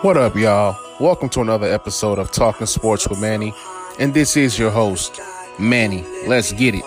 What 0.00 0.16
up, 0.16 0.34
y'all? 0.34 0.78
Welcome 0.98 1.28
to 1.30 1.42
another 1.42 1.70
episode 1.70 2.18
of 2.18 2.32
Talking 2.32 2.66
Sports 2.66 3.06
with 3.06 3.20
Manny, 3.20 3.52
and 3.98 4.14
this 4.14 4.34
is 4.34 4.58
your 4.58 4.70
host, 4.70 5.20
Manny. 5.58 6.06
Let's 6.26 6.54
get 6.54 6.74
it. 6.74 6.84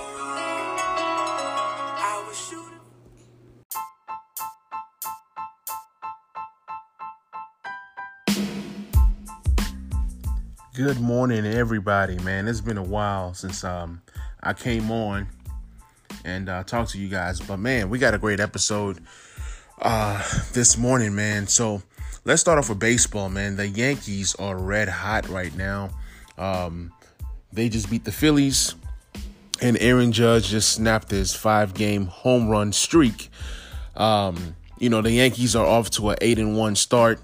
Good 10.73 10.99
morning, 10.99 11.45
everybody. 11.45 12.17
Man, 12.17 12.47
it's 12.47 12.61
been 12.61 12.79
a 12.79 12.83
while 12.83 13.35
since 13.35 13.63
um 13.63 14.01
I 14.41 14.53
came 14.53 14.89
on 14.89 15.27
and 16.23 16.49
uh, 16.49 16.63
talked 16.63 16.89
to 16.93 16.97
you 16.97 17.09
guys, 17.09 17.39
but 17.39 17.57
man, 17.57 17.91
we 17.91 17.99
got 17.99 18.15
a 18.15 18.17
great 18.17 18.39
episode 18.39 18.99
uh 19.81 20.23
this 20.53 20.77
morning, 20.77 21.15
man. 21.15 21.47
So 21.47 21.81
let's 22.23 22.41
start 22.41 22.57
off 22.57 22.69
with 22.69 22.79
baseball, 22.79 23.29
man. 23.29 23.55
The 23.55 23.67
Yankees 23.67 24.35
are 24.35 24.57
red 24.57 24.89
hot 24.89 25.27
right 25.29 25.55
now. 25.55 25.89
Um, 26.37 26.91
they 27.53 27.69
just 27.69 27.89
beat 27.89 28.03
the 28.03 28.11
Phillies, 28.11 28.75
and 29.61 29.77
Aaron 29.79 30.11
Judge 30.11 30.49
just 30.49 30.73
snapped 30.73 31.11
his 31.11 31.33
five-game 31.33 32.07
home 32.07 32.49
run 32.49 32.73
streak. 32.73 33.29
Um, 33.95 34.55
you 34.77 34.89
know, 34.89 35.01
the 35.01 35.11
Yankees 35.11 35.55
are 35.55 35.65
off 35.65 35.89
to 35.91 36.09
an 36.09 36.17
eight 36.21 36.39
and 36.39 36.57
one 36.57 36.75
start. 36.75 37.19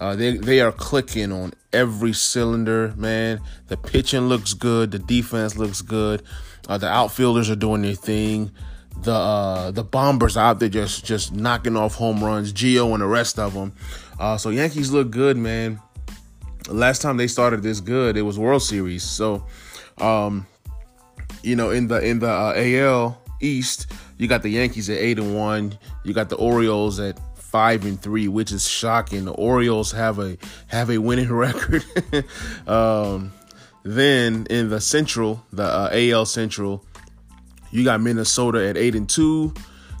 Uh, 0.00 0.16
they 0.16 0.36
they 0.36 0.60
are 0.60 0.72
clicking 0.72 1.30
on 1.30 1.52
every 1.72 2.12
cylinder, 2.12 2.94
man. 2.96 3.40
The 3.68 3.76
pitching 3.76 4.28
looks 4.28 4.54
good. 4.54 4.90
The 4.90 4.98
defense 4.98 5.56
looks 5.56 5.82
good. 5.82 6.22
Uh, 6.68 6.78
the 6.78 6.88
outfielders 6.88 7.50
are 7.50 7.56
doing 7.56 7.82
their 7.82 7.94
thing. 7.94 8.50
The 9.02 9.12
uh, 9.12 9.70
the 9.70 9.82
bombers 9.82 10.36
out 10.36 10.60
there 10.60 10.68
just 10.68 11.04
just 11.04 11.32
knocking 11.32 11.76
off 11.76 11.94
home 11.94 12.22
runs. 12.22 12.52
Gio 12.52 12.92
and 12.92 13.02
the 13.02 13.06
rest 13.06 13.38
of 13.38 13.54
them. 13.54 13.72
Uh, 14.18 14.36
so 14.36 14.50
Yankees 14.50 14.92
look 14.92 15.10
good, 15.10 15.36
man. 15.36 15.80
Last 16.68 17.00
time 17.00 17.16
they 17.16 17.26
started 17.26 17.62
this 17.62 17.80
good, 17.80 18.16
it 18.16 18.22
was 18.22 18.38
World 18.38 18.62
Series. 18.62 19.02
So, 19.02 19.46
um, 19.98 20.46
you 21.42 21.56
know, 21.56 21.70
in 21.70 21.88
the 21.88 22.04
in 22.04 22.18
the 22.18 22.30
uh, 22.30 22.52
AL 22.54 23.22
East, 23.40 23.90
you 24.18 24.28
got 24.28 24.42
the 24.42 24.50
Yankees 24.50 24.90
at 24.90 24.98
eight 24.98 25.18
and 25.18 25.34
one. 25.34 25.78
You 26.04 26.12
got 26.12 26.28
the 26.28 26.36
Orioles 26.36 27.00
at 27.00 27.18
five 27.50 27.84
and 27.84 28.00
three, 28.00 28.28
which 28.28 28.52
is 28.52 28.68
shocking. 28.68 29.24
The 29.24 29.32
Orioles 29.32 29.90
have 29.92 30.18
a 30.18 30.36
have 30.68 30.90
a 30.90 30.98
winning 30.98 31.32
record. 31.32 31.84
um, 32.66 33.32
then 33.82 34.46
in 34.50 34.68
the 34.68 34.80
Central, 34.80 35.44
the 35.52 35.64
uh, 35.64 35.90
AL 35.92 36.26
Central, 36.26 36.84
you 37.70 37.84
got 37.84 38.00
Minnesota 38.00 38.66
at 38.68 38.76
eight 38.76 38.94
and 38.94 39.08
two. 39.08 39.54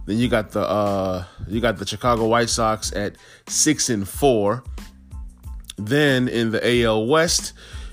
Then 0.06 0.18
you 0.18 0.28
got 0.28 0.50
the 0.50 0.62
uh, 0.62 1.24
you 1.46 1.60
got 1.60 1.78
the 1.78 1.86
Chicago 1.86 2.26
White 2.26 2.50
Sox 2.50 2.92
at 2.94 3.16
six 3.46 3.90
and 3.90 4.08
four. 4.08 4.64
Then 5.76 6.28
in 6.28 6.50
the 6.50 6.84
AL 6.84 7.06
West, 7.06 7.52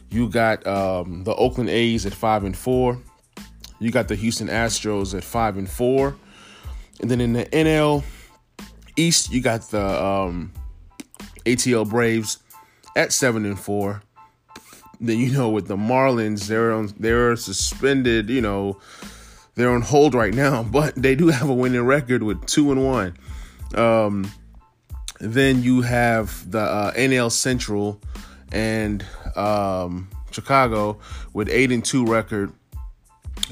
you 0.09 0.29
got 0.29 0.65
um, 0.65 1.23
the 1.23 1.35
Oakland 1.35 1.69
A's 1.69 2.05
at 2.05 2.13
five 2.13 2.43
and 2.43 2.57
four. 2.57 2.97
You 3.79 3.91
got 3.91 4.07
the 4.07 4.15
Houston 4.15 4.47
Astros 4.47 5.15
at 5.15 5.23
five 5.23 5.57
and 5.57 5.69
four. 5.69 6.15
And 6.99 7.11
then 7.11 7.21
in 7.21 7.33
the 7.33 7.45
NL 7.45 8.03
East, 8.95 9.31
you 9.31 9.41
got 9.41 9.61
the 9.69 10.03
um, 10.03 10.51
ATL 11.45 11.87
Braves 11.87 12.39
at 12.95 13.13
seven 13.13 13.45
and 13.45 13.59
four. 13.59 14.01
Then 14.99 15.19
you 15.19 15.31
know 15.31 15.49
with 15.49 15.67
the 15.67 15.77
Marlins, 15.77 16.47
they're 16.47 16.73
on, 16.73 16.91
they're 16.97 17.35
suspended. 17.35 18.29
You 18.31 18.41
know 18.41 18.79
they're 19.57 19.71
on 19.71 19.81
hold 19.81 20.13
right 20.13 20.33
now, 20.33 20.63
but 20.71 20.95
they 20.95 21.15
do 21.15 21.27
have 21.27 21.49
a 21.49 21.53
winning 21.53 21.81
record 21.81 22.23
with 22.23 22.45
two 22.45 22.71
and 22.71 22.85
one. 22.85 23.17
Um, 23.75 24.31
then 25.19 25.63
you 25.63 25.81
have 25.81 26.49
the 26.49 26.61
uh, 26.61 26.93
NL 26.93 27.31
Central 27.31 27.99
and 28.51 29.03
um, 29.35 30.09
Chicago 30.31 30.99
with 31.33 31.49
eight 31.49 31.71
and 31.71 31.83
two 31.83 32.05
record. 32.05 32.53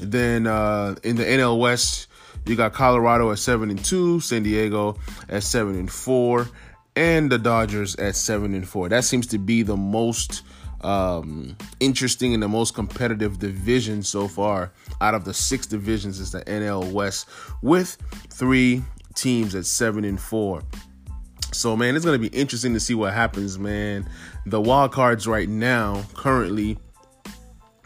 Then 0.00 0.46
uh, 0.46 0.94
in 1.02 1.16
the 1.16 1.24
NL 1.24 1.58
West, 1.58 2.06
you 2.46 2.54
got 2.54 2.72
Colorado 2.72 3.32
at 3.32 3.38
seven 3.38 3.70
and 3.70 3.84
two, 3.84 4.20
San 4.20 4.44
Diego 4.44 4.96
at 5.28 5.42
seven 5.42 5.76
and 5.76 5.90
four, 5.90 6.48
and 6.94 7.30
the 7.30 7.38
Dodgers 7.38 7.96
at 7.96 8.14
seven 8.14 8.54
and 8.54 8.66
four. 8.66 8.88
That 8.88 9.04
seems 9.04 9.26
to 9.28 9.38
be 9.38 9.62
the 9.62 9.76
most 9.76 10.42
um, 10.82 11.56
interesting 11.80 12.34
and 12.34 12.42
the 12.42 12.48
most 12.48 12.74
competitive 12.74 13.38
division 13.38 14.02
so 14.02 14.28
far 14.28 14.72
out 15.00 15.14
of 15.14 15.24
the 15.24 15.34
six 15.34 15.66
divisions 15.66 16.20
is 16.20 16.32
the 16.32 16.42
NL 16.42 16.92
West 16.92 17.28
with 17.62 17.96
three 18.30 18.82
teams 19.14 19.54
at 19.54 19.66
seven 19.66 20.04
and 20.04 20.20
four. 20.20 20.62
So 21.52 21.76
man, 21.76 21.96
it's 21.96 22.04
gonna 22.04 22.18
be 22.18 22.28
interesting 22.28 22.74
to 22.74 22.80
see 22.80 22.94
what 22.94 23.14
happens, 23.14 23.58
man. 23.58 24.08
The 24.44 24.60
wild 24.60 24.92
cards 24.92 25.26
right 25.26 25.48
now, 25.48 26.04
currently, 26.14 26.78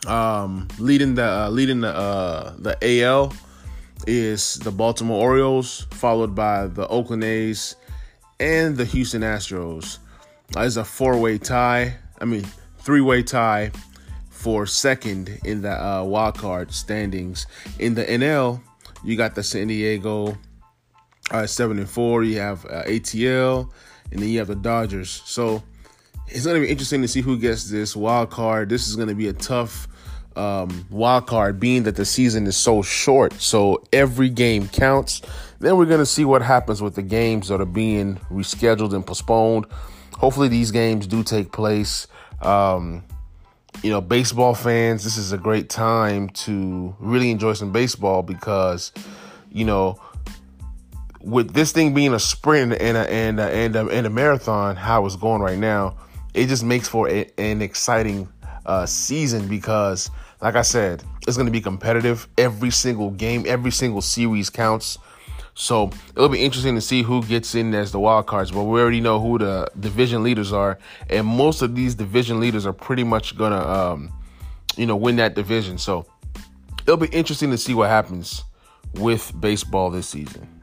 um, 0.06 0.68
leading 0.78 1.14
the 1.14 1.24
uh, 1.24 1.50
leading 1.50 1.80
the 1.80 1.94
uh, 1.94 2.54
the 2.58 3.02
AL 3.02 3.32
is 4.06 4.56
the 4.56 4.70
Baltimore 4.70 5.20
Orioles, 5.20 5.86
followed 5.90 6.34
by 6.34 6.66
the 6.66 6.88
Oakland 6.88 7.22
A's 7.22 7.76
and 8.40 8.76
the 8.76 8.84
Houston 8.84 9.22
Astros. 9.22 9.98
Uh, 10.56 10.62
it's 10.62 10.76
a 10.76 10.84
four-way 10.84 11.38
tie. 11.38 11.94
I 12.20 12.24
mean, 12.24 12.44
three-way 12.80 13.22
tie 13.22 13.70
for 14.28 14.66
second 14.66 15.38
in 15.44 15.62
the 15.62 15.72
uh, 15.72 16.02
wild 16.02 16.38
card 16.38 16.72
standings. 16.72 17.46
In 17.78 17.94
the 17.94 18.04
NL, 18.04 18.60
you 19.04 19.16
got 19.16 19.34
the 19.34 19.42
San 19.42 19.68
Diego 19.68 20.36
uh, 21.30 21.46
seven 21.46 21.78
and 21.78 21.88
four. 21.88 22.24
You 22.24 22.38
have 22.38 22.64
uh, 22.66 22.84
ATL, 22.84 23.70
and 24.10 24.20
then 24.20 24.28
you 24.28 24.38
have 24.38 24.48
the 24.48 24.56
Dodgers. 24.56 25.22
So 25.24 25.62
it's 26.28 26.44
to 26.44 26.60
be 26.60 26.68
interesting 26.68 27.02
to 27.02 27.08
see 27.08 27.20
who 27.20 27.38
gets 27.38 27.70
this 27.70 27.96
wild 27.96 28.30
card. 28.30 28.68
This 28.68 28.88
is 28.88 28.96
going 28.96 29.08
to 29.08 29.14
be 29.14 29.28
a 29.28 29.32
tough 29.32 29.88
um, 30.36 30.86
wild 30.90 31.26
card, 31.26 31.60
being 31.60 31.82
that 31.84 31.96
the 31.96 32.04
season 32.04 32.46
is 32.46 32.56
so 32.56 32.82
short. 32.82 33.32
So 33.34 33.82
every 33.92 34.30
game 34.30 34.68
counts. 34.68 35.22
Then 35.58 35.76
we're 35.76 35.86
going 35.86 36.00
to 36.00 36.06
see 36.06 36.24
what 36.24 36.40
happens 36.40 36.80
with 36.80 36.94
the 36.94 37.02
games 37.02 37.48
that 37.48 37.60
are 37.60 37.66
being 37.66 38.16
rescheduled 38.30 38.94
and 38.94 39.06
postponed. 39.06 39.66
Hopefully, 40.16 40.48
these 40.48 40.70
games 40.70 41.06
do 41.06 41.22
take 41.22 41.52
place. 41.52 42.06
Um, 42.40 43.04
you 43.82 43.90
know, 43.90 44.00
baseball 44.00 44.54
fans, 44.54 45.04
this 45.04 45.16
is 45.16 45.32
a 45.32 45.38
great 45.38 45.68
time 45.68 46.28
to 46.30 46.94
really 46.98 47.30
enjoy 47.30 47.54
some 47.54 47.72
baseball 47.72 48.22
because, 48.22 48.92
you 49.50 49.64
know, 49.64 50.00
with 51.20 51.52
this 51.52 51.72
thing 51.72 51.94
being 51.94 52.14
a 52.14 52.18
sprint 52.18 52.72
and 52.80 52.96
a, 52.96 53.10
and 53.10 53.40
a, 53.40 53.50
and 53.50 53.76
a, 53.76 53.86
and 53.88 54.06
a 54.06 54.10
marathon, 54.10 54.76
how 54.76 55.06
it's 55.06 55.16
going 55.16 55.40
right 55.40 55.58
now, 55.58 55.96
it 56.34 56.46
just 56.46 56.64
makes 56.64 56.88
for 56.88 57.08
a, 57.08 57.30
an 57.38 57.62
exciting 57.62 58.28
uh, 58.66 58.86
season 58.86 59.48
because, 59.48 60.10
like 60.40 60.56
I 60.56 60.62
said, 60.62 61.02
it's 61.26 61.36
going 61.36 61.46
to 61.46 61.52
be 61.52 61.60
competitive. 61.60 62.28
Every 62.38 62.70
single 62.70 63.10
game, 63.10 63.44
every 63.46 63.70
single 63.70 64.00
series 64.00 64.50
counts. 64.50 64.98
So 65.60 65.90
it'll 66.16 66.30
be 66.30 66.40
interesting 66.40 66.74
to 66.76 66.80
see 66.80 67.02
who 67.02 67.22
gets 67.22 67.54
in 67.54 67.74
as 67.74 67.92
the 67.92 68.00
wild 68.00 68.26
cards. 68.26 68.50
But 68.50 68.64
we 68.64 68.80
already 68.80 69.02
know 69.02 69.20
who 69.20 69.36
the 69.36 69.70
division 69.78 70.22
leaders 70.22 70.54
are, 70.54 70.78
and 71.10 71.26
most 71.26 71.60
of 71.60 71.74
these 71.74 71.94
division 71.94 72.40
leaders 72.40 72.64
are 72.64 72.72
pretty 72.72 73.04
much 73.04 73.36
gonna, 73.36 73.60
um, 73.60 74.10
you 74.78 74.86
know, 74.86 74.96
win 74.96 75.16
that 75.16 75.34
division. 75.34 75.76
So 75.76 76.06
it'll 76.82 76.96
be 76.96 77.08
interesting 77.08 77.50
to 77.50 77.58
see 77.58 77.74
what 77.74 77.90
happens 77.90 78.42
with 78.94 79.38
baseball 79.38 79.90
this 79.90 80.08
season. 80.08 80.59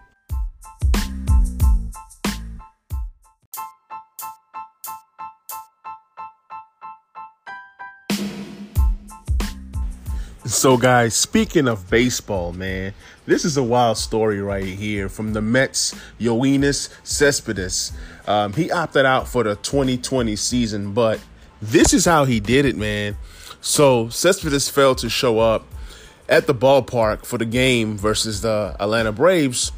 So, 10.47 10.77
guys, 10.77 11.13
speaking 11.13 11.67
of 11.67 11.89
baseball, 11.89 12.53
man, 12.53 12.93
this 13.25 13.43
is 13.43 13.57
a 13.57 13.63
wild 13.63 13.97
story 13.97 14.41
right 14.41 14.63
here 14.63 15.09
from 15.09 15.33
the 15.33 15.41
Mets. 15.41 15.93
Yoenis 16.21 16.89
Cespedes. 17.03 17.91
Um, 18.25 18.53
he 18.53 18.71
opted 18.71 19.05
out 19.05 19.27
for 19.27 19.43
the 19.43 19.57
2020 19.57 20.37
season, 20.37 20.93
but 20.93 21.19
this 21.61 21.93
is 21.93 22.05
how 22.05 22.23
he 22.23 22.39
did 22.39 22.63
it, 22.63 22.77
man. 22.77 23.17
So, 23.59 24.07
Cespedes 24.07 24.69
failed 24.69 24.99
to 24.99 25.09
show 25.09 25.39
up 25.39 25.65
at 26.29 26.47
the 26.47 26.55
ballpark 26.55 27.25
for 27.25 27.37
the 27.37 27.45
game 27.45 27.97
versus 27.97 28.39
the 28.39 28.73
Atlanta 28.79 29.11
Braves 29.11 29.73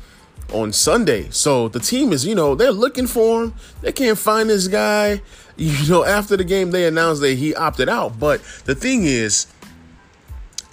on 0.53 0.71
Sunday. 0.71 1.31
So, 1.31 1.67
the 1.67 1.79
team 1.79 2.13
is, 2.13 2.27
you 2.27 2.35
know, 2.35 2.53
they're 2.53 2.71
looking 2.71 3.07
for 3.07 3.45
him. 3.45 3.55
They 3.81 3.91
can't 3.91 4.19
find 4.19 4.51
this 4.51 4.67
guy. 4.67 5.21
You 5.59 5.89
know, 5.89 6.05
after 6.05 6.37
the 6.37 6.45
game, 6.45 6.71
they 6.71 6.87
announced 6.87 7.21
that 7.21 7.33
he 7.33 7.53
opted 7.53 7.89
out. 7.89 8.17
But 8.17 8.41
the 8.63 8.75
thing 8.75 9.03
is, 9.03 9.45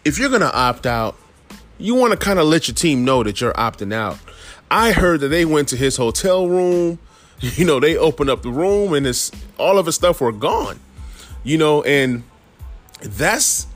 if 0.07 0.21
you're 0.21 0.29
going 0.29 0.41
to 0.41 0.57
opt 0.57 0.87
out, 0.87 1.17
you 1.79 1.97
want 1.97 2.13
to 2.13 2.17
kind 2.17 2.39
of 2.39 2.47
let 2.47 2.69
your 2.69 2.77
team 2.77 3.05
know 3.05 3.25
that 3.25 3.41
you're 3.41 3.53
opting 3.55 3.93
out. 3.93 4.19
I 4.71 4.93
heard 4.93 5.21
that 5.21 5.29
they 5.29 5.45
went 5.45 5.69
to 5.71 5.77
his 5.77 5.97
hotel 5.97 6.49
room. 6.49 6.99
You 7.39 7.67
know, 7.67 7.81
they 7.81 7.99
opened 7.99 8.31
up 8.31 8.41
the 8.41 8.51
room 8.51 8.95
and 8.95 9.07
it's 9.07 9.31
all 9.59 9.79
of 9.79 9.85
his 9.85 9.95
stuff 9.95 10.23
were 10.23 10.33
gone. 10.33 10.81
You 11.45 11.59
know, 11.59 11.83
and 11.83 12.23
that's 13.03 13.67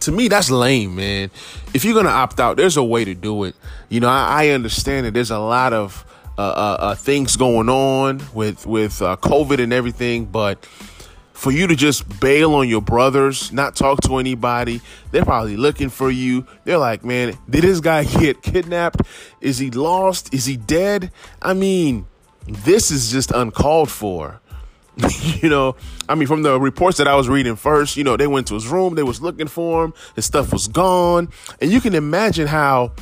to 0.00 0.12
me 0.12 0.28
that's 0.28 0.52
lame, 0.52 0.94
man. 0.94 1.32
If 1.74 1.84
you're 1.84 1.94
gonna 1.94 2.10
opt 2.10 2.38
out, 2.38 2.56
there's 2.56 2.76
a 2.76 2.84
way 2.84 3.04
to 3.04 3.14
do 3.16 3.42
it. 3.42 3.56
You 3.88 3.98
know, 3.98 4.08
I, 4.08 4.44
I 4.44 4.48
understand 4.50 5.04
that 5.04 5.14
there's 5.14 5.32
a 5.32 5.38
lot 5.40 5.72
of 5.72 6.06
uh, 6.38 6.42
uh, 6.42 6.76
uh, 6.78 6.94
things 6.94 7.34
going 7.34 7.68
on 7.68 8.22
with 8.34 8.64
with 8.66 9.02
uh, 9.02 9.16
COVID 9.16 9.60
and 9.60 9.72
everything, 9.72 10.26
but 10.26 10.64
for 11.38 11.52
you 11.52 11.68
to 11.68 11.76
just 11.76 12.18
bail 12.18 12.54
on 12.54 12.68
your 12.68 12.82
brothers, 12.82 13.52
not 13.52 13.76
talk 13.76 14.00
to 14.00 14.16
anybody, 14.16 14.80
they're 15.12 15.24
probably 15.24 15.56
looking 15.56 15.88
for 15.88 16.10
you. 16.10 16.44
They're 16.64 16.78
like, 16.78 17.04
man, 17.04 17.38
did 17.48 17.62
this 17.62 17.78
guy 17.78 18.02
get 18.18 18.42
kidnapped? 18.42 19.02
Is 19.40 19.58
he 19.58 19.70
lost? 19.70 20.34
Is 20.34 20.46
he 20.46 20.56
dead? 20.56 21.12
I 21.40 21.54
mean, 21.54 22.06
this 22.44 22.90
is 22.90 23.12
just 23.12 23.30
uncalled 23.30 23.88
for. 23.88 24.40
you 25.20 25.48
know, 25.48 25.76
I 26.08 26.16
mean, 26.16 26.26
from 26.26 26.42
the 26.42 26.58
reports 26.58 26.98
that 26.98 27.06
I 27.06 27.14
was 27.14 27.28
reading 27.28 27.54
first, 27.54 27.96
you 27.96 28.02
know, 28.02 28.16
they 28.16 28.26
went 28.26 28.48
to 28.48 28.54
his 28.54 28.66
room, 28.66 28.96
they 28.96 29.04
was 29.04 29.22
looking 29.22 29.46
for 29.46 29.84
him, 29.84 29.94
his 30.16 30.26
stuff 30.26 30.52
was 30.52 30.66
gone, 30.66 31.28
and 31.60 31.70
you 31.70 31.80
can 31.80 31.94
imagine 31.94 32.48
how 32.48 32.94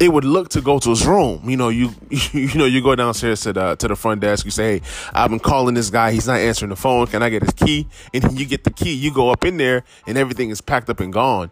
it 0.00 0.12
would 0.12 0.24
look 0.24 0.48
to 0.50 0.60
go 0.60 0.78
to 0.78 0.90
his 0.90 1.06
room. 1.06 1.48
You 1.48 1.56
know, 1.56 1.68
you 1.68 1.90
you 2.32 2.54
know, 2.54 2.66
you 2.66 2.82
go 2.82 2.94
downstairs 2.94 3.42
to 3.42 3.52
the 3.52 3.76
to 3.76 3.88
the 3.88 3.96
front 3.96 4.20
desk. 4.20 4.44
You 4.44 4.50
say, 4.50 4.78
"Hey, 4.78 4.86
I've 5.12 5.30
been 5.30 5.40
calling 5.40 5.74
this 5.74 5.90
guy. 5.90 6.12
He's 6.12 6.26
not 6.26 6.38
answering 6.40 6.70
the 6.70 6.76
phone. 6.76 7.06
Can 7.06 7.22
I 7.22 7.30
get 7.30 7.42
his 7.42 7.52
key?" 7.52 7.88
And 8.12 8.22
then 8.22 8.36
you 8.36 8.46
get 8.46 8.64
the 8.64 8.70
key. 8.70 8.92
You 8.92 9.12
go 9.12 9.30
up 9.30 9.44
in 9.44 9.56
there, 9.56 9.84
and 10.06 10.18
everything 10.18 10.50
is 10.50 10.60
packed 10.60 10.90
up 10.90 11.00
and 11.00 11.12
gone. 11.12 11.50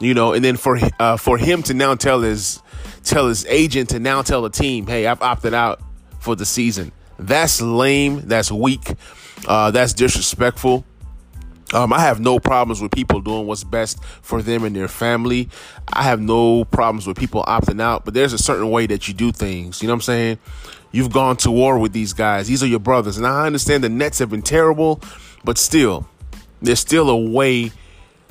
You 0.00 0.14
know, 0.14 0.32
and 0.32 0.44
then 0.44 0.56
for 0.56 0.78
uh, 0.98 1.16
for 1.16 1.36
him 1.36 1.62
to 1.64 1.74
now 1.74 1.94
tell 1.94 2.20
his 2.20 2.60
tell 3.04 3.28
his 3.28 3.44
agent 3.46 3.90
to 3.90 3.98
now 3.98 4.22
tell 4.22 4.42
the 4.42 4.50
team, 4.50 4.86
"Hey, 4.86 5.06
I've 5.06 5.22
opted 5.22 5.54
out 5.54 5.80
for 6.20 6.36
the 6.36 6.46
season." 6.46 6.92
That's 7.18 7.60
lame. 7.60 8.22
That's 8.22 8.50
weak. 8.50 8.94
Uh, 9.46 9.70
that's 9.70 9.92
disrespectful. 9.92 10.84
Um, 11.72 11.92
I 11.92 12.00
have 12.00 12.20
no 12.20 12.40
problems 12.40 12.80
with 12.80 12.90
people 12.90 13.20
doing 13.20 13.46
what's 13.46 13.64
best 13.64 14.02
for 14.22 14.42
them 14.42 14.64
and 14.64 14.74
their 14.74 14.88
family. 14.88 15.48
I 15.92 16.02
have 16.02 16.20
no 16.20 16.64
problems 16.64 17.06
with 17.06 17.16
people 17.16 17.44
opting 17.44 17.80
out, 17.80 18.04
but 18.04 18.14
there's 18.14 18.32
a 18.32 18.38
certain 18.38 18.70
way 18.70 18.86
that 18.86 19.06
you 19.06 19.14
do 19.14 19.30
things. 19.30 19.80
You 19.80 19.86
know 19.86 19.94
what 19.94 19.98
I'm 19.98 20.02
saying? 20.02 20.38
You've 20.92 21.12
gone 21.12 21.36
to 21.38 21.50
war 21.50 21.78
with 21.78 21.92
these 21.92 22.12
guys. 22.12 22.48
These 22.48 22.62
are 22.62 22.66
your 22.66 22.80
brothers. 22.80 23.16
And 23.16 23.26
I 23.26 23.46
understand 23.46 23.84
the 23.84 23.90
Mets 23.90 24.18
have 24.18 24.30
been 24.30 24.42
terrible, 24.42 25.00
but 25.44 25.58
still, 25.58 26.08
there's 26.60 26.80
still 26.80 27.08
a 27.08 27.16
way 27.16 27.70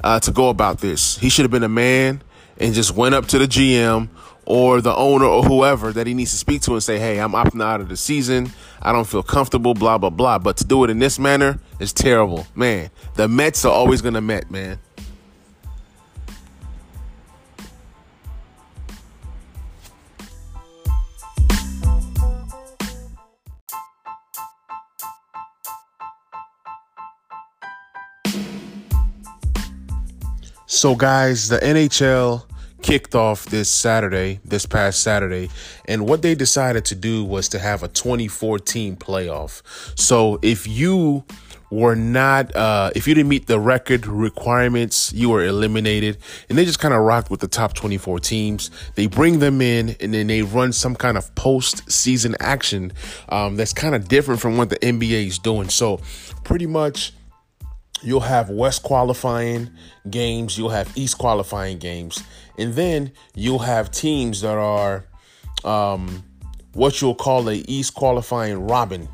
uh, 0.03 0.19
to 0.19 0.31
go 0.31 0.49
about 0.49 0.79
this. 0.79 1.17
He 1.17 1.29
should 1.29 1.43
have 1.43 1.51
been 1.51 1.63
a 1.63 1.69
man 1.69 2.21
and 2.57 2.73
just 2.73 2.91
went 2.91 3.15
up 3.15 3.27
to 3.27 3.39
the 3.39 3.45
GM 3.45 4.09
or 4.49 4.81
the 4.81 4.93
owner 4.95 5.25
or 5.25 5.43
whoever 5.43 5.93
that 5.93 6.07
he 6.07 6.15
needs 6.15 6.31
to 6.31 6.37
speak 6.37 6.63
to 6.63 6.73
and 6.73 6.81
say, 6.81 6.97
hey, 6.97 7.19
I'm 7.19 7.33
opting 7.33 7.63
out 7.63 7.81
of 7.81 7.87
the 7.87 7.95
season. 7.95 8.51
I 8.81 8.91
don't 8.91 9.05
feel 9.05 9.21
comfortable, 9.21 9.75
blah, 9.75 9.99
blah, 9.99 10.09
blah. 10.09 10.39
But 10.39 10.57
to 10.57 10.65
do 10.65 10.83
it 10.83 10.89
in 10.89 10.97
this 10.97 11.19
manner 11.19 11.59
is 11.79 11.93
terrible. 11.93 12.47
Man, 12.55 12.89
the 13.13 13.27
Mets 13.27 13.63
are 13.63 13.71
always 13.71 14.01
going 14.01 14.15
to 14.15 14.21
Met, 14.21 14.49
man. 14.49 14.79
So, 30.65 30.95
guys, 30.95 31.49
the 31.49 31.59
NHL 31.59 32.48
kicked 32.89 33.13
off 33.13 33.45
this 33.45 33.69
Saturday, 33.69 34.39
this 34.43 34.65
past 34.65 35.03
Saturday, 35.03 35.47
and 35.85 36.07
what 36.07 36.23
they 36.23 36.33
decided 36.33 36.83
to 36.85 36.95
do 36.95 37.23
was 37.23 37.47
to 37.47 37.59
have 37.59 37.83
a 37.83 37.87
2014 37.87 38.95
playoff. 38.95 39.61
So 39.95 40.39
if 40.41 40.67
you 40.67 41.23
were 41.69 41.93
not 41.93 42.55
uh 42.55 42.89
if 42.95 43.07
you 43.07 43.13
didn't 43.13 43.29
meet 43.29 43.45
the 43.45 43.59
record 43.59 44.07
requirements 44.07 45.13
you 45.13 45.29
were 45.29 45.45
eliminated 45.45 46.17
and 46.49 46.57
they 46.57 46.65
just 46.65 46.79
kind 46.79 46.95
of 46.95 47.01
rocked 47.01 47.29
with 47.29 47.41
the 47.41 47.47
top 47.47 47.75
24 47.75 48.19
teams 48.19 48.71
they 48.95 49.05
bring 49.05 49.37
them 49.37 49.61
in 49.61 49.95
and 49.99 50.11
then 50.11 50.25
they 50.25 50.41
run 50.41 50.73
some 50.73 50.95
kind 50.95 51.15
of 51.15 51.35
post 51.35 51.87
season 51.91 52.35
action 52.39 52.91
um 53.29 53.55
that's 53.55 53.71
kind 53.71 53.93
of 53.93 54.07
different 54.07 54.41
from 54.41 54.57
what 54.57 54.71
the 54.71 54.77
nba 54.77 55.27
is 55.27 55.37
doing 55.37 55.69
so 55.69 55.97
pretty 56.43 56.65
much 56.65 57.13
you'll 58.01 58.19
have 58.21 58.49
West 58.49 58.83
qualifying 58.83 59.69
games, 60.09 60.57
you'll 60.57 60.69
have 60.69 60.91
East 60.95 61.17
qualifying 61.17 61.77
games, 61.77 62.23
and 62.59 62.73
then 62.73 63.11
you'll 63.35 63.59
have 63.59 63.91
teams 63.91 64.41
that 64.41 64.57
are 64.57 65.05
um, 65.63 66.23
what 66.73 67.01
you'll 67.01 67.15
call 67.15 67.49
a 67.49 67.63
East 67.67 67.93
qualifying 67.93 68.67
robin 68.67 69.07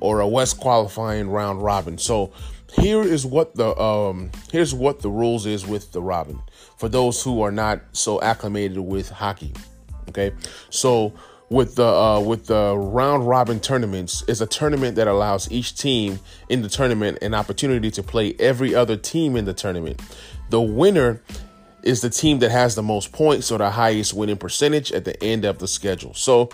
or 0.00 0.20
a 0.20 0.28
West 0.28 0.58
qualifying 0.58 1.28
round 1.28 1.62
robin. 1.62 1.98
So 1.98 2.32
here 2.72 3.02
is 3.02 3.26
what 3.26 3.54
the 3.54 3.76
um, 3.78 4.30
here's 4.50 4.74
what 4.74 5.00
the 5.00 5.10
rules 5.10 5.46
is 5.46 5.66
with 5.66 5.92
the 5.92 6.02
robin 6.02 6.40
for 6.76 6.88
those 6.88 7.22
who 7.22 7.42
are 7.42 7.52
not 7.52 7.82
so 7.92 8.20
acclimated 8.22 8.78
with 8.78 9.10
hockey. 9.10 9.52
Okay, 10.08 10.32
so 10.70 11.12
with 11.50 11.76
the 11.76 11.86
uh, 11.86 12.20
with 12.20 12.46
the 12.46 12.76
round 12.76 13.28
robin 13.28 13.60
tournaments 13.60 14.22
is 14.26 14.40
a 14.40 14.46
tournament 14.46 14.96
that 14.96 15.06
allows 15.06 15.50
each 15.52 15.76
team 15.76 16.18
in 16.48 16.62
the 16.62 16.68
tournament 16.68 17.18
an 17.20 17.34
opportunity 17.34 17.90
to 17.90 18.02
play 18.02 18.34
every 18.38 18.74
other 18.74 18.96
team 18.96 19.36
in 19.36 19.44
the 19.44 19.54
tournament. 19.54 20.00
The 20.48 20.60
winner 20.60 21.22
is 21.82 22.00
the 22.00 22.10
team 22.10 22.38
that 22.40 22.50
has 22.50 22.74
the 22.74 22.82
most 22.82 23.12
points 23.12 23.50
or 23.50 23.58
the 23.58 23.70
highest 23.70 24.14
winning 24.14 24.36
percentage 24.36 24.92
at 24.92 25.04
the 25.04 25.22
end 25.22 25.44
of 25.44 25.58
the 25.58 25.68
schedule. 25.68 26.14
So 26.14 26.50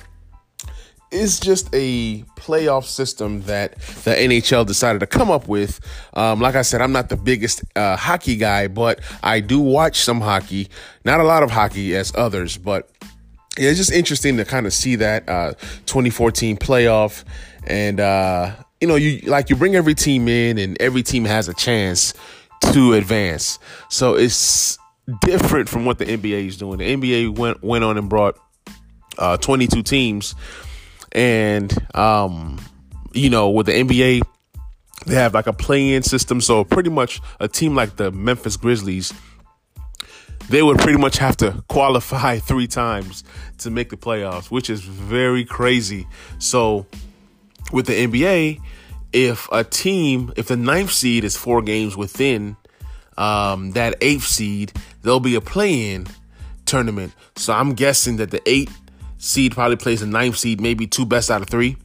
it's 1.11 1.41
just 1.41 1.69
a 1.73 2.23
playoff 2.37 2.85
system 2.85 3.43
that 3.43 3.79
the 4.05 4.11
NHL 4.11 4.67
decided 4.67 4.99
to 5.01 5.07
come 5.07 5.31
up 5.31 5.49
with. 5.49 5.81
Um, 6.15 6.41
like 6.41 6.55
I 6.55 6.63
said, 6.63 6.83
I'm 6.83 6.93
not 6.93 7.09
the 7.09 7.17
biggest 7.17 7.65
uh, 7.77 7.97
hockey 7.97 8.37
guy, 8.37 8.69
but 8.69 9.01
I 9.23 9.41
do 9.41 9.59
watch 9.59 10.01
some 10.01 10.21
hockey. 10.21 10.69
Not 11.05 11.21
a 11.21 11.25
lot 11.25 11.43
of 11.43 11.51
hockey 11.51 11.97
as 11.97 12.13
others, 12.15 12.59
but 12.59 12.91
yeah, 13.57 13.71
it's 13.71 13.79
just 13.79 13.93
interesting 13.93 14.37
to 14.37 14.45
kind 14.45 14.67
of 14.67 14.73
see 14.73 14.97
that 14.97 15.29
uh, 15.29 15.53
2014 15.87 16.59
playoff, 16.59 17.25
and 17.67 17.99
uh, 17.99 18.55
you 18.81 18.87
know, 18.87 18.97
you 18.97 19.21
like 19.23 19.51
you 19.51 19.57
bring 19.57 19.75
every 19.75 19.95
team 19.95 20.29
in, 20.29 20.59
and 20.59 20.81
every 20.81 21.03
team 21.03 21.25
has 21.25 21.49
a 21.49 21.55
chance 21.55 22.15
to 22.73 22.93
advance. 22.93 23.59
So 23.89 24.15
it's 24.15 24.79
different 25.21 25.69
from 25.69 25.85
what 25.85 25.99
the 25.99 26.07
NBA 26.07 26.47
is 26.47 26.57
doing. 26.57 26.79
The 26.79 26.97
NBA 26.97 27.39
went 27.39 27.63
went 27.63 27.85
on 27.85 27.99
and 27.99 28.09
brought 28.09 28.39
uh, 29.19 29.37
22 29.37 29.83
teams, 29.83 30.35
and 31.13 31.73
um, 31.97 32.59
you 33.13 33.31
know, 33.31 33.51
with 33.51 33.67
the 33.67 33.73
NBA, 33.73 34.23
they 35.07 35.15
have 35.15 35.35
like 35.35 35.47
a 35.47 35.53
play-in 35.53 36.03
system. 36.03 36.41
So 36.41 36.65
pretty 36.65 36.91
much 36.91 37.21
a 37.41 37.49
team 37.49 37.75
like 37.75 37.97
the 37.97 38.11
Memphis 38.11 38.57
Grizzlies 38.57 39.13
they 40.49 40.63
would 40.63 40.79
pretty 40.79 40.99
much 40.99 41.19
have 41.19 41.37
to 41.39 41.63
qualify 41.69 42.39
three 42.39 42.67
times 42.67 43.25
to 43.59 43.71
make 43.71 43.91
the 43.91 43.97
playoffs, 43.97 44.51
which 44.51 44.71
is 44.71 44.81
very 44.81 45.45
crazy. 45.45 46.07
So, 46.39 46.87
with 47.73 47.87
the 47.87 48.07
NBA, 48.07 48.61
if 49.13 49.49
a 49.53 49.65
team, 49.65 50.33
if 50.37 50.49
the 50.49 50.57
ninth 50.57 50.93
seed 50.93 51.25
is 51.25 51.37
four 51.37 51.63
games 51.63 51.97
within 51.97 52.57
um, 53.19 53.73
that 53.73 53.97
eighth 54.01 54.25
seed, 54.25 54.73
there'll 55.03 55.21
be 55.21 55.35
a 55.35 55.41
play-in 55.41 56.07
tournament. 56.65 57.13
So 57.37 57.53
I'm 57.53 57.75
guessing 57.75 58.17
that 58.17 58.31
the 58.31 58.41
eight 58.49 58.71
seed 59.19 59.53
probably 59.53 59.77
plays 59.77 60.01
the 60.01 60.07
ninth 60.07 60.39
seed, 60.39 60.61
maybe 60.61 60.87
two 60.87 61.05
best 61.05 61.31
out 61.31 61.43
of 61.43 61.49
three. 61.49 61.77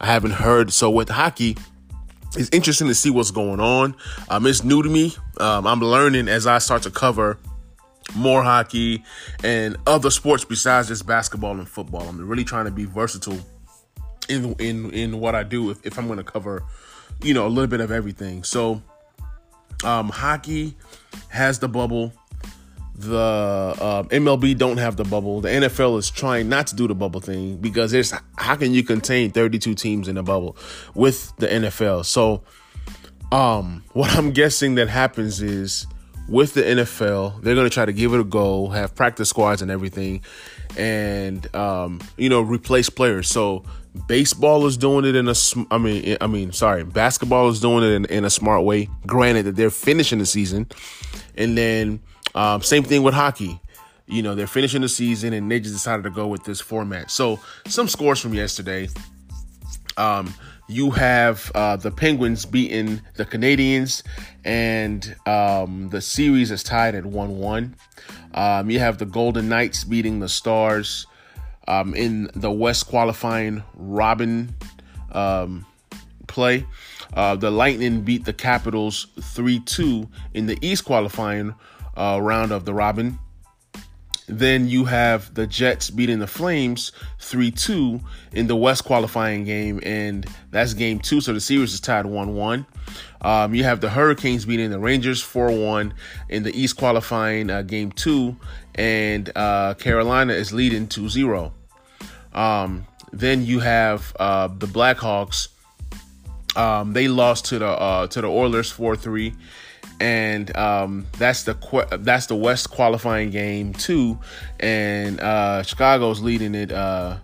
I 0.00 0.06
haven't 0.06 0.32
heard. 0.32 0.72
So 0.72 0.88
with 0.88 1.08
hockey, 1.08 1.56
it's 2.36 2.50
interesting 2.52 2.86
to 2.88 2.94
see 2.94 3.10
what's 3.10 3.30
going 3.30 3.60
on. 3.60 3.96
Um, 4.28 4.46
it's 4.46 4.62
new 4.62 4.82
to 4.82 4.88
me. 4.88 5.14
Um, 5.38 5.66
I'm 5.66 5.80
learning 5.80 6.28
as 6.28 6.46
I 6.46 6.58
start 6.58 6.82
to 6.84 6.90
cover 6.90 7.38
more 8.14 8.42
hockey 8.42 9.02
and 9.42 9.76
other 9.86 10.10
sports 10.10 10.44
besides 10.44 10.88
just 10.88 11.06
basketball 11.06 11.52
and 11.52 11.68
football. 11.68 12.08
I'm 12.08 12.26
really 12.28 12.44
trying 12.44 12.66
to 12.66 12.70
be 12.70 12.84
versatile 12.84 13.40
in 14.28 14.54
in 14.58 14.90
in 14.90 15.20
what 15.20 15.34
I 15.34 15.42
do 15.42 15.70
if, 15.70 15.84
if 15.84 15.98
I'm 15.98 16.06
going 16.06 16.18
to 16.18 16.24
cover, 16.24 16.62
you 17.22 17.34
know, 17.34 17.46
a 17.46 17.48
little 17.48 17.66
bit 17.66 17.80
of 17.80 17.90
everything. 17.90 18.44
So, 18.44 18.82
um, 19.84 20.08
hockey 20.08 20.74
has 21.28 21.58
the 21.58 21.68
bubble. 21.68 22.12
The 22.94 23.18
uh, 23.18 24.02
MLB 24.04 24.56
don't 24.56 24.78
have 24.78 24.96
the 24.96 25.04
bubble. 25.04 25.42
The 25.42 25.50
NFL 25.50 25.98
is 25.98 26.08
trying 26.08 26.48
not 26.48 26.66
to 26.68 26.76
do 26.76 26.88
the 26.88 26.94
bubble 26.94 27.20
thing 27.20 27.58
because 27.58 27.92
there's 27.92 28.14
how 28.36 28.56
can 28.56 28.72
you 28.72 28.82
contain 28.82 29.30
32 29.30 29.74
teams 29.74 30.08
in 30.08 30.16
a 30.16 30.22
bubble 30.22 30.56
with 30.94 31.34
the 31.36 31.46
NFL? 31.46 32.06
So, 32.06 32.42
um, 33.32 33.84
what 33.92 34.16
I'm 34.16 34.30
guessing 34.30 34.76
that 34.76 34.88
happens 34.88 35.42
is 35.42 35.86
with 36.28 36.54
the 36.54 36.62
NFL. 36.62 37.42
They're 37.42 37.54
going 37.54 37.66
to 37.66 37.74
try 37.74 37.84
to 37.84 37.92
give 37.92 38.14
it 38.14 38.20
a 38.20 38.24
go, 38.24 38.68
have 38.68 38.94
practice 38.94 39.28
squads 39.28 39.62
and 39.62 39.70
everything, 39.70 40.22
and 40.76 41.54
um, 41.54 42.00
you 42.16 42.28
know 42.28 42.40
replace 42.40 42.88
players. 42.88 43.28
So 43.28 43.64
baseball 44.06 44.66
is 44.66 44.76
doing 44.76 45.04
it 45.04 45.16
in 45.16 45.28
a, 45.28 45.34
I 45.70 45.78
mean, 45.78 46.16
I 46.20 46.26
mean, 46.26 46.52
sorry, 46.52 46.84
basketball 46.84 47.48
is 47.48 47.60
doing 47.60 47.84
it 47.84 47.94
in, 47.94 48.04
in 48.06 48.24
a 48.24 48.30
smart 48.30 48.64
way. 48.64 48.88
Granted 49.06 49.44
that 49.44 49.56
they're 49.56 49.70
finishing 49.70 50.18
the 50.18 50.26
season, 50.26 50.68
and 51.36 51.56
then 51.56 52.00
um, 52.34 52.62
same 52.62 52.82
thing 52.82 53.02
with 53.02 53.14
hockey. 53.14 53.60
You 54.06 54.22
know, 54.22 54.34
they're 54.34 54.46
finishing 54.46 54.82
the 54.82 54.88
season 54.88 55.32
and 55.32 55.50
they 55.50 55.58
just 55.58 55.74
decided 55.74 56.04
to 56.04 56.10
go 56.10 56.28
with 56.28 56.44
this 56.44 56.60
format. 56.60 57.10
So, 57.10 57.40
some 57.66 57.88
scores 57.88 58.20
from 58.20 58.34
yesterday. 58.34 58.88
Um, 59.96 60.32
you 60.68 60.90
have 60.90 61.50
uh, 61.54 61.76
the 61.76 61.90
Penguins 61.90 62.44
beating 62.44 63.00
the 63.14 63.24
Canadiens 63.24 64.02
and 64.44 65.16
um, 65.26 65.88
the 65.90 66.00
series 66.00 66.50
is 66.50 66.62
tied 66.62 66.94
at 66.94 67.06
1 67.06 67.38
1. 67.38 67.76
Um, 68.34 68.70
you 68.70 68.78
have 68.78 68.98
the 68.98 69.06
Golden 69.06 69.48
Knights 69.48 69.84
beating 69.84 70.20
the 70.20 70.28
Stars. 70.28 71.06
Um, 71.68 71.94
in 71.94 72.30
the 72.34 72.50
West 72.50 72.86
qualifying 72.86 73.62
Robin 73.74 74.54
um, 75.12 75.66
play. 76.26 76.66
Uh, 77.14 77.36
the 77.36 77.50
Lightning 77.50 78.02
beat 78.02 78.24
the 78.24 78.32
Capitals 78.32 79.06
3 79.20 79.60
2 79.60 80.08
in 80.34 80.46
the 80.46 80.58
East 80.60 80.84
qualifying 80.84 81.54
uh, 81.96 82.18
round 82.20 82.52
of 82.52 82.64
the 82.64 82.74
Robin. 82.74 83.18
Then 84.28 84.68
you 84.68 84.86
have 84.86 85.34
the 85.34 85.46
Jets 85.46 85.88
beating 85.88 86.18
the 86.18 86.26
Flames 86.26 86.90
3 87.20 87.50
2 87.50 88.00
in 88.32 88.48
the 88.48 88.56
West 88.56 88.84
qualifying 88.84 89.44
game, 89.44 89.80
and 89.84 90.26
that's 90.50 90.74
game 90.74 90.98
two. 90.98 91.20
So 91.20 91.32
the 91.32 91.40
series 91.40 91.72
is 91.72 91.80
tied 91.80 92.06
1 92.06 92.34
1. 92.34 92.66
Um, 93.20 93.54
you 93.54 93.64
have 93.64 93.80
the 93.80 93.88
Hurricanes 93.88 94.44
beating 94.44 94.70
the 94.70 94.78
Rangers 94.78 95.22
4 95.22 95.50
1 95.50 95.94
in 96.28 96.42
the 96.42 96.58
East 96.58 96.76
qualifying 96.76 97.50
uh, 97.50 97.62
game 97.62 97.92
two, 97.92 98.36
and 98.74 99.30
uh, 99.34 99.74
Carolina 99.74 100.32
is 100.32 100.52
leading 100.52 100.86
2 100.86 101.08
0. 101.08 101.52
Um, 102.32 102.86
then 103.12 103.44
you 103.44 103.60
have 103.60 104.14
uh, 104.18 104.48
the 104.48 104.66
Blackhawks. 104.66 105.48
Um, 106.56 106.92
they 106.92 107.08
lost 107.08 107.46
to 107.46 107.58
the 107.58 107.68
uh, 107.68 108.06
to 108.08 108.20
the 108.20 108.28
Oilers 108.28 108.70
4 108.70 108.96
3 108.96 109.34
and 110.00 110.54
um, 110.56 111.06
that's 111.18 111.44
the 111.44 111.98
that's 112.00 112.26
the 112.26 112.36
West 112.36 112.70
qualifying 112.70 113.30
game 113.30 113.72
too, 113.72 114.18
and 114.60 115.20
uh, 115.20 115.62
Chicago's 115.62 116.20
leading 116.20 116.54
it 116.54 116.70
uh, 116.70 117.16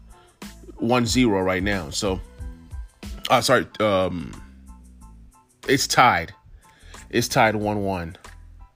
1-0 0.80 1.44
right 1.44 1.62
now. 1.62 1.90
So, 1.90 2.20
uh, 3.30 3.40
sorry, 3.40 3.66
um, 3.80 4.32
it's 5.68 5.86
tied. 5.86 6.34
It's 7.10 7.28
tied 7.28 7.56
one 7.56 7.82
one. 7.82 8.16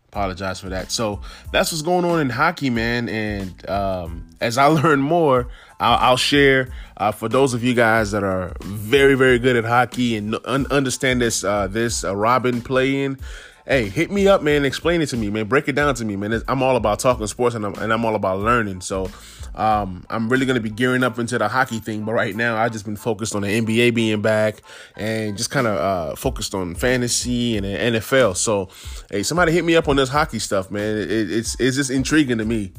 Apologize 0.08 0.60
for 0.60 0.70
that. 0.70 0.90
So 0.90 1.20
that's 1.52 1.72
what's 1.72 1.82
going 1.82 2.04
on 2.04 2.20
in 2.20 2.30
hockey, 2.30 2.70
man. 2.70 3.08
And 3.08 3.68
um, 3.68 4.26
as 4.40 4.56
I 4.56 4.66
learn 4.68 5.00
more, 5.00 5.48
I'll, 5.78 5.98
I'll 5.98 6.16
share 6.16 6.72
uh, 6.96 7.12
for 7.12 7.28
those 7.28 7.52
of 7.52 7.62
you 7.62 7.74
guys 7.74 8.12
that 8.12 8.24
are 8.24 8.54
very, 8.62 9.14
very 9.14 9.38
good 9.38 9.56
at 9.56 9.64
hockey 9.64 10.16
and 10.16 10.36
un- 10.44 10.66
understand 10.70 11.20
this 11.20 11.44
uh, 11.44 11.66
this 11.66 12.04
uh, 12.04 12.16
Robin 12.16 12.62
playing 12.62 13.18
hey, 13.66 13.88
hit 13.88 14.10
me 14.10 14.28
up, 14.28 14.42
man. 14.42 14.64
Explain 14.64 15.02
it 15.02 15.06
to 15.06 15.16
me, 15.16 15.28
man. 15.28 15.46
Break 15.46 15.68
it 15.68 15.74
down 15.74 15.94
to 15.96 16.04
me, 16.04 16.16
man. 16.16 16.40
I'm 16.48 16.62
all 16.62 16.76
about 16.76 17.00
talking 17.00 17.26
sports 17.26 17.54
and 17.54 17.66
I'm, 17.66 17.74
and 17.74 17.92
I'm 17.92 18.04
all 18.04 18.14
about 18.14 18.38
learning. 18.40 18.80
So 18.80 19.10
um, 19.56 20.04
I'm 20.10 20.28
really 20.28 20.46
going 20.46 20.56
to 20.56 20.60
be 20.60 20.70
gearing 20.70 21.02
up 21.02 21.18
into 21.18 21.38
the 21.38 21.48
hockey 21.48 21.78
thing. 21.78 22.04
But 22.04 22.12
right 22.12 22.34
now, 22.36 22.56
I've 22.56 22.72
just 22.72 22.84
been 22.84 22.96
focused 22.96 23.34
on 23.34 23.42
the 23.42 23.48
NBA 23.48 23.94
being 23.94 24.22
back 24.22 24.62
and 24.96 25.36
just 25.36 25.50
kind 25.50 25.66
of 25.66 25.76
uh, 25.76 26.16
focused 26.16 26.54
on 26.54 26.74
fantasy 26.74 27.56
and 27.56 27.64
the 27.64 28.00
NFL. 28.00 28.36
So, 28.36 28.68
hey, 29.10 29.22
somebody 29.22 29.52
hit 29.52 29.64
me 29.64 29.76
up 29.76 29.88
on 29.88 29.96
this 29.96 30.08
hockey 30.08 30.38
stuff, 30.38 30.70
man. 30.70 30.96
It, 30.96 31.10
it's 31.10 31.58
it's 31.58 31.76
just 31.76 31.90
intriguing 31.90 32.38
to 32.38 32.44
me. 32.44 32.72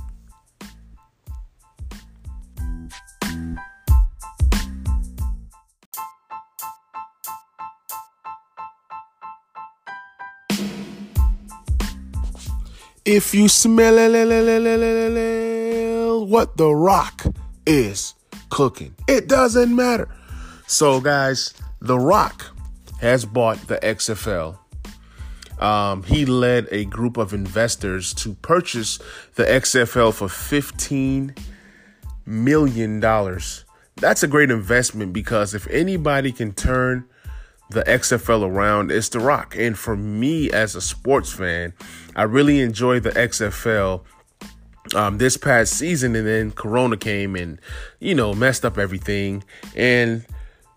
If 13.10 13.34
you 13.34 13.48
smell 13.48 13.98
what 16.25 16.57
the 16.57 16.74
rock 16.74 17.24
is 17.65 18.13
cooking, 18.50 18.95
it 19.07 19.27
doesn't 19.27 19.75
matter. 19.75 20.09
So, 20.67 21.00
guys, 21.00 21.53
The 21.81 21.97
Rock 21.97 22.45
has 23.00 23.25
bought 23.25 23.57
the 23.67 23.77
XFL. 23.77 24.57
Um, 25.59 26.03
he 26.03 26.25
led 26.25 26.67
a 26.71 26.86
group 26.86 27.17
of 27.17 27.33
investors 27.33 28.13
to 28.15 28.33
purchase 28.36 29.00
the 29.36 29.43
XFL 29.43 30.13
for 30.13 30.27
$15 30.27 31.38
million. 32.25 33.00
That's 33.95 34.24
a 34.24 34.27
great 34.27 34.51
investment 34.51 35.13
because 35.13 35.55
if 35.55 35.67
anybody 35.67 36.31
can 36.31 36.53
turn 36.53 37.07
the 37.69 37.83
XFL 37.83 38.47
around 38.47 38.91
it's 38.91 39.09
The 39.09 39.19
Rock. 39.19 39.55
And 39.57 39.77
for 39.77 39.95
me 39.95 40.50
as 40.51 40.75
a 40.75 40.81
sports 40.81 41.31
fan, 41.31 41.74
I 42.15 42.24
really 42.24 42.62
enjoy 42.62 43.00
the 43.00 43.12
XFL 43.12 44.03
um, 44.96 45.17
this 45.17 45.38
past 45.38 45.74
season, 45.74 46.15
and 46.15 46.27
then 46.27 46.51
Corona 46.51 46.98
came 46.98 47.36
and 47.36 47.60
you 48.00 48.15
know 48.15 48.34
messed 48.34 48.65
up 48.65 48.77
everything, 48.77 49.44
and 49.75 50.25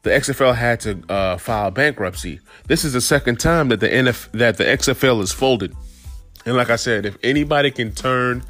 the 0.03 0.11
XFL 0.11 0.55
had 0.55 0.81
to 0.81 1.03
uh, 1.09 1.37
file 1.37 1.71
bankruptcy. 1.71 2.41
This 2.67 2.85
is 2.85 2.93
the 2.93 3.01
second 3.01 3.39
time 3.39 3.69
that 3.69 3.81
the 3.81 3.89
NF 3.89 4.31
that 4.33 4.57
the 4.57 4.65
XFL 4.65 5.23
is 5.23 5.33
folded, 5.33 5.75
and 6.45 6.57
like 6.57 6.71
I 6.71 6.77
said, 6.77 7.07
if 7.07 7.17
anybody 7.23 7.71
can 7.71 7.93
turn 7.93 8.43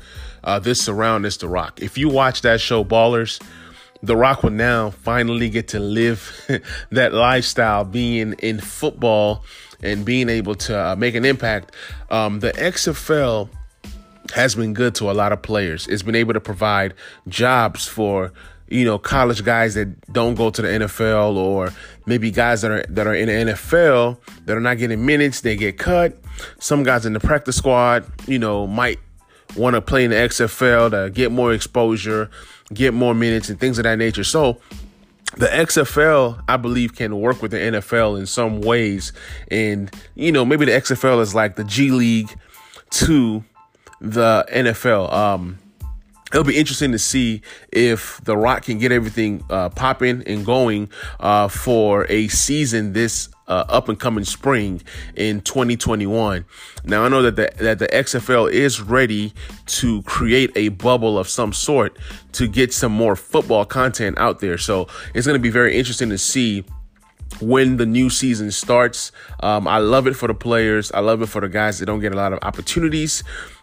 uh, 0.45 0.59
this 0.59 0.89
around, 0.89 1.25
it's 1.25 1.37
The 1.37 1.49
Rock. 1.49 1.81
If 1.83 1.99
you 1.99 2.09
watch 2.09 2.43
that 2.43 2.61
show, 2.61 2.85
Ballers. 2.85 3.41
The 4.03 4.17
Rock 4.17 4.43
will 4.43 4.51
now 4.51 4.89
finally 4.89 5.51
get 5.51 5.69
to 5.69 5.79
live 5.79 6.33
that 6.91 7.13
lifestyle 7.13 7.85
being 7.85 8.33
in 8.39 8.59
football 8.59 9.45
and 9.83 10.07
being 10.07 10.31
able 10.31 10.55
to 10.55 10.79
uh, 10.79 10.97
make 10.97 11.15
an 11.15 11.27
impact. 11.27 11.75
Um, 12.11 12.41
the 12.41 12.53
XFL 12.53 13.51
has 14.33 14.55
been 14.55 14.75
good 14.75 14.95
to 14.97 15.11
a 15.11 15.13
lot 15.13 15.33
of 15.33 15.43
players. 15.43 15.87
It's 15.89 16.03
been 16.03 16.15
able 16.15 16.35
to 16.35 16.41
provide 16.41 16.95
jobs 17.29 17.87
for 17.87 18.33
you 18.69 18.85
know 18.85 18.99
college 18.99 19.45
guys 19.45 19.75
that 19.75 20.13
don't 20.13 20.35
go 20.35 20.51
to 20.51 20.63
the 20.63 20.69
NFL 20.69 21.37
or 21.37 21.73
maybe 22.07 22.31
guys 22.31 22.63
that 22.63 22.71
are 22.71 22.85
that 22.89 23.07
are 23.07 23.15
in 23.15 23.27
the 23.27 23.53
NFL 23.53 24.19
that 24.47 24.57
are 24.57 24.61
not 24.61 24.79
getting 24.79 25.05
minutes. 25.05 25.41
They 25.41 25.57
get 25.57 25.79
cut. 25.79 26.17
Some 26.59 26.83
guys 26.83 27.07
in 27.07 27.13
the 27.13 27.21
practice 27.21 27.57
squad, 27.57 28.05
you 28.27 28.39
know, 28.39 28.67
might 28.67 28.99
want 29.57 29.75
to 29.75 29.81
play 29.81 30.05
in 30.05 30.11
the 30.11 30.17
XFL 30.17 30.91
to 30.91 31.11
get 31.11 31.33
more 31.33 31.53
exposure 31.53 32.31
get 32.73 32.95
more 32.95 33.15
minutes 33.15 33.49
and 33.49 33.59
things 33.59 33.79
of 33.79 33.85
that 33.85 33.99
nature. 33.99 34.25
So 34.25 34.61
the 35.37 35.47
XFL, 35.47 36.43
I 36.49 36.57
believe, 36.57 36.95
can 36.95 37.19
work 37.21 37.43
with 37.43 37.51
the 37.51 37.59
NFL 37.59 38.19
in 38.19 38.27
some 38.27 38.61
ways. 38.61 39.13
And, 39.49 39.91
you 40.15 40.33
know, 40.33 40.45
maybe 40.45 40.65
the 40.65 40.73
XFL 40.73 41.21
is 41.21 41.35
like 41.35 41.57
the 41.57 41.65
G 41.65 41.91
League 41.91 42.35
to 42.91 43.45
the 44.01 44.47
NFL. 44.51 45.13
Um, 45.13 45.59
it'll 46.33 46.45
be 46.45 46.57
interesting 46.57 46.93
to 46.93 46.99
see 46.99 47.43
if 47.73 48.21
The 48.25 48.37
Rock 48.37 48.65
can 48.65 48.79
get 48.79 48.93
everything 48.93 49.45
uh, 49.51 49.69
popping 49.71 50.23
and 50.27 50.45
going 50.45 50.89
uh, 51.19 51.49
for 51.49 52.07
a 52.09 52.29
season 52.29 52.93
this 52.93 53.29
uh, 53.49 53.65
up 53.69 53.89
and 53.89 53.99
coming 53.99 54.25
spring 54.25 54.81
in 55.17 55.41
2021. 55.41 56.45
Now 56.85 57.05
I 57.05 57.09
know 57.09 57.23
that 57.23 57.37
the 57.37 57.53
that 57.63 57.81
the 57.81 57.89
XFL 57.89 58.51
is 58.51 58.81
ready 58.81 59.35
to 59.67 60.03
create 60.03 60.53
a 60.55 60.69
bubble 60.69 61.19
of 61.19 61.29
some 61.29 61.53
sort 61.53 61.99
to 62.33 62.47
get 62.47 62.73
some 62.73 62.93
more 62.93 63.17
football 63.17 63.65
content 63.65 64.17
out 64.19 64.39
there. 64.39 64.57
So 64.57 64.87
it's 65.15 65.27
going 65.27 65.39
to 65.39 65.43
be 65.43 65.51
very 65.51 65.77
interesting 65.77 66.11
to 66.11 66.19
see 66.19 66.65
when 67.41 67.77
the 67.77 67.87
new 67.87 68.11
season 68.11 68.51
starts. 68.51 69.13
Um, 69.41 69.67
I 69.67 69.79
love 69.79 70.07
it 70.07 70.15
for 70.15 70.27
the 70.27 70.35
players. 70.35 70.91
I 70.93 71.01
love 71.01 71.23
it 71.23 71.27
for 71.27 71.41
the 71.41 71.49
guys 71.49 71.79
that 71.79 71.87
don't 71.87 72.01
get 72.01 72.13
a 72.13 72.17
lot 72.17 72.33
of 72.33 72.39
opportunities 72.43 73.23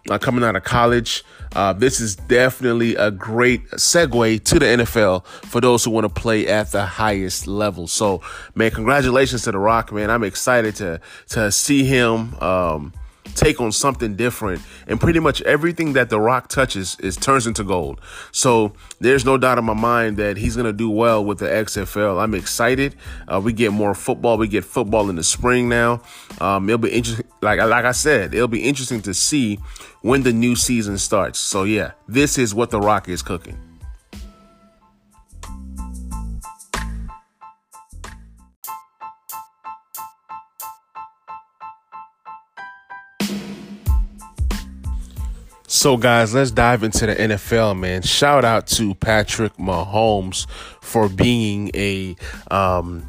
uh, 0.09 0.17
coming 0.17 0.43
out 0.43 0.55
of 0.55 0.63
college. 0.63 1.23
Uh, 1.55 1.73
this 1.73 1.99
is 1.99 2.15
definitely 2.15 2.95
a 2.95 3.11
great 3.11 3.69
segue 3.71 4.43
to 4.43 4.59
the 4.59 4.65
NFL 4.65 5.25
for 5.25 5.61
those 5.61 5.83
who 5.83 5.91
want 5.91 6.03
to 6.05 6.21
play 6.21 6.47
at 6.47 6.71
the 6.71 6.85
highest 6.85 7.47
level. 7.47 7.87
So, 7.87 8.21
man, 8.55 8.71
congratulations 8.71 9.43
to 9.43 9.51
The 9.51 9.59
Rock, 9.59 9.91
man. 9.91 10.09
I'm 10.09 10.23
excited 10.23 10.75
to 10.77 10.99
to 11.29 11.51
see 11.51 11.83
him. 11.83 12.35
Um, 12.41 12.93
take 13.35 13.59
on 13.59 13.71
something 13.71 14.15
different 14.15 14.61
and 14.87 14.99
pretty 14.99 15.19
much 15.19 15.41
everything 15.43 15.93
that 15.93 16.09
the 16.09 16.19
rock 16.19 16.47
touches 16.47 16.97
is 16.99 17.15
turns 17.15 17.47
into 17.47 17.63
gold. 17.63 18.01
So 18.31 18.73
there's 18.99 19.25
no 19.25 19.37
doubt 19.37 19.57
in 19.57 19.65
my 19.65 19.73
mind 19.73 20.17
that 20.17 20.37
he's 20.37 20.55
to 20.65 20.73
do 20.73 20.89
well 20.89 21.23
with 21.23 21.39
the 21.39 21.45
xfl 21.45 22.21
i'm 22.21 22.33
excited. 22.33 22.95
Uh, 23.27 23.39
we 23.43 23.53
get 23.53 23.71
more 23.71 23.93
football. 23.93 24.37
We 24.37 24.47
get 24.47 24.65
football 24.65 25.09
in 25.09 25.15
the 25.15 25.23
spring 25.23 25.69
now. 25.69 26.01
Um, 26.41 26.69
it'll 26.69 26.79
be 26.79 26.91
interesting 26.91 27.27
like, 27.41 27.59
like 27.59 27.85
i 27.85 27.91
said 27.91 28.33
it'll 28.33 28.47
be 28.47 28.63
interesting 28.63 29.01
to 29.01 29.13
see 29.13 29.59
when 30.01 30.23
the 30.23 30.33
new 30.33 30.55
season 30.55 30.97
starts. 30.97 31.39
So 31.39 31.63
yeah 31.63 31.91
this 32.07 32.37
is 32.37 32.53
what 32.53 32.69
the 32.71 32.79
rock 32.79 33.07
is 33.09 33.21
cooking 33.21 33.66
So, 45.77 45.95
guys, 45.95 46.33
let's 46.33 46.49
dive 46.49 46.81
into 46.81 47.05
the 47.05 47.13
NFL, 47.13 47.77
man. 47.77 48.01
Shout 48.01 48.43
out 48.43 48.65
to 48.65 48.95
Patrick 48.95 49.55
Mahomes 49.57 50.49
for 50.81 51.07
being 51.07 51.69
a 51.75 52.15
um, 52.49 53.05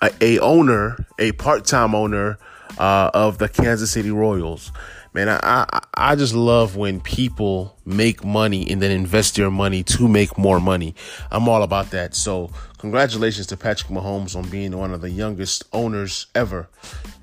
a, 0.00 0.12
a 0.20 0.38
owner, 0.38 1.04
a 1.18 1.32
part 1.32 1.64
time 1.64 1.96
owner 1.96 2.38
uh, 2.78 3.10
of 3.12 3.38
the 3.38 3.48
Kansas 3.48 3.90
City 3.90 4.12
Royals. 4.12 4.70
Man, 5.12 5.28
I, 5.28 5.40
I 5.42 5.80
I 5.94 6.14
just 6.14 6.32
love 6.32 6.76
when 6.76 7.00
people 7.00 7.76
make 7.84 8.24
money 8.24 8.70
and 8.70 8.80
then 8.80 8.92
invest 8.92 9.34
their 9.34 9.50
money 9.50 9.82
to 9.82 10.06
make 10.06 10.38
more 10.38 10.60
money. 10.60 10.94
I'm 11.32 11.48
all 11.48 11.64
about 11.64 11.90
that. 11.90 12.14
So, 12.14 12.52
congratulations 12.78 13.48
to 13.48 13.56
Patrick 13.56 13.90
Mahomes 13.90 14.36
on 14.36 14.48
being 14.48 14.78
one 14.78 14.94
of 14.94 15.00
the 15.00 15.10
youngest 15.10 15.64
owners 15.72 16.28
ever 16.36 16.68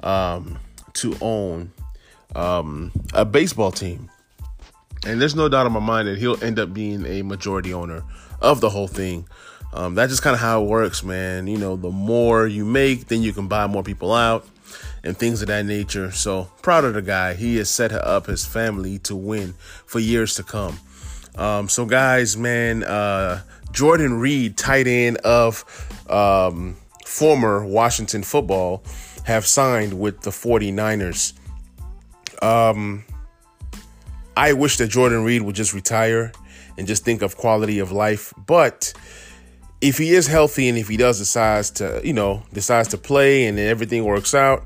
um, 0.04 0.60
to 0.96 1.16
own 1.22 1.72
um, 2.36 2.92
a 3.14 3.24
baseball 3.24 3.72
team. 3.72 4.10
And 5.06 5.22
there's 5.22 5.36
no 5.36 5.48
doubt 5.48 5.66
in 5.66 5.72
my 5.72 5.80
mind 5.80 6.08
that 6.08 6.18
he'll 6.18 6.42
end 6.44 6.60
up 6.60 6.74
being 6.74 7.06
a 7.06 7.22
majority 7.22 7.74
owner 7.74 8.04
of 8.42 8.62
the 8.62 8.70
whole 8.70 8.88
thing. 8.88 9.28
Um, 9.72 9.96
that's 9.96 10.12
just 10.12 10.24
kind 10.24 10.34
of 10.34 10.40
how 10.40 10.64
it 10.64 10.68
works, 10.68 11.04
man. 11.04 11.48
You 11.48 11.58
know, 11.58 11.76
the 11.76 11.90
more 11.92 12.48
you 12.48 12.66
make, 12.66 13.08
then 13.08 13.22
you 13.22 13.34
can 13.34 13.48
buy 13.48 13.68
more 13.68 13.84
people 13.84 14.14
out 14.14 14.46
and 15.04 15.18
things 15.18 15.42
of 15.42 15.48
that 15.48 15.66
nature. 15.66 16.12
So 16.12 16.50
proud 16.62 16.86
of 16.86 16.94
the 16.94 17.02
guy. 17.02 17.34
He 17.34 17.58
has 17.58 17.70
set 17.70 17.92
up 17.92 18.26
his 18.26 18.46
family 18.46 19.00
to 19.00 19.16
win 19.16 19.54
for 19.86 20.00
years 20.00 20.36
to 20.36 20.44
come. 20.44 20.80
Um, 21.36 21.70
so 21.70 21.86
guys, 21.86 22.36
man, 22.36 22.84
uh, 22.84 23.44
Jordan 23.72 24.20
Reed, 24.20 24.58
tight 24.58 24.88
end 24.88 25.18
of 25.18 25.64
um, 26.10 26.76
former 27.06 27.64
Washington 27.66 28.24
football, 28.24 28.84
have 29.24 29.46
signed 29.46 30.00
with 30.00 30.22
the 30.22 30.32
49ers. 30.32 31.34
Um, 32.42 33.06
I 34.40 34.54
wish 34.54 34.78
that 34.78 34.88
Jordan 34.88 35.26
Reed 35.26 35.42
would 35.42 35.56
just 35.56 35.74
retire 35.74 36.32
and 36.78 36.88
just 36.88 37.04
think 37.04 37.22
of 37.22 37.36
quality 37.36 37.80
of 37.80 37.92
life. 37.92 38.34
But 38.38 38.94
if 39.82 39.98
he 39.98 40.12
is 40.12 40.28
healthy 40.28 40.70
and 40.70 40.78
if 40.78 40.88
he 40.88 40.96
does 40.96 41.20
decide 41.20 41.66
to, 41.76 42.00
you 42.06 42.14
know, 42.14 42.44
decides 42.54 42.88
to 42.90 42.98
play 42.98 43.48
and 43.48 43.60
everything 43.60 44.06
works 44.06 44.34
out, 44.34 44.66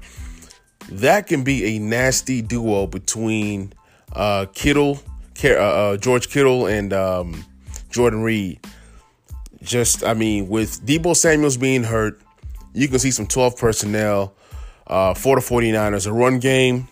that 0.89 1.25
can 1.25 1.43
be 1.43 1.75
a 1.75 1.79
nasty 1.79 2.43
duo 2.43 2.85
between 2.85 3.73
uh, 4.11 4.45
Kittle, 4.53 4.99
uh, 5.43 5.47
uh, 5.47 5.97
George 5.97 6.29
Kittle, 6.29 6.67
and 6.67 6.93
um, 6.93 7.43
Jordan 7.89 8.21
Reed. 8.21 8.59
Just, 9.63 10.03
I 10.03 10.13
mean, 10.13 10.49
with 10.49 10.85
Deebo 10.85 11.15
Samuels 11.15 11.57
being 11.57 11.83
hurt, 11.83 12.21
you 12.73 12.87
can 12.87 12.99
see 12.99 13.09
some 13.09 13.25
12 13.25 13.57
personnel 13.57 14.35
uh, 14.85 15.15
for 15.15 15.35
the 15.35 15.41
49ers. 15.41 16.05
A 16.05 16.13
run 16.13 16.37
game, 16.37 16.87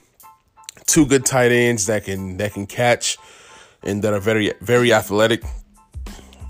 two 0.91 1.05
good 1.05 1.25
tight 1.25 1.53
ends 1.53 1.85
that 1.85 2.03
can 2.03 2.35
that 2.37 2.53
can 2.53 2.67
catch 2.67 3.17
and 3.81 4.03
that 4.03 4.13
are 4.13 4.19
very 4.19 4.53
very 4.61 4.93
athletic. 4.93 5.41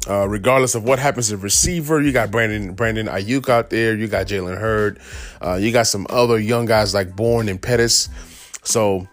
Uh, 0.10 0.28
regardless 0.28 0.74
of 0.74 0.84
what 0.84 0.98
happens 0.98 1.30
to 1.30 1.38
receiver, 1.38 2.02
you 2.02 2.12
got 2.12 2.32
Brandon 2.32 2.74
Brandon 2.74 3.06
Aiyuk 3.06 3.50
out 3.50 3.70
there. 3.70 3.96
You 3.96 4.08
got 4.08 4.26
Jalen 4.26 4.58
Hurd. 4.58 5.00
Uh, 5.40 5.56
you 5.56 5.72
got 5.72 5.86
some 5.86 6.08
other 6.10 6.40
young 6.40 6.66
guys 6.66 6.92
like 6.92 7.16
Bourne 7.16 7.48
and 7.50 7.62
Pettis. 7.62 8.10
So 8.64 9.08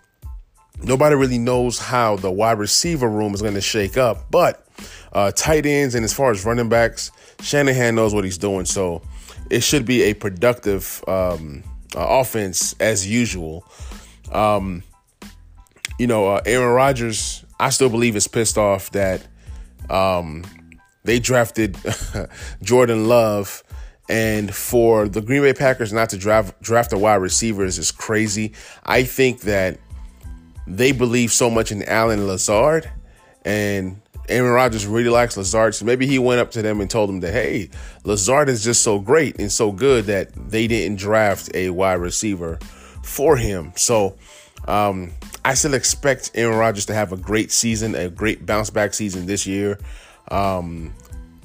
nobody 0.82 1.14
really 1.14 1.38
knows 1.38 1.78
how 1.78 2.16
the 2.16 2.30
wide 2.30 2.58
receiver 2.58 3.08
room 3.08 3.34
is 3.34 3.42
going 3.42 3.52
to 3.52 3.60
shake 3.60 3.98
up. 3.98 4.30
But 4.30 4.66
uh, 5.12 5.32
tight 5.32 5.66
ends 5.66 5.94
and 5.94 6.04
as 6.04 6.14
far 6.14 6.30
as 6.30 6.46
running 6.46 6.70
backs, 6.70 7.10
Shanahan 7.42 7.94
knows 7.94 8.14
what 8.14 8.24
he's 8.24 8.38
doing. 8.38 8.64
So 8.64 9.02
it 9.50 9.62
should 9.62 9.84
be 9.84 10.04
a 10.04 10.14
productive 10.14 11.04
um, 11.06 11.64
uh, 11.94 12.06
offense 12.08 12.74
as 12.80 13.06
usual. 13.06 13.66
Um, 14.32 14.82
you 15.98 16.06
know, 16.06 16.28
uh, 16.28 16.40
Aaron 16.46 16.74
Rodgers, 16.74 17.44
I 17.58 17.70
still 17.70 17.90
believe 17.90 18.16
is 18.16 18.28
pissed 18.28 18.56
off 18.56 18.90
that 18.92 19.26
um, 19.90 20.44
they 21.04 21.18
drafted 21.18 21.76
Jordan 22.62 23.08
Love. 23.08 23.62
And 24.10 24.54
for 24.54 25.06
the 25.06 25.20
Green 25.20 25.42
Bay 25.42 25.52
Packers 25.52 25.92
not 25.92 26.08
to 26.10 26.16
draft 26.16 26.62
draft 26.62 26.94
a 26.94 26.98
wide 26.98 27.16
receivers 27.16 27.76
is 27.76 27.90
crazy. 27.92 28.54
I 28.82 29.02
think 29.02 29.42
that 29.42 29.78
they 30.66 30.92
believe 30.92 31.30
so 31.30 31.50
much 31.50 31.72
in 31.72 31.82
Allen 31.82 32.26
Lazard, 32.26 32.90
and 33.44 34.00
Aaron 34.28 34.52
Rodgers 34.52 34.86
really 34.86 35.10
likes 35.10 35.36
Lazard. 35.36 35.74
So 35.74 35.84
maybe 35.84 36.06
he 36.06 36.18
went 36.18 36.40
up 36.40 36.50
to 36.52 36.62
them 36.62 36.80
and 36.80 36.90
told 36.90 37.08
them 37.08 37.20
that, 37.20 37.32
hey, 37.32 37.70
Lazard 38.04 38.48
is 38.48 38.62
just 38.62 38.82
so 38.82 38.98
great 38.98 39.38
and 39.38 39.50
so 39.50 39.72
good 39.72 40.06
that 40.06 40.32
they 40.50 40.66
didn't 40.66 40.98
draft 40.98 41.50
a 41.54 41.70
wide 41.70 41.94
receiver 41.94 42.58
for 43.02 43.36
him. 43.36 43.72
So 43.76 44.16
um, 44.66 45.12
I 45.48 45.54
still 45.54 45.72
expect 45.72 46.32
Aaron 46.34 46.58
Rodgers 46.58 46.84
to 46.86 46.94
have 46.94 47.10
a 47.10 47.16
great 47.16 47.50
season, 47.50 47.94
a 47.94 48.10
great 48.10 48.44
bounce 48.44 48.68
back 48.68 48.92
season 48.92 49.24
this 49.24 49.46
year. 49.46 49.78
Um, 50.30 50.92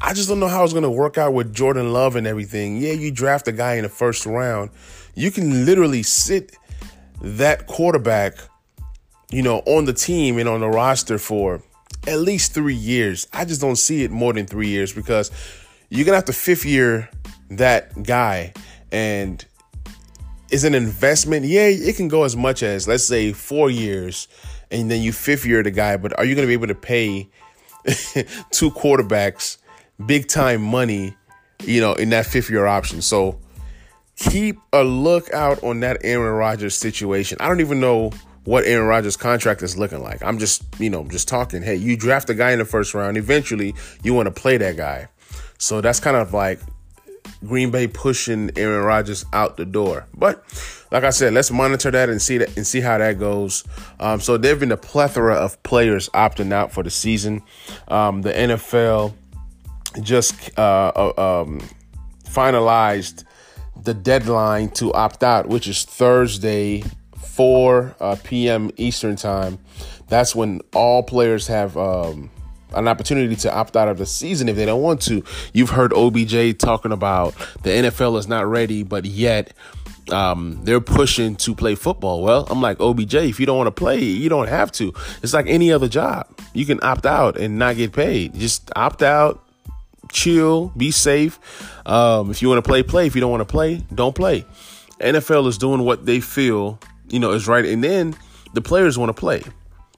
I 0.01 0.13
just 0.13 0.27
don't 0.27 0.41
know 0.41 0.49
how 0.49 0.65
it's 0.65 0.73
going 0.73 0.83
to 0.83 0.91
work 0.91 1.17
out 1.17 1.33
with 1.33 1.55
Jordan 1.55 1.93
Love 1.93 2.17
and 2.17 2.27
everything. 2.27 2.75
Yeah, 2.75 2.91
you 2.91 3.11
draft 3.11 3.47
a 3.47 3.53
guy 3.53 3.75
in 3.75 3.83
the 3.83 3.89
first 3.89 4.25
round. 4.25 4.71
You 5.15 5.31
can 5.31 5.65
literally 5.65 6.03
sit 6.03 6.57
that 7.21 7.65
quarterback, 7.65 8.35
you 9.31 9.41
know, 9.41 9.59
on 9.59 9.85
the 9.85 9.93
team 9.93 10.37
and 10.37 10.49
on 10.49 10.59
the 10.59 10.67
roster 10.67 11.17
for 11.17 11.63
at 12.05 12.19
least 12.19 12.53
three 12.53 12.75
years. 12.75 13.29
I 13.31 13.45
just 13.45 13.61
don't 13.61 13.77
see 13.77 14.03
it 14.03 14.11
more 14.11 14.33
than 14.33 14.47
three 14.47 14.67
years 14.67 14.91
because 14.91 15.31
you're 15.87 16.03
going 16.03 16.11
to 16.11 16.17
have 16.17 16.25
to 16.25 16.33
fifth 16.33 16.65
year 16.65 17.09
that 17.51 18.03
guy. 18.03 18.51
And 18.91 19.45
is 20.53 20.63
an 20.63 20.75
investment. 20.75 21.45
Yeah, 21.45 21.65
it 21.65 21.95
can 21.95 22.07
go 22.07 22.23
as 22.23 22.37
much 22.37 22.61
as 22.61 22.87
let's 22.87 23.05
say 23.05 23.33
four 23.33 23.71
years, 23.71 24.27
and 24.69 24.89
then 24.89 25.01
you 25.01 25.11
fifth 25.11 25.45
year 25.45 25.63
the 25.63 25.71
guy. 25.71 25.97
But 25.97 26.17
are 26.17 26.23
you 26.23 26.35
going 26.35 26.43
to 26.43 26.47
be 26.47 26.53
able 26.53 26.67
to 26.67 26.75
pay 26.75 27.27
two 28.51 28.69
quarterbacks 28.71 29.57
big 30.05 30.27
time 30.27 30.61
money? 30.61 31.15
You 31.63 31.81
know, 31.81 31.93
in 31.93 32.09
that 32.09 32.25
fifth 32.25 32.49
year 32.49 32.65
option. 32.65 33.01
So 33.01 33.39
keep 34.15 34.57
a 34.71 34.83
lookout 34.83 35.63
on 35.63 35.79
that 35.79 35.97
Aaron 36.03 36.35
Rodgers 36.35 36.75
situation. 36.75 37.37
I 37.39 37.47
don't 37.47 37.61
even 37.61 37.79
know 37.79 38.11
what 38.43 38.65
Aaron 38.65 38.87
Rodgers' 38.87 39.17
contract 39.17 39.63
is 39.63 39.77
looking 39.77 40.03
like. 40.03 40.21
I'm 40.21 40.37
just, 40.37 40.63
you 40.77 40.89
know, 40.89 41.07
just 41.07 41.27
talking. 41.27 41.63
Hey, 41.63 41.75
you 41.75 41.95
draft 41.95 42.29
a 42.29 42.33
guy 42.33 42.51
in 42.51 42.59
the 42.59 42.65
first 42.65 42.93
round. 42.93 43.17
Eventually, 43.17 43.73
you 44.03 44.13
want 44.13 44.27
to 44.27 44.31
play 44.31 44.57
that 44.57 44.75
guy. 44.75 45.07
So 45.57 45.79
that's 45.79 46.01
kind 46.01 46.17
of 46.17 46.33
like 46.33 46.59
Green 47.45 47.71
Bay 47.71 47.87
pushing 47.87 48.51
Aaron 48.55 48.83
Rodgers 48.83 49.25
out 49.33 49.57
the 49.57 49.65
door. 49.65 50.07
But 50.15 50.43
like 50.91 51.03
I 51.03 51.09
said, 51.09 51.33
let's 51.33 51.51
monitor 51.51 51.91
that 51.91 52.09
and 52.09 52.21
see 52.21 52.37
that 52.37 52.55
and 52.55 52.65
see 52.65 52.81
how 52.81 52.97
that 52.97 53.19
goes. 53.19 53.63
Um, 53.99 54.19
so 54.19 54.37
there've 54.37 54.59
been 54.59 54.71
a 54.71 54.77
plethora 54.77 55.35
of 55.35 55.61
players 55.63 56.09
opting 56.09 56.51
out 56.53 56.71
for 56.71 56.83
the 56.83 56.89
season. 56.89 57.41
Um, 57.87 58.21
the 58.21 58.31
NFL 58.31 59.13
just 60.01 60.57
uh, 60.57 60.91
uh, 60.95 61.41
um, 61.41 61.61
finalized 62.25 63.25
the 63.83 63.93
deadline 63.93 64.69
to 64.69 64.93
opt 64.93 65.23
out, 65.23 65.47
which 65.47 65.67
is 65.67 65.83
Thursday, 65.83 66.83
4 67.17 67.95
uh, 67.99 68.15
p.m. 68.23 68.71
Eastern 68.77 69.15
time. 69.15 69.59
That's 70.07 70.35
when 70.35 70.61
all 70.73 71.03
players 71.03 71.47
have 71.47 71.75
um, 71.77 72.29
an 72.73 72.87
opportunity 72.87 73.35
to 73.37 73.53
opt 73.53 73.75
out 73.75 73.87
of 73.87 73.97
the 73.97 74.05
season 74.05 74.49
if 74.49 74.55
they 74.55 74.65
don't 74.65 74.81
want 74.81 75.01
to. 75.03 75.23
You've 75.53 75.71
heard 75.71 75.93
OBJ 75.93 76.57
talking 76.57 76.91
about 76.91 77.33
the 77.63 77.69
NFL 77.69 78.17
is 78.17 78.27
not 78.27 78.45
ready, 78.47 78.83
but 78.83 79.05
yet 79.05 79.53
um, 80.11 80.59
they're 80.63 80.81
pushing 80.81 81.35
to 81.37 81.55
play 81.55 81.75
football. 81.75 82.21
Well, 82.21 82.47
I'm 82.49 82.61
like, 82.61 82.79
OBJ, 82.79 83.15
if 83.15 83.39
you 83.39 83.45
don't 83.45 83.57
want 83.57 83.67
to 83.67 83.71
play, 83.71 84.01
you 84.01 84.29
don't 84.29 84.49
have 84.49 84.71
to. 84.73 84.93
It's 85.21 85.33
like 85.33 85.47
any 85.47 85.71
other 85.71 85.87
job. 85.87 86.27
You 86.53 86.65
can 86.65 86.79
opt 86.83 87.05
out 87.05 87.37
and 87.37 87.57
not 87.57 87.77
get 87.77 87.93
paid. 87.93 88.35
Just 88.35 88.71
opt 88.75 89.01
out, 89.01 89.43
chill, 90.11 90.69
be 90.75 90.91
safe. 90.91 91.39
Um, 91.87 92.31
if 92.31 92.41
you 92.41 92.49
want 92.49 92.63
to 92.63 92.67
play, 92.67 92.83
play. 92.83 93.07
If 93.07 93.15
you 93.15 93.21
don't 93.21 93.31
want 93.31 93.41
to 93.41 93.51
play, 93.51 93.81
don't 93.93 94.15
play. 94.15 94.45
NFL 94.99 95.47
is 95.47 95.57
doing 95.57 95.83
what 95.83 96.05
they 96.05 96.19
feel, 96.19 96.79
you 97.09 97.19
know, 97.19 97.31
is 97.31 97.47
right. 97.47 97.65
And 97.65 97.83
then 97.83 98.15
the 98.53 98.61
players 98.61 98.97
want 98.97 99.09
to 99.09 99.13
play. 99.13 99.41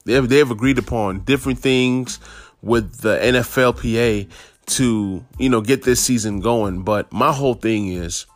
They 0.04 0.14
have, 0.14 0.28
they 0.28 0.38
have 0.38 0.50
agreed 0.50 0.78
upon 0.78 1.20
different 1.20 1.58
things 1.58 2.20
with 2.66 3.00
the 3.00 3.16
NFLPA 3.18 4.28
to, 4.66 5.24
you 5.38 5.48
know, 5.48 5.60
get 5.60 5.84
this 5.84 6.00
season 6.00 6.40
going. 6.40 6.82
But 6.82 7.12
my 7.12 7.32
whole 7.32 7.54
thing 7.54 7.88
is 7.88 8.26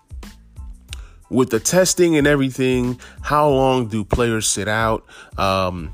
with 1.29 1.51
the 1.51 1.61
testing 1.61 2.17
and 2.17 2.27
everything, 2.27 3.01
how 3.23 3.49
long 3.49 3.89
do 3.89 4.05
players 4.05 4.47
sit 4.47 4.69
out? 4.69 5.05
Um, 5.37 5.93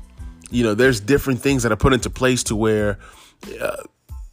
you 0.49 0.63
know, 0.63 0.73
there's 0.73 0.99
different 0.99 1.41
things 1.41 1.63
that 1.63 1.71
are 1.71 1.77
put 1.77 1.93
into 1.93 2.09
place 2.09 2.43
to 2.43 2.55
where, 2.55 2.97
uh, 3.59 3.83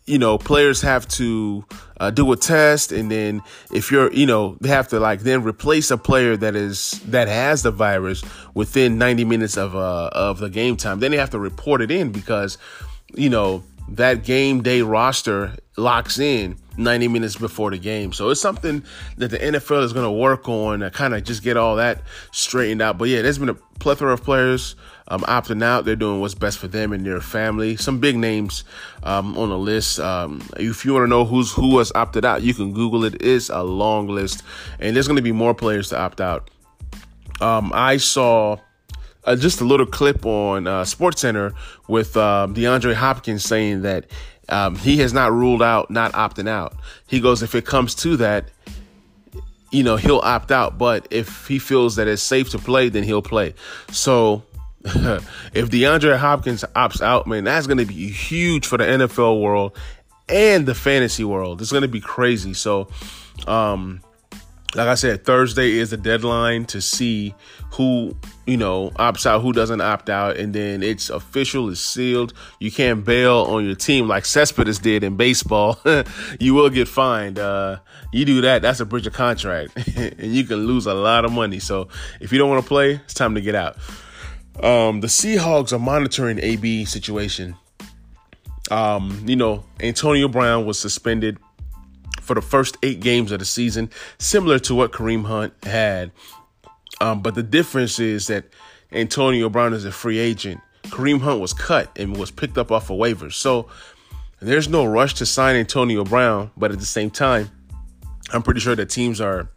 you 0.06 0.18
know, 0.18 0.36
players 0.36 0.82
have 0.82 1.08
to 1.08 1.64
uh, 1.98 2.10
do 2.10 2.30
a 2.32 2.36
test, 2.36 2.92
and 2.92 3.10
then 3.10 3.40
if 3.72 3.90
you're, 3.90 4.12
you 4.12 4.26
know, 4.26 4.56
they 4.60 4.68
have 4.68 4.88
to 4.88 5.00
like 5.00 5.20
then 5.20 5.42
replace 5.42 5.90
a 5.90 5.96
player 5.96 6.36
that 6.36 6.54
is 6.54 7.00
that 7.06 7.26
has 7.26 7.62
the 7.62 7.70
virus 7.70 8.22
within 8.52 8.98
90 8.98 9.24
minutes 9.24 9.56
of 9.56 9.74
uh 9.74 10.10
of 10.12 10.38
the 10.38 10.50
game 10.50 10.76
time. 10.76 11.00
Then 11.00 11.10
they 11.10 11.16
have 11.16 11.30
to 11.30 11.38
report 11.38 11.80
it 11.80 11.90
in 11.90 12.12
because, 12.12 12.58
you 13.14 13.30
know, 13.30 13.62
that 13.88 14.24
game 14.24 14.62
day 14.62 14.82
roster 14.82 15.54
locks 15.76 16.18
in 16.18 16.56
90 16.76 17.08
minutes 17.08 17.36
before 17.36 17.70
the 17.70 17.78
game. 17.78 18.12
So 18.12 18.30
it's 18.30 18.40
something 18.40 18.84
that 19.18 19.30
the 19.30 19.38
NFL 19.38 19.82
is 19.84 19.92
going 19.92 20.04
to 20.04 20.10
work 20.10 20.48
on 20.48 20.80
to 20.80 20.90
kind 20.90 21.14
of 21.14 21.24
just 21.24 21.42
get 21.42 21.56
all 21.56 21.76
that 21.76 22.02
straightened 22.32 22.82
out. 22.82 22.98
But 22.98 23.08
yeah, 23.08 23.22
there's 23.22 23.38
been 23.38 23.48
a 23.48 23.54
plethora 23.54 24.12
of 24.12 24.22
players 24.22 24.76
um, 25.08 25.20
opting 25.22 25.62
out. 25.62 25.84
They're 25.84 25.96
doing 25.96 26.20
what's 26.20 26.34
best 26.34 26.58
for 26.58 26.68
them 26.68 26.92
and 26.92 27.04
their 27.04 27.20
family. 27.20 27.76
Some 27.76 28.00
big 28.00 28.16
names 28.16 28.64
um, 29.02 29.36
on 29.36 29.50
the 29.50 29.58
list. 29.58 30.00
Um, 30.00 30.42
if 30.56 30.84
you 30.84 30.92
want 30.92 31.04
to 31.04 31.08
know 31.08 31.24
who's 31.24 31.52
who 31.52 31.78
has 31.78 31.92
opted 31.94 32.24
out, 32.24 32.42
you 32.42 32.54
can 32.54 32.72
Google 32.72 33.04
it. 33.04 33.20
It's 33.20 33.50
a 33.50 33.62
long 33.62 34.08
list, 34.08 34.42
and 34.80 34.96
there's 34.96 35.06
going 35.06 35.16
to 35.16 35.22
be 35.22 35.32
more 35.32 35.54
players 35.54 35.90
to 35.90 35.98
opt 35.98 36.20
out. 36.20 36.50
Um, 37.40 37.72
I 37.74 37.96
saw 37.98 38.58
uh, 39.24 39.36
just 39.36 39.60
a 39.60 39.64
little 39.64 39.86
clip 39.86 40.24
on 40.26 40.66
uh, 40.66 40.84
Sports 40.84 41.20
Center 41.20 41.54
with 41.88 42.16
uh, 42.16 42.46
DeAndre 42.50 42.94
Hopkins 42.94 43.44
saying 43.44 43.82
that 43.82 44.06
um, 44.48 44.76
he 44.76 44.98
has 44.98 45.12
not 45.12 45.32
ruled 45.32 45.62
out 45.62 45.90
not 45.90 46.12
opting 46.12 46.48
out. 46.48 46.74
He 47.06 47.20
goes, 47.20 47.42
if 47.42 47.54
it 47.54 47.64
comes 47.64 47.94
to 47.96 48.16
that, 48.18 48.50
you 49.70 49.82
know, 49.82 49.96
he'll 49.96 50.18
opt 50.18 50.52
out. 50.52 50.78
But 50.78 51.08
if 51.10 51.46
he 51.46 51.58
feels 51.58 51.96
that 51.96 52.06
it's 52.06 52.22
safe 52.22 52.50
to 52.50 52.58
play, 52.58 52.88
then 52.88 53.02
he'll 53.02 53.22
play. 53.22 53.54
So 53.90 54.44
if 54.84 55.70
DeAndre 55.70 56.18
Hopkins 56.18 56.64
opts 56.76 57.00
out, 57.00 57.26
man, 57.26 57.44
that's 57.44 57.66
going 57.66 57.78
to 57.78 57.86
be 57.86 58.10
huge 58.10 58.66
for 58.66 58.76
the 58.76 58.84
NFL 58.84 59.40
world 59.40 59.76
and 60.28 60.66
the 60.66 60.74
fantasy 60.74 61.24
world. 61.24 61.60
It's 61.60 61.72
going 61.72 61.82
to 61.82 61.88
be 61.88 62.00
crazy. 62.00 62.54
So, 62.54 62.88
um, 63.46 64.00
like 64.74 64.88
I 64.88 64.94
said, 64.94 65.24
Thursday 65.24 65.72
is 65.72 65.90
the 65.90 65.96
deadline 65.96 66.64
to 66.66 66.80
see 66.80 67.34
who, 67.72 68.16
you 68.46 68.56
know, 68.56 68.90
opts 68.90 69.24
out, 69.24 69.42
who 69.42 69.52
doesn't 69.52 69.80
opt 69.80 70.10
out, 70.10 70.36
and 70.36 70.52
then 70.52 70.82
it's 70.82 71.10
official, 71.10 71.70
it's 71.70 71.80
sealed. 71.80 72.32
You 72.58 72.72
can't 72.72 73.04
bail 73.04 73.38
on 73.48 73.64
your 73.64 73.76
team 73.76 74.08
like 74.08 74.24
Cespedes 74.24 74.78
did 74.78 75.04
in 75.04 75.16
baseball. 75.16 75.78
you 76.40 76.54
will 76.54 76.70
get 76.70 76.88
fined. 76.88 77.38
Uh, 77.38 77.78
you 78.12 78.24
do 78.24 78.40
that, 78.40 78.62
that's 78.62 78.80
a 78.80 78.84
breach 78.84 79.06
of 79.06 79.12
contract, 79.12 79.76
and 79.96 80.34
you 80.34 80.44
can 80.44 80.66
lose 80.66 80.86
a 80.86 80.94
lot 80.94 81.24
of 81.24 81.32
money. 81.32 81.60
So 81.60 81.88
if 82.20 82.32
you 82.32 82.38
don't 82.38 82.50
want 82.50 82.62
to 82.62 82.68
play, 82.68 82.94
it's 82.94 83.14
time 83.14 83.34
to 83.36 83.40
get 83.40 83.54
out. 83.54 83.76
Um, 84.62 85.00
the 85.00 85.08
Seahawks 85.08 85.72
are 85.72 85.78
monitoring 85.78 86.38
AB 86.40 86.84
situation. 86.84 87.56
Um, 88.70 89.22
you 89.26 89.36
know, 89.36 89.64
Antonio 89.80 90.26
Brown 90.28 90.64
was 90.64 90.78
suspended 90.78 91.38
for 92.24 92.34
the 92.34 92.42
first 92.42 92.76
eight 92.82 93.00
games 93.00 93.30
of 93.32 93.38
the 93.38 93.44
season, 93.44 93.90
similar 94.18 94.58
to 94.60 94.74
what 94.74 94.92
Kareem 94.92 95.26
Hunt 95.26 95.52
had. 95.62 96.10
Um, 97.00 97.22
but 97.22 97.34
the 97.34 97.42
difference 97.42 97.98
is 97.98 98.28
that 98.28 98.44
Antonio 98.92 99.48
Brown 99.48 99.74
is 99.74 99.84
a 99.84 99.92
free 99.92 100.18
agent. 100.18 100.60
Kareem 100.84 101.20
Hunt 101.20 101.40
was 101.40 101.52
cut 101.52 101.90
and 101.98 102.16
was 102.16 102.30
picked 102.30 102.56
up 102.56 102.72
off 102.72 102.90
of 102.90 102.98
waivers. 102.98 103.34
So 103.34 103.68
there's 104.40 104.68
no 104.68 104.84
rush 104.84 105.14
to 105.14 105.26
sign 105.26 105.56
Antonio 105.56 106.04
Brown, 106.04 106.50
but 106.56 106.72
at 106.72 106.78
the 106.78 106.86
same 106.86 107.10
time, 107.10 107.50
I'm 108.32 108.42
pretty 108.42 108.60
sure 108.60 108.74
that 108.74 108.90
teams 108.90 109.20
are, 109.20 109.50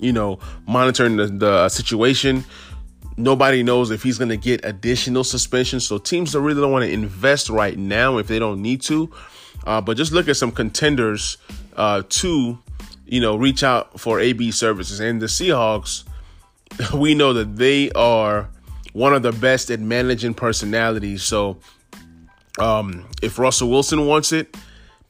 you 0.00 0.12
know, 0.12 0.38
monitoring 0.66 1.16
the, 1.16 1.26
the 1.26 1.68
situation. 1.68 2.44
Nobody 3.16 3.62
knows 3.62 3.90
if 3.90 4.02
he's 4.02 4.18
going 4.18 4.30
to 4.30 4.36
get 4.36 4.64
additional 4.64 5.22
suspension. 5.22 5.80
So 5.80 5.98
teams 5.98 6.34
really 6.34 6.60
don't 6.60 6.72
want 6.72 6.84
to 6.84 6.90
invest 6.90 7.48
right 7.48 7.78
now 7.78 8.18
if 8.18 8.26
they 8.26 8.38
don't 8.38 8.62
need 8.62 8.80
to. 8.82 9.12
Uh, 9.66 9.80
but 9.80 9.96
just 9.96 10.12
look 10.12 10.28
at 10.28 10.36
some 10.36 10.52
contenders 10.52 11.38
uh, 11.76 12.02
to, 12.08 12.58
you 13.06 13.20
know, 13.20 13.36
reach 13.36 13.62
out 13.62 13.98
for 14.00 14.20
AB 14.20 14.50
services. 14.50 15.00
And 15.00 15.20
the 15.20 15.26
Seahawks, 15.26 16.04
we 16.94 17.14
know 17.14 17.32
that 17.32 17.56
they 17.56 17.90
are 17.92 18.48
one 18.92 19.14
of 19.14 19.22
the 19.22 19.32
best 19.32 19.70
at 19.70 19.80
managing 19.80 20.34
personalities. 20.34 21.22
So 21.22 21.58
um, 22.58 23.06
if 23.22 23.38
Russell 23.38 23.70
Wilson 23.70 24.06
wants 24.06 24.32
it, 24.32 24.56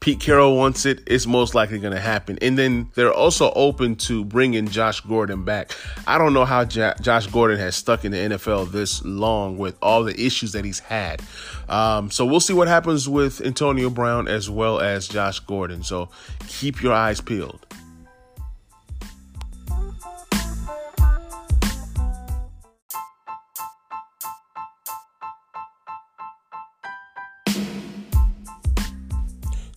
Pete 0.03 0.19
Carroll 0.19 0.57
wants 0.57 0.85
it, 0.85 1.01
it's 1.07 1.25
most 1.25 1.55
likely 1.55 1.79
going 1.79 1.93
to 1.93 1.99
happen. 1.99 2.37
And 2.41 2.57
then 2.57 2.91
they're 2.93 3.13
also 3.13 3.53
open 3.53 3.95
to 3.95 4.25
bringing 4.25 4.67
Josh 4.67 4.99
Gordon 4.99 5.45
back. 5.45 5.71
I 6.05 6.17
don't 6.17 6.33
know 6.33 6.43
how 6.43 6.65
J- 6.65 6.91
Josh 6.99 7.27
Gordon 7.27 7.57
has 7.59 7.77
stuck 7.77 8.03
in 8.03 8.11
the 8.11 8.17
NFL 8.17 8.69
this 8.73 9.01
long 9.05 9.57
with 9.57 9.77
all 9.81 10.03
the 10.03 10.19
issues 10.21 10.51
that 10.51 10.65
he's 10.65 10.79
had. 10.79 11.21
Um, 11.69 12.11
so 12.11 12.25
we'll 12.25 12.41
see 12.41 12.51
what 12.51 12.67
happens 12.67 13.07
with 13.07 13.39
Antonio 13.45 13.89
Brown 13.89 14.27
as 14.27 14.49
well 14.49 14.81
as 14.81 15.07
Josh 15.07 15.39
Gordon. 15.39 15.83
So 15.83 16.09
keep 16.49 16.83
your 16.83 16.91
eyes 16.91 17.21
peeled. 17.21 17.65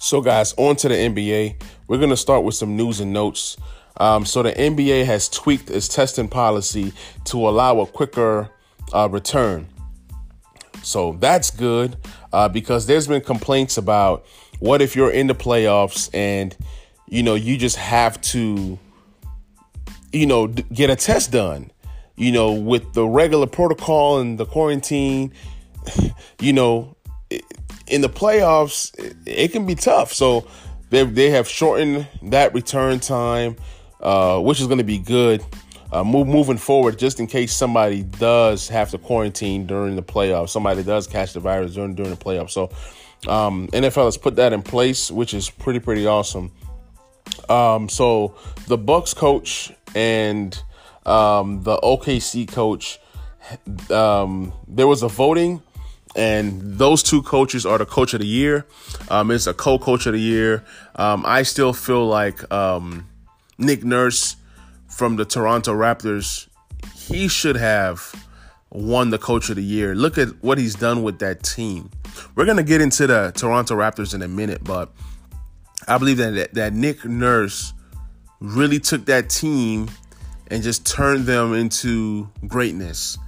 So, 0.07 0.21
guys, 0.21 0.55
on 0.57 0.77
to 0.77 0.89
the 0.89 0.95
NBA. 0.95 1.61
We're 1.89 1.97
going 1.99 2.11
to 2.11 2.17
start 2.17 2.45
with 2.45 2.55
some 2.55 2.77
news 2.77 3.01
and 3.01 3.13
notes. 3.13 3.57
Um, 3.97 4.25
so, 4.25 4.41
the 4.41 4.53
NBA 4.53 5.05
has 5.05 5.29
tweaked 5.29 5.69
its 5.69 5.89
testing 5.89 6.29
policy 6.29 6.93
to 7.25 7.49
allow 7.49 7.81
a 7.81 7.87
quicker 7.87 8.49
uh, 8.93 9.09
return. 9.11 9.67
So, 10.85 11.15
that's 11.15 11.51
good 11.51 11.97
uh, 12.33 12.49
because 12.49 12.87
there's 12.87 13.09
been 13.09 13.21
complaints 13.21 13.79
about 13.79 14.25
what 14.61 14.81
if 14.81 14.95
you're 14.95 15.11
in 15.11 15.27
the 15.27 15.35
playoffs 15.35 16.09
and, 16.15 16.57
you 17.09 17.25
know, 17.25 17.35
you 17.35 17.59
just 17.59 17.75
have 17.75 18.21
to, 18.21 18.79
you 20.13 20.27
know, 20.27 20.47
d- 20.47 20.65
get 20.73 20.89
a 20.89 20.95
test 20.95 21.33
done. 21.33 21.73
You 22.15 22.31
know, 22.31 22.53
with 22.53 22.93
the 22.93 23.05
regular 23.05 23.49
protocol 23.49 24.21
and 24.21 24.39
the 24.39 24.47
quarantine, 24.47 25.33
you 26.41 26.53
know, 26.53 26.97
in 27.87 28.01
the 28.01 28.09
playoffs, 28.09 28.93
it, 29.27 29.53
can 29.53 29.67
be 29.67 29.75
tough. 29.75 30.13
So 30.13 30.47
they 30.91 31.05
they 31.05 31.31
have 31.31 31.49
shortened 31.49 32.07
that 32.25 32.55
return 32.55 33.01
time, 33.01 33.57
uh, 34.01 34.41
which 34.41 34.61
is 34.61 34.67
going 34.67 34.79
to 34.79 34.85
be 34.85 34.99
good. 34.99 35.45
Uh, 35.93 36.03
move, 36.03 36.27
moving 36.27 36.57
forward, 36.57 36.99
just 36.99 37.21
in 37.21 37.29
case 37.29 37.53
somebody 37.53 38.03
does 38.03 38.69
have 38.69 38.91
to 38.91 38.99
quarantine 38.99 39.67
during 39.67 39.95
the 39.95 40.03
playoffs, 40.03 40.49
somebody 40.49 40.83
does 40.83 41.07
catch 41.07 41.33
the 41.33 41.41
virus 41.41 41.75
during 41.75 41.95
during 41.95 42.11
the 42.11 42.17
playoffs. 42.17 42.51
So 42.51 42.71
um, 43.29 43.69
NFL 43.69 44.07
has 44.07 44.17
put 44.17 44.37
that 44.37 44.53
in 44.53 44.63
place, 44.63 45.11
which 45.11 45.33
is 45.33 45.49
pretty 45.49 45.79
pretty 45.79 46.07
awesome. 46.07 46.53
Um, 47.49 47.89
so 47.89 48.35
the 48.67 48.77
Bucks 48.77 49.15
coach 49.15 49.73
and 49.95 50.61
um, 51.05 51.63
the 51.63 51.77
OKC 51.79 52.49
coach, 52.49 52.99
um, 53.91 54.53
there 54.67 54.87
was 54.87 55.03
a 55.03 55.09
voting 55.09 55.63
and 56.17 56.79
those 56.79 57.03
two 57.03 57.23
coaches 57.23 57.67
are 57.67 57.79
the 57.79 57.87
coach 57.87 58.15
of 58.15 58.21
the 58.21 58.27
year. 58.27 58.67
Um, 59.11 59.31
it's 59.31 59.47
a 59.47 59.55
co-coach 59.55 60.07
of 60.07 60.15
the 60.15 60.21
year. 60.21 60.65
Um, 60.97 61.25
I 61.27 61.43
still 61.43 61.75
feel 61.75 62.07
like 62.07 62.51
um, 62.51 63.07
Nick 63.59 63.85
Nurse 63.85 64.37
from 64.89 65.17
the 65.17 65.27
Toronto 65.27 65.75
Raptors, 65.75 66.49
he 66.95 67.29
should 67.29 67.57
have 67.57 68.15
won 68.71 69.11
the 69.11 69.19
coach 69.19 69.51
of 69.51 69.57
the 69.57 69.63
year. 69.63 69.95
Look 69.95 70.17
at 70.17 70.43
what 70.43 70.57
he's 70.57 70.75
done 70.75 71.03
with 71.03 71.19
that 71.19 71.43
team. 71.43 71.91
We're 72.35 72.47
gonna 72.47 72.63
get 72.63 72.81
into 72.81 73.07
the 73.07 73.33
Toronto 73.37 73.77
Raptors 73.77 74.15
in 74.15 74.23
a 74.23 74.29
minute, 74.29 74.65
but 74.65 74.91
I 75.87 75.99
believe 75.99 76.17
that 76.17 76.55
that 76.55 76.73
Nick 76.73 77.05
Nurse 77.05 77.75
really 78.41 78.81
took 78.81 79.05
that 79.07 79.29
team 79.29 79.89
and 80.49 80.63
just 80.63 80.87
turned 80.87 81.27
them 81.27 81.53
into 81.53 82.31
greatness. 82.47 83.19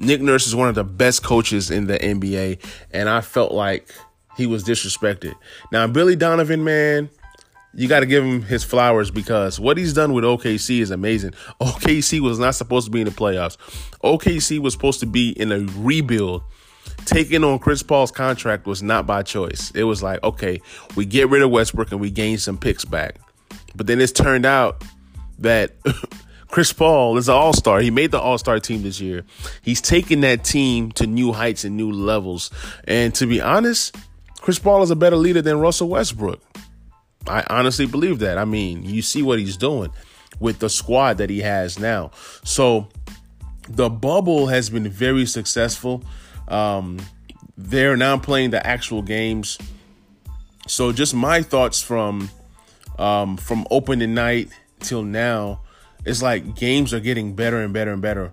Nick 0.00 0.22
Nurse 0.22 0.46
is 0.46 0.56
one 0.56 0.68
of 0.68 0.74
the 0.74 0.82
best 0.82 1.22
coaches 1.22 1.70
in 1.70 1.86
the 1.86 1.98
NBA, 1.98 2.58
and 2.90 3.06
I 3.06 3.20
felt 3.20 3.52
like 3.52 3.92
he 4.34 4.46
was 4.46 4.64
disrespected. 4.64 5.34
Now, 5.72 5.86
Billy 5.86 6.16
Donovan, 6.16 6.64
man, 6.64 7.10
you 7.74 7.86
got 7.86 8.00
to 8.00 8.06
give 8.06 8.24
him 8.24 8.40
his 8.40 8.64
flowers 8.64 9.10
because 9.10 9.60
what 9.60 9.76
he's 9.76 9.92
done 9.92 10.14
with 10.14 10.24
OKC 10.24 10.80
is 10.80 10.90
amazing. 10.90 11.32
OKC 11.60 12.18
was 12.20 12.38
not 12.38 12.54
supposed 12.54 12.86
to 12.86 12.90
be 12.90 13.02
in 13.02 13.04
the 13.04 13.12
playoffs. 13.12 13.58
OKC 14.02 14.58
was 14.58 14.72
supposed 14.72 15.00
to 15.00 15.06
be 15.06 15.30
in 15.38 15.52
a 15.52 15.60
rebuild. 15.76 16.42
Taking 17.04 17.44
on 17.44 17.58
Chris 17.58 17.82
Paul's 17.82 18.10
contract 18.10 18.66
was 18.66 18.82
not 18.82 19.06
by 19.06 19.22
choice. 19.22 19.70
It 19.74 19.84
was 19.84 20.02
like, 20.02 20.22
okay, 20.24 20.62
we 20.96 21.04
get 21.04 21.28
rid 21.28 21.42
of 21.42 21.50
Westbrook 21.50 21.92
and 21.92 22.00
we 22.00 22.10
gain 22.10 22.38
some 22.38 22.56
picks 22.56 22.86
back. 22.86 23.20
But 23.74 23.86
then 23.86 24.00
it's 24.00 24.12
turned 24.12 24.46
out 24.46 24.82
that 25.40 25.72
Chris 26.50 26.72
Paul 26.72 27.16
is 27.16 27.28
an 27.28 27.34
all 27.34 27.52
star. 27.52 27.80
He 27.80 27.90
made 27.90 28.10
the 28.10 28.20
all 28.20 28.38
star 28.38 28.58
team 28.58 28.82
this 28.82 29.00
year. 29.00 29.24
He's 29.62 29.80
taken 29.80 30.20
that 30.22 30.44
team 30.44 30.90
to 30.92 31.06
new 31.06 31.32
heights 31.32 31.64
and 31.64 31.76
new 31.76 31.92
levels. 31.92 32.50
And 32.84 33.14
to 33.16 33.26
be 33.26 33.40
honest, 33.40 33.96
Chris 34.40 34.58
Paul 34.58 34.82
is 34.82 34.90
a 34.90 34.96
better 34.96 35.16
leader 35.16 35.42
than 35.42 35.58
Russell 35.58 35.88
Westbrook. 35.88 36.40
I 37.26 37.44
honestly 37.48 37.86
believe 37.86 38.18
that. 38.20 38.38
I 38.38 38.44
mean, 38.44 38.82
you 38.82 39.02
see 39.02 39.22
what 39.22 39.38
he's 39.38 39.56
doing 39.56 39.92
with 40.40 40.58
the 40.58 40.68
squad 40.68 41.18
that 41.18 41.30
he 41.30 41.40
has 41.40 41.78
now. 41.78 42.10
So 42.44 42.88
the 43.68 43.88
bubble 43.88 44.46
has 44.48 44.70
been 44.70 44.88
very 44.88 45.26
successful. 45.26 46.02
Um, 46.48 46.98
they're 47.56 47.96
now 47.96 48.18
playing 48.18 48.50
the 48.50 48.66
actual 48.66 49.02
games. 49.02 49.58
So 50.66 50.92
just 50.92 51.14
my 51.14 51.42
thoughts 51.42 51.80
from 51.82 52.30
um, 52.98 53.36
from 53.36 53.66
opening 53.70 54.14
night 54.14 54.48
till 54.80 55.02
now 55.02 55.60
it's 56.04 56.22
like 56.22 56.56
games 56.56 56.92
are 56.94 57.00
getting 57.00 57.34
better 57.34 57.60
and 57.60 57.72
better 57.72 57.92
and 57.92 58.02
better 58.02 58.32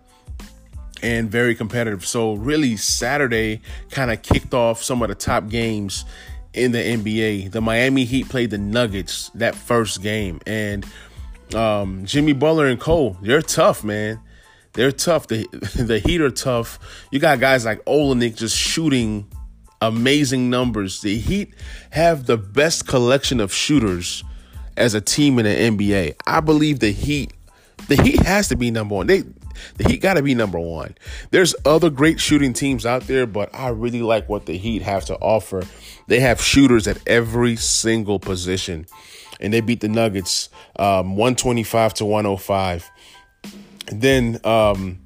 and 1.04 1.30
very 1.30 1.56
competitive. 1.56 2.06
So 2.06 2.34
really 2.34 2.78
Saturday 2.78 3.62
kind 3.92 4.12
of 4.12 4.22
kicked 4.22 4.54
off 4.54 4.82
some 4.82 5.02
of 5.02 5.10
the 5.10 5.16
top 5.16 5.50
games 5.50 6.06
in 6.54 6.72
the 6.72 6.80
NBA. 6.80 7.52
The 7.52 7.62
Miami 7.62 8.06
Heat 8.06 8.30
played 8.30 8.50
the 8.50 8.58
Nuggets 8.58 9.30
that 9.36 9.56
first 9.56 10.02
game 10.02 10.40
and 10.48 10.86
um, 11.56 12.06
Jimmy 12.06 12.34
Butler 12.34 12.68
and 12.68 12.80
Cole, 12.80 13.18
they're 13.22 13.42
tough, 13.42 13.84
man. 13.84 14.20
They're 14.74 14.92
tough. 14.92 15.28
The 15.28 15.48
the 15.76 16.00
Heat 16.00 16.22
are 16.22 16.30
tough. 16.30 16.80
You 17.12 17.20
got 17.20 17.40
guys 17.40 17.66
like 17.66 17.84
Olynyk 17.86 18.36
just 18.36 18.56
shooting 18.56 19.28
amazing 19.82 20.50
numbers. 20.50 21.02
The 21.02 21.18
Heat 21.18 21.54
have 21.92 22.26
the 22.26 22.38
best 22.38 22.88
collection 22.88 23.40
of 23.40 23.54
shooters 23.54 24.24
as 24.76 24.94
a 24.94 25.02
team 25.02 25.40
in 25.40 25.46
the 25.46 25.88
NBA. 25.88 26.16
I 26.26 26.40
believe 26.42 26.80
the 26.80 26.92
Heat 26.92 27.34
the 27.88 28.02
Heat 28.02 28.22
has 28.22 28.48
to 28.50 28.56
be 28.56 28.72
number 28.72 28.96
one. 28.96 29.08
They 29.08 29.24
the 29.78 29.88
Heat 29.88 30.02
got 30.02 30.16
to 30.16 30.22
be 30.22 30.36
number 30.36 30.60
one. 30.60 30.96
There's 31.32 31.56
other 31.66 31.90
great 31.90 32.20
shooting 32.20 32.54
teams 32.54 32.86
out 32.86 33.04
there, 33.04 33.26
but 33.26 33.54
I 33.54 33.70
really 33.70 34.02
like 34.02 34.30
what 34.30 34.46
the 34.46 34.58
Heat 34.58 34.82
have 34.84 35.06
to 35.06 35.16
offer. 35.16 35.64
They 36.08 36.20
have 36.20 36.42
shooters 36.42 36.88
at 36.88 37.00
every 37.08 37.56
single 37.56 38.20
position, 38.20 38.86
and 39.40 39.54
they 39.54 39.62
beat 39.62 39.82
the 39.82 39.88
Nuggets 39.88 40.50
um, 40.78 41.16
125 41.16 41.96
to 41.96 42.06
105. 42.06 42.92
then 43.92 44.40
um, 44.44 45.00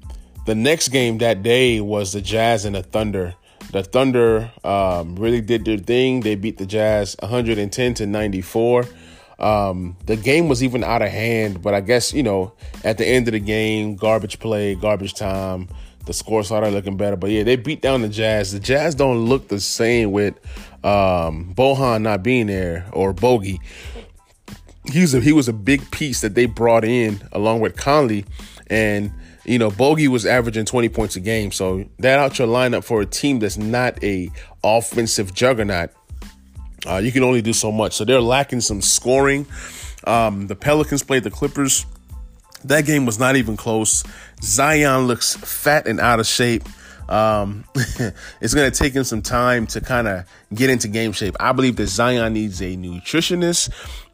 the 0.44 0.54
next 0.54 0.88
game 0.88 1.18
that 1.18 1.42
day 1.42 1.80
was 1.80 2.12
the 2.12 2.20
Jazz 2.20 2.64
and 2.64 2.74
the 2.74 2.82
Thunder. 2.82 3.34
The 3.70 3.82
Thunder 3.82 4.50
um, 4.64 5.16
really 5.16 5.40
did 5.40 5.64
their 5.64 5.78
thing. 5.78 6.20
They 6.20 6.34
beat 6.34 6.58
the 6.58 6.66
Jazz 6.66 7.16
110 7.20 7.94
to 7.94 8.06
94. 8.06 8.84
Um, 9.42 9.96
the 10.06 10.16
game 10.16 10.48
was 10.48 10.62
even 10.62 10.84
out 10.84 11.02
of 11.02 11.10
hand, 11.10 11.62
but 11.62 11.74
I 11.74 11.80
guess, 11.80 12.12
you 12.12 12.22
know, 12.22 12.52
at 12.84 12.96
the 12.96 13.06
end 13.06 13.26
of 13.26 13.32
the 13.32 13.40
game, 13.40 13.96
garbage 13.96 14.38
play, 14.38 14.76
garbage 14.76 15.14
time, 15.14 15.68
the 16.06 16.12
score 16.12 16.44
started 16.44 16.72
looking 16.72 16.96
better. 16.96 17.16
But 17.16 17.30
yeah, 17.30 17.42
they 17.42 17.56
beat 17.56 17.82
down 17.82 18.02
the 18.02 18.08
Jazz. 18.08 18.52
The 18.52 18.60
Jazz 18.60 18.94
don't 18.94 19.26
look 19.26 19.48
the 19.48 19.60
same 19.60 20.12
with 20.12 20.34
um, 20.84 21.54
Bojan 21.54 22.02
not 22.02 22.22
being 22.22 22.46
there 22.46 22.86
or 22.92 23.12
Bogey. 23.12 23.60
He's 24.90 25.14
a, 25.14 25.20
he 25.20 25.32
was 25.32 25.48
a 25.48 25.52
big 25.52 25.90
piece 25.90 26.20
that 26.20 26.34
they 26.34 26.46
brought 26.46 26.84
in 26.84 27.20
along 27.32 27.60
with 27.60 27.76
Conley. 27.76 28.24
And, 28.68 29.12
you 29.44 29.58
know, 29.58 29.70
Bogey 29.70 30.08
was 30.08 30.24
averaging 30.24 30.64
20 30.66 30.88
points 30.88 31.16
a 31.16 31.20
game. 31.20 31.52
So 31.52 31.84
that 31.98 32.18
out 32.18 32.38
your 32.38 32.48
lineup 32.48 32.84
for 32.84 33.00
a 33.00 33.06
team 33.06 33.40
that's 33.40 33.58
not 33.58 34.02
a 34.02 34.30
offensive 34.64 35.34
juggernaut 35.34 35.90
uh, 36.86 36.96
you 36.96 37.12
can 37.12 37.22
only 37.22 37.42
do 37.42 37.52
so 37.52 37.70
much. 37.70 37.94
So 37.94 38.04
they're 38.04 38.20
lacking 38.20 38.60
some 38.60 38.82
scoring. 38.82 39.46
Um, 40.04 40.46
the 40.46 40.56
Pelicans 40.56 41.02
played 41.02 41.24
the 41.24 41.30
Clippers. 41.30 41.86
That 42.64 42.86
game 42.86 43.06
was 43.06 43.18
not 43.18 43.36
even 43.36 43.56
close. 43.56 44.04
Zion 44.42 45.06
looks 45.06 45.36
fat 45.36 45.86
and 45.86 46.00
out 46.00 46.20
of 46.20 46.26
shape. 46.26 46.64
Um, 47.08 47.64
it's 48.40 48.54
going 48.54 48.70
to 48.70 48.76
take 48.76 48.94
him 48.94 49.04
some 49.04 49.22
time 49.22 49.66
to 49.68 49.80
kind 49.80 50.08
of 50.08 50.24
get 50.54 50.70
into 50.70 50.88
game 50.88 51.12
shape. 51.12 51.36
I 51.40 51.52
believe 51.52 51.76
that 51.76 51.88
Zion 51.88 52.32
needs 52.32 52.60
a 52.60 52.76
nutritionist. 52.76 53.70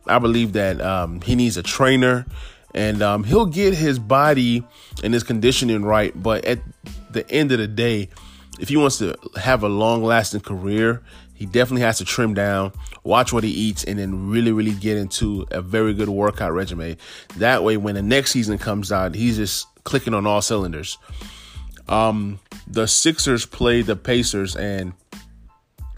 I 0.07 0.19
believe 0.19 0.55
that 0.55 0.81
um, 0.81 1.21
he 1.21 1.35
needs 1.35 1.57
a 1.59 1.63
trainer, 1.63 2.27
and 2.75 3.03
um, 3.03 3.25
he'll 3.25 3.47
get 3.47 3.75
his 3.75 3.99
body 3.99 4.65
and 5.03 5.13
his 5.13 5.23
conditioning 5.23 5.85
right. 5.85 6.13
But 6.21 6.45
at 6.47 6.61
the 7.11 7.31
end 7.31 7.53
of 7.53 7.59
the 7.59 7.69
day, 7.69 8.09
if 8.59 8.71
he 8.71 8.77
wants 8.77 8.99
to 8.99 9.17
have 9.37 9.63
a 9.63 9.69
long 9.69 10.03
lasting 10.03 10.41
career, 10.41 11.03
he 11.39 11.47
definitely 11.47 11.83
has 11.83 11.99
to 11.99 12.05
trim 12.05 12.35
down, 12.35 12.73
watch 13.05 13.33
what 13.33 13.45
he 13.45 13.51
eats, 13.51 13.85
and 13.85 13.97
then 13.97 14.29
really, 14.29 14.51
really 14.51 14.73
get 14.73 14.97
into 14.97 15.47
a 15.53 15.63
very 15.63 15.95
good 15.95 16.09
workout 16.09 16.53
regimen. 16.53 16.97
That 17.37 17.63
way, 17.63 17.77
when 17.77 17.95
the 17.95 18.03
next 18.03 18.33
season 18.33 18.59
comes 18.59 18.91
out, 18.91 19.15
he's 19.15 19.37
just 19.37 19.69
clicking 19.85 20.15
on 20.15 20.27
all 20.27 20.43
cylinders. 20.43 20.99
Um, 21.89 22.41
the 22.67 22.89
Sixers 22.89 23.47
played 23.47 23.87
the 23.87 23.95
Pacers, 23.95 24.57
and 24.57 24.95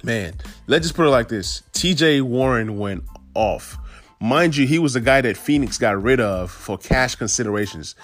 man, 0.02 0.34
let's 0.66 0.84
just 0.84 0.94
put 0.94 1.06
it 1.06 1.10
like 1.10 1.28
this: 1.28 1.62
T.J. 1.72 2.20
Warren 2.20 2.76
went 2.76 3.04
off. 3.34 3.78
Mind 4.20 4.54
you, 4.54 4.66
he 4.66 4.78
was 4.78 4.92
the 4.92 5.00
guy 5.00 5.22
that 5.22 5.38
Phoenix 5.38 5.78
got 5.78 6.02
rid 6.02 6.20
of 6.20 6.50
for 6.50 6.76
cash 6.76 7.14
considerations. 7.14 7.94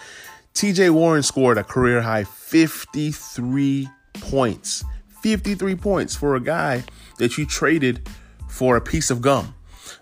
TJ 0.54 0.88
Warren 0.88 1.22
scored 1.22 1.58
a 1.58 1.64
career 1.64 2.00
high 2.00 2.24
53 2.24 3.86
points. 4.14 4.82
53 5.20 5.74
points 5.74 6.16
for 6.16 6.36
a 6.36 6.40
guy 6.40 6.82
that 7.18 7.38
you 7.38 7.46
traded 7.46 8.08
for 8.48 8.76
a 8.76 8.80
piece 8.80 9.10
of 9.10 9.20
gum. 9.20 9.54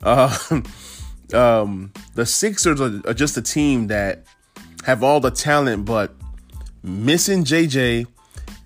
Uh, 0.03 0.37
um, 1.35 1.93
the 2.15 2.27
Sixers 2.27 2.81
are, 2.81 3.01
are 3.07 3.15
just 3.15 3.37
a 3.37 3.43
team 3.43 3.89
that 3.89 4.25
have 4.85 5.03
all 5.03 5.21
the 5.21 5.31
talent, 5.31 5.85
but 5.85 6.15
missing 6.83 7.45
JJ 7.45 8.07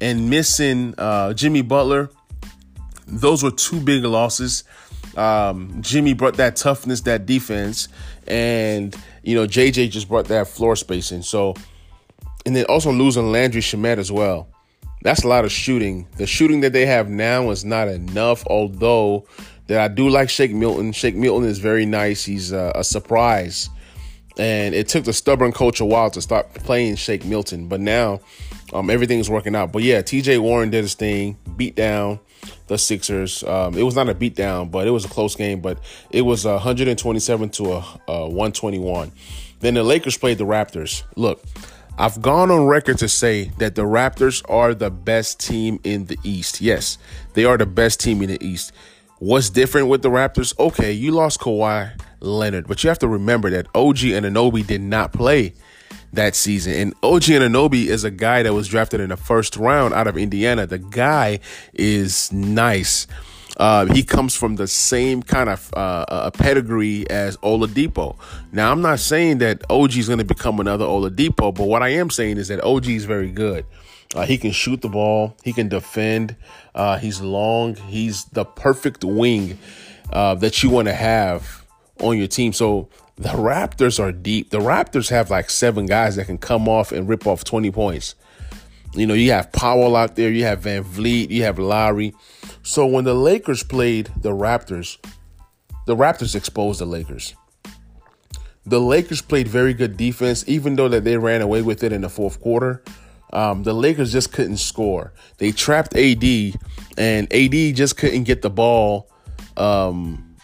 and 0.00 0.28
missing 0.28 0.94
uh, 0.98 1.32
Jimmy 1.34 1.62
Butler, 1.62 2.10
those 3.06 3.42
were 3.42 3.50
two 3.50 3.80
big 3.80 4.04
losses. 4.04 4.64
Um, 5.16 5.80
Jimmy 5.80 6.12
brought 6.12 6.36
that 6.36 6.56
toughness, 6.56 7.00
that 7.02 7.26
defense, 7.26 7.88
and 8.26 8.94
you 9.22 9.34
know 9.34 9.46
JJ 9.46 9.90
just 9.90 10.08
brought 10.08 10.26
that 10.26 10.48
floor 10.48 10.76
spacing. 10.76 11.22
So, 11.22 11.54
and 12.46 12.54
then 12.54 12.64
also 12.66 12.92
losing 12.92 13.32
Landry 13.32 13.60
Shamet 13.60 13.98
as 13.98 14.12
well. 14.12 14.48
That's 15.02 15.24
a 15.24 15.28
lot 15.28 15.44
of 15.44 15.52
shooting. 15.52 16.06
The 16.16 16.26
shooting 16.26 16.60
that 16.60 16.72
they 16.72 16.86
have 16.86 17.08
now 17.08 17.50
is 17.50 17.64
not 17.64 17.88
enough, 17.88 18.46
although 18.46 19.26
that 19.68 19.80
I 19.80 19.88
do 19.92 20.08
like 20.08 20.28
Shake 20.28 20.52
Milton. 20.52 20.92
Shake 20.92 21.14
Milton 21.14 21.48
is 21.48 21.58
very 21.58 21.86
nice. 21.86 22.24
He's 22.24 22.52
a, 22.52 22.72
a 22.74 22.84
surprise. 22.84 23.70
And 24.38 24.74
it 24.74 24.88
took 24.88 25.04
the 25.04 25.12
stubborn 25.12 25.52
coach 25.52 25.80
a 25.80 25.84
while 25.84 26.10
to 26.10 26.22
start 26.22 26.52
playing 26.54 26.96
Shake 26.96 27.24
Milton, 27.24 27.68
but 27.68 27.80
now 27.80 28.20
um, 28.72 28.88
everything's 28.88 29.28
working 29.28 29.56
out. 29.56 29.72
But 29.72 29.82
yeah, 29.82 30.00
TJ 30.00 30.38
Warren 30.40 30.70
did 30.70 30.82
his 30.82 30.94
thing, 30.94 31.36
beat 31.56 31.74
down 31.74 32.20
the 32.68 32.78
Sixers. 32.78 33.42
Um, 33.42 33.76
it 33.76 33.82
was 33.82 33.96
not 33.96 34.08
a 34.08 34.14
beat 34.14 34.36
down, 34.36 34.68
but 34.68 34.86
it 34.86 34.90
was 34.90 35.04
a 35.04 35.08
close 35.08 35.34
game. 35.34 35.60
But 35.60 35.78
it 36.10 36.22
was 36.22 36.44
127 36.44 37.50
to 37.50 37.72
a, 37.72 38.00
a 38.06 38.26
121. 38.26 39.12
Then 39.60 39.74
the 39.74 39.82
Lakers 39.82 40.16
played 40.16 40.38
the 40.38 40.44
Raptors. 40.44 41.02
Look, 41.16 41.42
I've 42.00 42.22
gone 42.22 42.52
on 42.52 42.66
record 42.66 42.98
to 42.98 43.08
say 43.08 43.50
that 43.58 43.74
the 43.74 43.82
Raptors 43.82 44.48
are 44.48 44.72
the 44.72 44.88
best 44.88 45.40
team 45.40 45.80
in 45.82 46.04
the 46.04 46.16
East. 46.22 46.60
Yes, 46.60 46.96
they 47.34 47.44
are 47.44 47.56
the 47.56 47.66
best 47.66 47.98
team 47.98 48.22
in 48.22 48.28
the 48.28 48.40
East. 48.40 48.70
What's 49.18 49.50
different 49.50 49.88
with 49.88 50.02
the 50.02 50.08
Raptors? 50.08 50.56
Okay, 50.60 50.92
you 50.92 51.10
lost 51.10 51.40
Kawhi 51.40 52.00
Leonard, 52.20 52.68
but 52.68 52.84
you 52.84 52.88
have 52.88 53.00
to 53.00 53.08
remember 53.08 53.50
that 53.50 53.66
OG 53.74 53.96
Anunoby 53.96 54.64
did 54.64 54.80
not 54.80 55.12
play 55.12 55.54
that 56.12 56.36
season. 56.36 56.74
And 56.74 56.94
OG 57.02 57.22
Anunoby 57.22 57.86
is 57.86 58.04
a 58.04 58.12
guy 58.12 58.44
that 58.44 58.54
was 58.54 58.68
drafted 58.68 59.00
in 59.00 59.08
the 59.08 59.16
first 59.16 59.56
round 59.56 59.92
out 59.92 60.06
of 60.06 60.16
Indiana. 60.16 60.68
The 60.68 60.78
guy 60.78 61.40
is 61.74 62.32
nice. 62.32 63.08
Uh, 63.58 63.86
he 63.86 64.04
comes 64.04 64.36
from 64.36 64.56
the 64.56 64.68
same 64.68 65.22
kind 65.22 65.48
of 65.48 65.70
uh, 65.74 66.30
pedigree 66.30 67.08
as 67.10 67.36
Oladipo. 67.38 68.16
Now, 68.52 68.70
I'm 68.70 68.82
not 68.82 69.00
saying 69.00 69.38
that 69.38 69.62
OG 69.68 69.96
is 69.96 70.06
going 70.06 70.20
to 70.20 70.24
become 70.24 70.60
another 70.60 70.84
Oladipo, 70.84 71.54
but 71.54 71.64
what 71.64 71.82
I 71.82 71.88
am 71.90 72.08
saying 72.08 72.38
is 72.38 72.48
that 72.48 72.62
OG 72.62 72.86
is 72.86 73.04
very 73.04 73.30
good. 73.30 73.66
Uh, 74.14 74.24
he 74.24 74.38
can 74.38 74.52
shoot 74.52 74.80
the 74.80 74.88
ball. 74.88 75.36
He 75.42 75.52
can 75.52 75.68
defend. 75.68 76.36
Uh, 76.74 76.98
he's 76.98 77.20
long. 77.20 77.74
He's 77.74 78.24
the 78.26 78.44
perfect 78.44 79.04
wing 79.04 79.58
uh, 80.12 80.34
that 80.36 80.62
you 80.62 80.70
want 80.70 80.88
to 80.88 80.94
have 80.94 81.66
on 82.00 82.16
your 82.16 82.28
team. 82.28 82.52
So 82.52 82.88
the 83.16 83.30
Raptors 83.30 84.00
are 84.00 84.12
deep. 84.12 84.50
The 84.50 84.60
Raptors 84.60 85.10
have 85.10 85.30
like 85.30 85.50
seven 85.50 85.86
guys 85.86 86.16
that 86.16 86.26
can 86.26 86.38
come 86.38 86.68
off 86.68 86.92
and 86.92 87.08
rip 87.08 87.26
off 87.26 87.44
20 87.44 87.70
points. 87.70 88.14
You 88.94 89.06
know, 89.06 89.14
you 89.14 89.32
have 89.32 89.52
Powell 89.52 89.96
out 89.96 90.16
there, 90.16 90.30
you 90.30 90.44
have 90.44 90.62
VanVleet, 90.62 91.28
you 91.30 91.42
have 91.42 91.58
Lowry. 91.58 92.14
So 92.62 92.86
when 92.86 93.04
the 93.04 93.14
Lakers 93.14 93.62
played 93.62 94.10
the 94.16 94.30
Raptors, 94.30 94.98
the 95.86 95.96
Raptors 95.96 96.34
exposed 96.34 96.80
the 96.80 96.86
Lakers. 96.86 97.34
The 98.66 98.80
Lakers 98.80 99.22
played 99.22 99.48
very 99.48 99.72
good 99.72 99.96
defense, 99.96 100.44
even 100.46 100.76
though 100.76 100.88
that 100.88 101.04
they 101.04 101.16
ran 101.16 101.40
away 101.40 101.62
with 101.62 101.82
it 101.82 101.92
in 101.92 102.02
the 102.02 102.10
fourth 102.10 102.40
quarter. 102.40 102.82
Um, 103.32 103.62
the 103.62 103.72
Lakers 103.72 104.12
just 104.12 104.32
couldn't 104.32 104.58
score. 104.58 105.12
They 105.38 105.52
trapped 105.52 105.96
AD, 105.96 106.24
and 106.98 107.32
AD 107.32 107.76
just 107.76 107.96
couldn't 107.96 108.24
get 108.24 108.42
the 108.42 108.50
ball 108.50 109.08
um, 109.58 110.36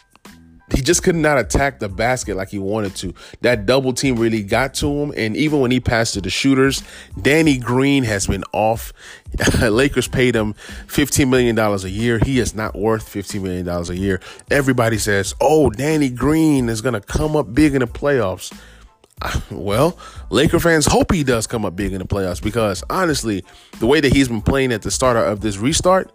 he 0.75 0.83
just 0.83 1.03
could 1.03 1.15
not 1.15 1.39
attack 1.39 1.79
the 1.79 1.89
basket 1.89 2.37
like 2.37 2.49
he 2.49 2.59
wanted 2.59 2.97
to. 2.97 3.15
That 3.43 3.65
double 3.65 3.93
team 3.93 4.17
really 4.17 4.43
got 4.43 4.75
to 4.75 4.89
him. 4.89 5.15
And 5.17 5.37
even 5.37 5.61
when 5.61 5.71
he 5.71 5.79
passed 5.79 6.15
to 6.15 6.21
the 6.21 6.31
shooters, 6.31 6.83
Danny 7.21 7.59
Green 7.59 8.03
has 8.05 8.27
been 8.27 8.45
off. 8.53 8.93
Lakers 9.63 10.09
paid 10.09 10.35
him 10.35 10.55
$15 10.87 11.29
million 11.29 11.59
a 11.59 11.77
year. 11.89 12.19
He 12.19 12.39
is 12.39 12.55
not 12.55 12.77
worth 12.77 13.13
$15 13.13 13.43
million 13.43 13.69
a 13.69 13.93
year. 13.95 14.21
Everybody 14.51 14.99
says, 14.99 15.35
oh, 15.41 15.71
Danny 15.71 16.11
Green 16.11 16.69
is 16.69 16.81
going 16.81 16.95
to 16.95 17.01
come 17.01 17.37
up 17.37 17.55
big 17.55 17.75
in 17.75 17.81
the 17.81 17.87
playoffs. 17.87 18.53
Well, 19.51 19.97
Laker 20.29 20.59
fans 20.59 20.87
hope 20.87 21.13
he 21.13 21.23
does 21.23 21.47
come 21.47 21.65
up 21.65 21.77
big 21.77 21.93
in 21.93 22.01
the 22.01 22.05
playoffs 22.05 22.43
because 22.43 22.83
honestly, 22.91 23.45
the 23.79 23.87
way 23.87 24.01
that 24.01 24.13
he's 24.13 24.29
been 24.29 24.43
playing 24.43 24.73
at 24.73 24.83
the 24.83 24.91
start 24.91 25.17
of 25.17 25.41
this 25.41 25.57
restart, 25.57 26.11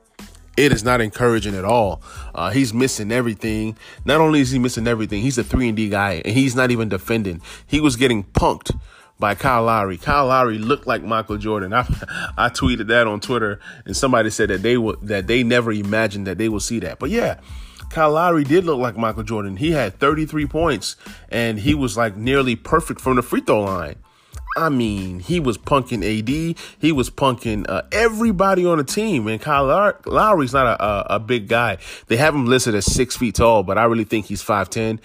it 0.57 0.73
is 0.73 0.83
not 0.83 0.99
encouraging 0.99 1.55
at 1.55 1.63
all. 1.63 2.01
Uh, 2.35 2.49
he's 2.49 2.73
missing 2.73 3.11
everything. 3.11 3.77
Not 4.03 4.19
only 4.19 4.41
is 4.41 4.51
he 4.51 4.59
missing 4.59 4.87
everything, 4.87 5.21
he's 5.21 5.37
a 5.37 5.43
three 5.43 5.69
and 5.69 5.77
D 5.77 5.89
guy, 5.89 6.21
and 6.25 6.35
he's 6.35 6.55
not 6.55 6.69
even 6.69 6.89
defending. 6.89 7.41
He 7.65 7.79
was 7.79 7.95
getting 7.95 8.25
punked 8.25 8.77
by 9.19 9.35
Kyle 9.35 9.63
Lowry. 9.63 9.97
Kyle 9.97 10.27
Lowry 10.27 10.57
looked 10.57 10.87
like 10.87 11.03
Michael 11.03 11.37
Jordan. 11.37 11.73
I, 11.73 11.81
I 12.37 12.49
tweeted 12.49 12.87
that 12.87 13.05
on 13.05 13.19
Twitter, 13.19 13.59
and 13.85 13.95
somebody 13.95 14.29
said 14.29 14.49
that 14.49 14.61
they 14.61 14.77
would 14.77 15.01
that 15.01 15.27
they 15.27 15.43
never 15.43 15.71
imagined 15.71 16.25
that 16.27 16.37
they 16.37 16.49
would 16.49 16.61
see 16.61 16.79
that. 16.79 16.99
But 16.99 17.09
yeah, 17.09 17.39
Kyle 17.89 18.11
Lowry 18.11 18.43
did 18.43 18.65
look 18.65 18.79
like 18.79 18.97
Michael 18.97 19.23
Jordan. 19.23 19.57
He 19.57 19.71
had 19.71 19.99
33 19.99 20.45
points, 20.47 20.95
and 21.29 21.59
he 21.59 21.75
was 21.75 21.97
like 21.97 22.15
nearly 22.15 22.55
perfect 22.55 23.01
from 23.01 23.17
the 23.17 23.21
free 23.21 23.41
throw 23.41 23.61
line. 23.61 23.95
I 24.57 24.69
mean, 24.69 25.19
he 25.19 25.39
was 25.39 25.57
punking 25.57 26.03
AD. 26.03 26.57
He 26.79 26.91
was 26.91 27.09
punking 27.09 27.65
uh, 27.69 27.83
everybody 27.91 28.65
on 28.65 28.77
the 28.77 28.83
team. 28.83 29.27
And 29.27 29.39
Kyle 29.39 29.93
Lowry's 30.05 30.53
not 30.53 30.65
a, 30.65 30.83
a, 30.83 31.15
a, 31.15 31.19
big 31.19 31.47
guy. 31.47 31.77
They 32.07 32.17
have 32.17 32.33
him 32.33 32.45
listed 32.45 32.73
as 32.75 32.85
six 32.85 33.15
feet 33.15 33.35
tall, 33.35 33.63
but 33.63 33.77
I 33.77 33.85
really 33.85 34.03
think 34.03 34.25
he's 34.25 34.43
5'10. 34.43 34.99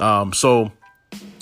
Um, 0.00 0.32
so, 0.32 0.72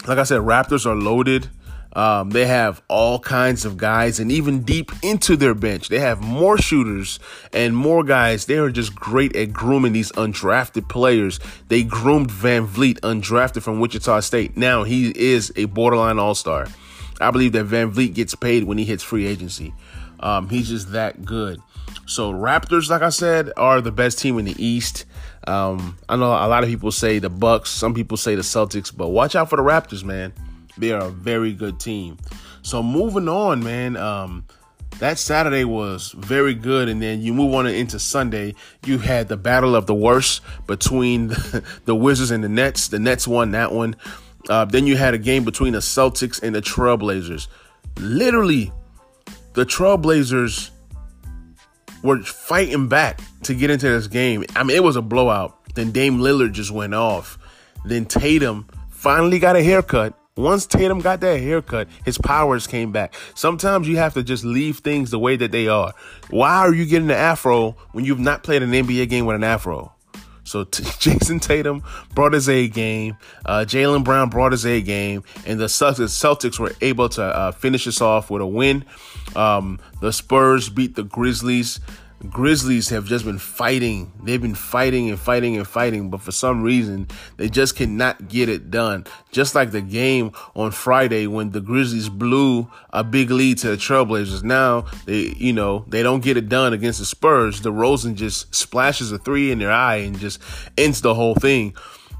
like 0.06 0.18
I 0.18 0.24
said, 0.24 0.42
Raptors 0.42 0.84
are 0.86 0.94
loaded. 0.94 1.48
Um, 1.94 2.30
they 2.30 2.46
have 2.46 2.82
all 2.88 3.18
kinds 3.18 3.64
of 3.64 3.76
guys, 3.76 4.20
and 4.20 4.30
even 4.30 4.62
deep 4.62 4.92
into 5.02 5.36
their 5.36 5.54
bench, 5.54 5.88
they 5.88 5.98
have 5.98 6.20
more 6.20 6.58
shooters 6.58 7.18
and 7.52 7.76
more 7.76 8.04
guys. 8.04 8.46
They 8.46 8.58
are 8.58 8.70
just 8.70 8.94
great 8.94 9.34
at 9.34 9.52
grooming 9.52 9.94
these 9.94 10.12
undrafted 10.12 10.88
players. 10.88 11.40
They 11.68 11.82
groomed 11.82 12.30
VanVleet, 12.30 13.00
undrafted 13.00 13.62
from 13.62 13.80
Wichita 13.80 14.20
State. 14.20 14.56
Now 14.56 14.84
he 14.84 15.10
is 15.10 15.52
a 15.56 15.64
borderline 15.64 16.18
all 16.18 16.34
star. 16.34 16.68
I 17.20 17.30
believe 17.30 17.52
that 17.52 17.66
VanVleet 17.66 18.14
gets 18.14 18.34
paid 18.34 18.64
when 18.64 18.78
he 18.78 18.84
hits 18.84 19.02
free 19.02 19.26
agency. 19.26 19.74
Um, 20.20 20.48
he's 20.48 20.68
just 20.68 20.92
that 20.92 21.24
good. 21.24 21.60
So 22.06 22.32
Raptors, 22.32 22.88
like 22.88 23.02
I 23.02 23.10
said, 23.10 23.52
are 23.56 23.80
the 23.80 23.92
best 23.92 24.18
team 24.18 24.38
in 24.38 24.44
the 24.44 24.54
East. 24.64 25.04
Um, 25.46 25.98
I 26.08 26.16
know 26.16 26.26
a 26.26 26.48
lot 26.48 26.62
of 26.62 26.68
people 26.68 26.92
say 26.92 27.18
the 27.18 27.30
Bucks, 27.30 27.70
some 27.70 27.94
people 27.94 28.16
say 28.16 28.34
the 28.34 28.42
Celtics, 28.42 28.94
but 28.94 29.08
watch 29.08 29.34
out 29.34 29.50
for 29.50 29.56
the 29.56 29.62
Raptors, 29.62 30.04
man. 30.04 30.32
They 30.78 30.92
are 30.92 31.06
a 31.06 31.10
very 31.10 31.52
good 31.52 31.80
team. 31.80 32.18
So 32.62 32.82
moving 32.82 33.28
on, 33.28 33.62
man. 33.62 33.96
Um, 33.96 34.44
that 34.98 35.18
Saturday 35.18 35.64
was 35.64 36.12
very 36.12 36.54
good, 36.54 36.88
and 36.88 37.00
then 37.00 37.20
you 37.20 37.32
move 37.32 37.54
on 37.54 37.66
into 37.66 37.98
Sunday. 37.98 38.54
You 38.84 38.98
had 38.98 39.28
the 39.28 39.36
battle 39.36 39.76
of 39.76 39.86
the 39.86 39.94
worst 39.94 40.40
between 40.66 41.28
the, 41.28 41.64
the 41.84 41.94
Wizards 41.94 42.30
and 42.30 42.42
the 42.42 42.48
Nets. 42.48 42.88
The 42.88 42.98
Nets 42.98 43.28
won 43.28 43.52
that 43.52 43.72
one. 43.72 43.96
Uh, 44.48 44.64
then 44.64 44.86
you 44.86 44.96
had 44.96 45.14
a 45.14 45.18
game 45.18 45.44
between 45.44 45.72
the 45.72 45.78
Celtics 45.78 46.42
and 46.42 46.54
the 46.54 46.62
Trailblazers. 46.62 47.48
Literally, 47.98 48.72
the 49.54 49.64
Trailblazers 49.64 50.70
were 52.02 52.22
fighting 52.22 52.88
back 52.88 53.20
to 53.42 53.54
get 53.54 53.70
into 53.70 53.88
this 53.88 54.06
game. 54.06 54.44
I 54.56 54.62
mean, 54.62 54.76
it 54.76 54.82
was 54.82 54.96
a 54.96 55.02
blowout. 55.02 55.56
Then 55.74 55.92
Dame 55.92 56.18
Lillard 56.18 56.52
just 56.52 56.70
went 56.70 56.94
off. 56.94 57.38
Then 57.84 58.04
Tatum 58.04 58.66
finally 58.90 59.38
got 59.38 59.56
a 59.56 59.62
haircut. 59.62 60.18
Once 60.38 60.66
Tatum 60.66 61.00
got 61.00 61.20
that 61.20 61.40
haircut, 61.40 61.88
his 62.04 62.16
powers 62.16 62.68
came 62.68 62.92
back. 62.92 63.12
Sometimes 63.34 63.88
you 63.88 63.96
have 63.96 64.14
to 64.14 64.22
just 64.22 64.44
leave 64.44 64.78
things 64.78 65.10
the 65.10 65.18
way 65.18 65.34
that 65.34 65.50
they 65.50 65.66
are. 65.66 65.92
Why 66.30 66.58
are 66.58 66.72
you 66.72 66.86
getting 66.86 67.10
an 67.10 67.16
afro 67.16 67.72
when 67.90 68.04
you've 68.04 68.20
not 68.20 68.44
played 68.44 68.62
an 68.62 68.70
NBA 68.70 69.08
game 69.08 69.26
with 69.26 69.34
an 69.34 69.42
afro? 69.42 69.92
So 70.44 70.62
t- 70.64 70.84
Jayson 70.84 71.40
Tatum 71.40 71.82
brought 72.14 72.34
his 72.34 72.48
A 72.48 72.68
game. 72.68 73.16
Uh, 73.44 73.64
Jaylen 73.66 74.04
Brown 74.04 74.30
brought 74.30 74.52
his 74.52 74.64
A 74.64 74.80
game, 74.80 75.24
and 75.44 75.58
the 75.58 75.64
Celtics 75.64 76.60
were 76.60 76.72
able 76.80 77.08
to 77.08 77.22
uh, 77.24 77.50
finish 77.50 77.86
this 77.86 78.00
off 78.00 78.30
with 78.30 78.40
a 78.40 78.46
win. 78.46 78.84
Um, 79.34 79.80
the 80.00 80.12
Spurs 80.12 80.68
beat 80.68 80.94
the 80.94 81.02
Grizzlies. 81.02 81.80
Grizzlies 82.28 82.88
have 82.88 83.04
just 83.04 83.24
been 83.24 83.38
fighting. 83.38 84.12
They've 84.22 84.42
been 84.42 84.54
fighting 84.54 85.08
and 85.08 85.18
fighting 85.18 85.56
and 85.56 85.66
fighting, 85.66 86.10
but 86.10 86.20
for 86.20 86.32
some 86.32 86.62
reason, 86.62 87.06
they 87.36 87.48
just 87.48 87.76
cannot 87.76 88.28
get 88.28 88.48
it 88.48 88.70
done. 88.70 89.06
Just 89.30 89.54
like 89.54 89.70
the 89.70 89.80
game 89.80 90.32
on 90.56 90.72
Friday 90.72 91.28
when 91.28 91.50
the 91.50 91.60
Grizzlies 91.60 92.08
blew 92.08 92.68
a 92.90 93.04
big 93.04 93.30
lead 93.30 93.58
to 93.58 93.68
the 93.68 93.76
Trailblazers. 93.76 94.42
Now, 94.42 94.86
they, 95.06 95.34
you 95.36 95.52
know, 95.52 95.84
they 95.86 96.02
don't 96.02 96.22
get 96.22 96.36
it 96.36 96.48
done 96.48 96.72
against 96.72 96.98
the 96.98 97.04
Spurs. 97.04 97.60
DeRozan 97.60 98.16
just 98.16 98.52
splashes 98.52 99.12
a 99.12 99.18
three 99.18 99.52
in 99.52 99.60
their 99.60 99.72
eye 99.72 99.96
and 99.96 100.18
just 100.18 100.40
ends 100.76 101.00
the 101.00 101.14
whole 101.14 101.36
thing. 101.36 101.74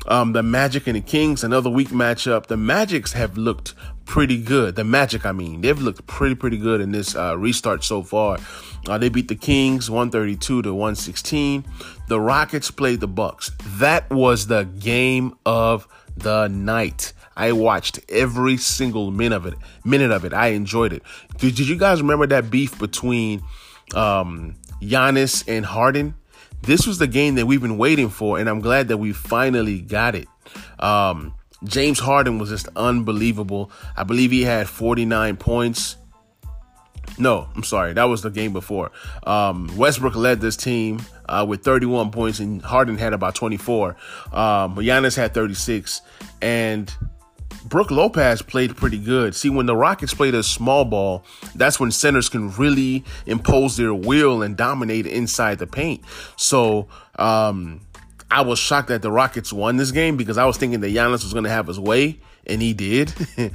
Um, 0.06 0.32
the 0.32 0.42
Magic 0.42 0.86
and 0.86 0.96
the 0.96 1.00
Kings, 1.00 1.42
another 1.42 1.68
weak 1.68 1.88
matchup. 1.88 2.46
The 2.46 2.56
Magics 2.56 3.12
have 3.12 3.36
looked 3.36 3.74
pretty 4.08 4.42
good. 4.42 4.74
The 4.74 4.84
Magic, 4.84 5.26
I 5.26 5.32
mean, 5.32 5.60
they've 5.60 5.78
looked 5.78 6.04
pretty, 6.06 6.34
pretty 6.34 6.56
good 6.56 6.80
in 6.80 6.90
this 6.90 7.14
uh, 7.14 7.36
restart 7.38 7.84
so 7.84 8.02
far. 8.02 8.38
Uh, 8.88 8.96
they 8.96 9.10
beat 9.10 9.28
the 9.28 9.36
Kings 9.36 9.90
132 9.90 10.62
to 10.62 10.74
116. 10.74 11.64
The 12.08 12.18
Rockets 12.18 12.70
played 12.70 13.00
the 13.00 13.06
Bucks. 13.06 13.52
That 13.76 14.08
was 14.10 14.46
the 14.46 14.64
game 14.64 15.36
of 15.44 15.86
the 16.16 16.48
night. 16.48 17.12
I 17.36 17.52
watched 17.52 18.00
every 18.08 18.56
single 18.56 19.10
minute 19.10 19.36
of 19.36 19.46
it. 19.46 19.54
Minute 19.84 20.10
of 20.10 20.24
it. 20.24 20.32
I 20.32 20.48
enjoyed 20.48 20.94
it. 20.94 21.02
Did, 21.36 21.54
did 21.54 21.68
you 21.68 21.76
guys 21.76 22.00
remember 22.00 22.26
that 22.28 22.50
beef 22.50 22.78
between 22.78 23.42
um, 23.94 24.56
Giannis 24.80 25.44
and 25.46 25.66
Harden? 25.66 26.14
This 26.62 26.86
was 26.86 26.98
the 26.98 27.06
game 27.06 27.34
that 27.34 27.46
we've 27.46 27.62
been 27.62 27.78
waiting 27.78 28.08
for, 28.08 28.38
and 28.38 28.48
I'm 28.48 28.60
glad 28.60 28.88
that 28.88 28.96
we 28.96 29.12
finally 29.12 29.80
got 29.82 30.14
it. 30.14 30.26
Um, 30.78 31.34
James 31.64 31.98
Harden 31.98 32.38
was 32.38 32.50
just 32.50 32.68
unbelievable. 32.76 33.70
I 33.96 34.04
believe 34.04 34.30
he 34.30 34.42
had 34.42 34.68
49 34.68 35.36
points. 35.36 35.96
No, 37.18 37.48
I'm 37.56 37.64
sorry. 37.64 37.94
That 37.94 38.04
was 38.04 38.22
the 38.22 38.30
game 38.30 38.52
before. 38.52 38.92
Um, 39.26 39.76
Westbrook 39.76 40.14
led 40.14 40.40
this 40.40 40.56
team 40.56 41.00
uh, 41.28 41.44
with 41.48 41.64
31 41.64 42.10
points, 42.10 42.38
and 42.38 42.62
Harden 42.62 42.96
had 42.96 43.12
about 43.12 43.34
24. 43.34 43.96
Um, 44.32 44.76
Giannis 44.76 45.16
had 45.16 45.34
36, 45.34 46.00
and 46.40 46.94
Brook 47.64 47.90
Lopez 47.90 48.40
played 48.42 48.76
pretty 48.76 48.98
good. 48.98 49.34
See, 49.34 49.50
when 49.50 49.66
the 49.66 49.76
Rockets 49.76 50.14
played 50.14 50.34
a 50.34 50.42
small 50.42 50.84
ball, 50.84 51.24
that's 51.54 51.80
when 51.80 51.90
centers 51.90 52.28
can 52.28 52.50
really 52.52 53.04
impose 53.26 53.76
their 53.76 53.94
will 53.94 54.42
and 54.42 54.56
dominate 54.56 55.06
inside 55.06 55.58
the 55.58 55.66
paint. 55.66 56.02
So, 56.36 56.88
um, 57.16 57.80
I 58.30 58.42
was 58.42 58.58
shocked 58.58 58.88
that 58.88 59.00
the 59.00 59.10
Rockets 59.10 59.52
won 59.52 59.76
this 59.76 59.90
game 59.90 60.16
because 60.16 60.36
I 60.36 60.44
was 60.44 60.58
thinking 60.58 60.80
that 60.80 60.92
Giannis 60.92 61.24
was 61.24 61.32
going 61.32 61.44
to 61.44 61.50
have 61.50 61.66
his 61.66 61.80
way, 61.80 62.20
and 62.46 62.60
he 62.60 62.74
did. 62.74 63.12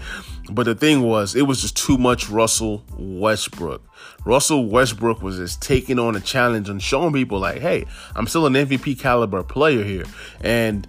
but 0.49 0.63
the 0.63 0.73
thing 0.73 1.01
was, 1.01 1.35
it 1.35 1.43
was 1.43 1.61
just 1.61 1.77
too 1.77 1.97
much 1.97 2.27
Russell 2.29 2.83
Westbrook. 2.97 3.83
Russell 4.25 4.65
Westbrook 4.65 5.21
was 5.21 5.37
just 5.37 5.61
taking 5.61 5.99
on 5.99 6.15
a 6.15 6.19
challenge 6.19 6.69
and 6.69 6.81
showing 6.81 7.13
people, 7.13 7.39
like, 7.39 7.61
hey, 7.61 7.85
I'm 8.15 8.25
still 8.25 8.47
an 8.47 8.53
MVP 8.53 8.99
caliber 8.99 9.43
player 9.43 9.83
here. 9.83 10.05
And 10.41 10.87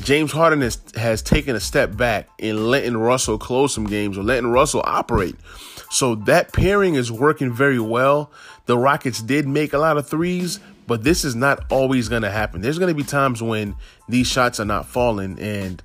James 0.00 0.32
Harden 0.32 0.60
has, 0.60 0.80
has 0.94 1.20
taken 1.22 1.56
a 1.56 1.60
step 1.60 1.96
back 1.96 2.28
in 2.38 2.68
letting 2.70 2.96
Russell 2.96 3.38
close 3.38 3.74
some 3.74 3.86
games 3.86 4.16
or 4.16 4.22
letting 4.22 4.50
Russell 4.50 4.82
operate. 4.84 5.36
So 5.90 6.16
that 6.16 6.52
pairing 6.52 6.94
is 6.94 7.12
working 7.12 7.52
very 7.52 7.78
well. 7.78 8.30
The 8.66 8.78
Rockets 8.78 9.20
did 9.20 9.46
make 9.46 9.72
a 9.72 9.78
lot 9.78 9.96
of 9.96 10.08
threes, 10.08 10.60
but 10.86 11.04
this 11.04 11.24
is 11.24 11.34
not 11.34 11.64
always 11.70 12.08
going 12.08 12.22
to 12.22 12.30
happen. 12.30 12.60
There's 12.60 12.78
going 12.78 12.94
to 12.94 12.94
be 12.94 13.06
times 13.06 13.42
when 13.42 13.74
these 14.08 14.26
shots 14.26 14.60
are 14.60 14.64
not 14.64 14.86
falling 14.86 15.38
and 15.38 15.82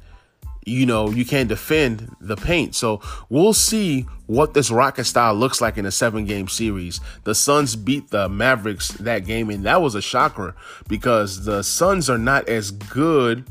you 0.65 0.85
know, 0.85 1.09
you 1.09 1.25
can't 1.25 1.49
defend 1.49 2.15
the 2.21 2.35
paint. 2.35 2.75
So 2.75 3.01
we'll 3.29 3.53
see 3.53 4.05
what 4.27 4.53
this 4.53 4.69
rocket 4.69 5.05
style 5.05 5.33
looks 5.33 5.61
like 5.61 5.77
in 5.77 5.85
a 5.85 5.91
seven 5.91 6.25
game 6.25 6.47
series. 6.47 7.01
The 7.23 7.33
Suns 7.33 7.75
beat 7.75 8.09
the 8.09 8.29
Mavericks 8.29 8.89
that 8.89 9.25
game, 9.25 9.49
and 9.49 9.65
that 9.65 9.81
was 9.81 9.95
a 9.95 10.01
shocker 10.01 10.55
because 10.87 11.45
the 11.45 11.63
Suns 11.63 12.09
are 12.09 12.17
not 12.17 12.47
as 12.47 12.71
good 12.71 13.45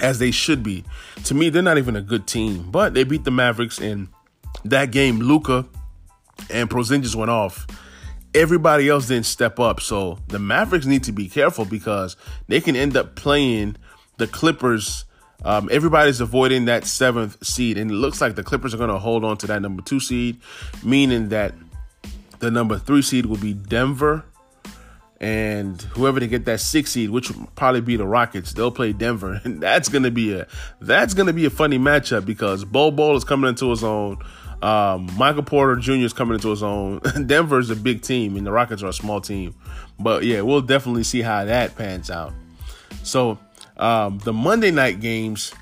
as 0.00 0.18
they 0.18 0.30
should 0.30 0.62
be. 0.62 0.84
To 1.24 1.34
me, 1.34 1.48
they're 1.48 1.62
not 1.62 1.78
even 1.78 1.96
a 1.96 2.02
good 2.02 2.26
team, 2.26 2.70
but 2.70 2.94
they 2.94 3.04
beat 3.04 3.24
the 3.24 3.30
Mavericks 3.30 3.80
in 3.80 4.08
that 4.64 4.90
game. 4.90 5.20
Luka 5.20 5.66
and 6.50 6.68
Porzingis 6.68 7.14
went 7.14 7.30
off 7.30 7.66
everybody 8.34 8.88
else 8.88 9.08
didn't 9.08 9.26
step 9.26 9.60
up. 9.60 9.80
So 9.80 10.18
the 10.28 10.38
Mavericks 10.38 10.86
need 10.86 11.04
to 11.04 11.12
be 11.12 11.28
careful 11.28 11.64
because 11.64 12.16
they 12.48 12.60
can 12.60 12.76
end 12.76 12.96
up 12.96 13.14
playing 13.14 13.76
the 14.16 14.26
Clippers. 14.26 15.04
Um, 15.44 15.68
everybody's 15.70 16.20
avoiding 16.20 16.66
that 16.66 16.84
seventh 16.84 17.44
seed, 17.44 17.76
and 17.78 17.90
it 17.90 17.94
looks 17.94 18.20
like 18.20 18.34
the 18.34 18.42
Clippers 18.42 18.74
are 18.74 18.78
going 18.78 18.90
to 18.90 18.98
hold 18.98 19.24
on 19.24 19.36
to 19.38 19.46
that 19.48 19.60
number 19.60 19.82
two 19.82 20.00
seed, 20.00 20.40
meaning 20.82 21.28
that 21.28 21.54
the 22.38 22.50
number 22.50 22.78
three 22.78 23.02
seed 23.02 23.26
will 23.26 23.36
be 23.36 23.52
Denver, 23.52 24.24
and 25.20 25.80
whoever 25.82 26.20
to 26.20 26.26
get 26.26 26.44
that 26.46 26.60
six 26.60 26.92
seed, 26.92 27.10
which 27.10 27.30
will 27.30 27.46
probably 27.56 27.80
be 27.80 27.96
the 27.96 28.06
Rockets, 28.06 28.52
they'll 28.52 28.70
play 28.70 28.92
Denver, 28.92 29.40
and 29.44 29.60
that's 29.60 29.88
going 29.88 30.04
to 30.04 30.10
be 30.10 30.34
a 30.34 30.46
that's 30.80 31.14
going 31.14 31.26
to 31.26 31.32
be 31.32 31.44
a 31.44 31.50
funny 31.50 31.78
matchup 31.78 32.24
because 32.24 32.64
Bol 32.64 33.16
is 33.16 33.24
coming 33.24 33.48
into 33.48 33.70
his 33.70 33.84
own. 33.84 34.18
Um, 34.64 35.10
Michael 35.18 35.42
Porter 35.42 35.76
Jr. 35.76 35.92
is 35.92 36.14
coming 36.14 36.36
into 36.36 36.48
his 36.48 36.62
own. 36.62 37.00
Denver 37.26 37.58
is 37.58 37.68
a 37.68 37.76
big 37.76 38.00
team, 38.00 38.36
and 38.36 38.46
the 38.46 38.50
Rockets 38.50 38.82
are 38.82 38.88
a 38.88 38.94
small 38.94 39.20
team. 39.20 39.54
But 40.00 40.24
yeah, 40.24 40.40
we'll 40.40 40.62
definitely 40.62 41.04
see 41.04 41.20
how 41.20 41.44
that 41.44 41.76
pans 41.76 42.10
out. 42.10 42.32
So 43.02 43.38
um, 43.76 44.20
the 44.20 44.32
Monday 44.32 44.70
night 44.70 45.00
games, 45.00 45.52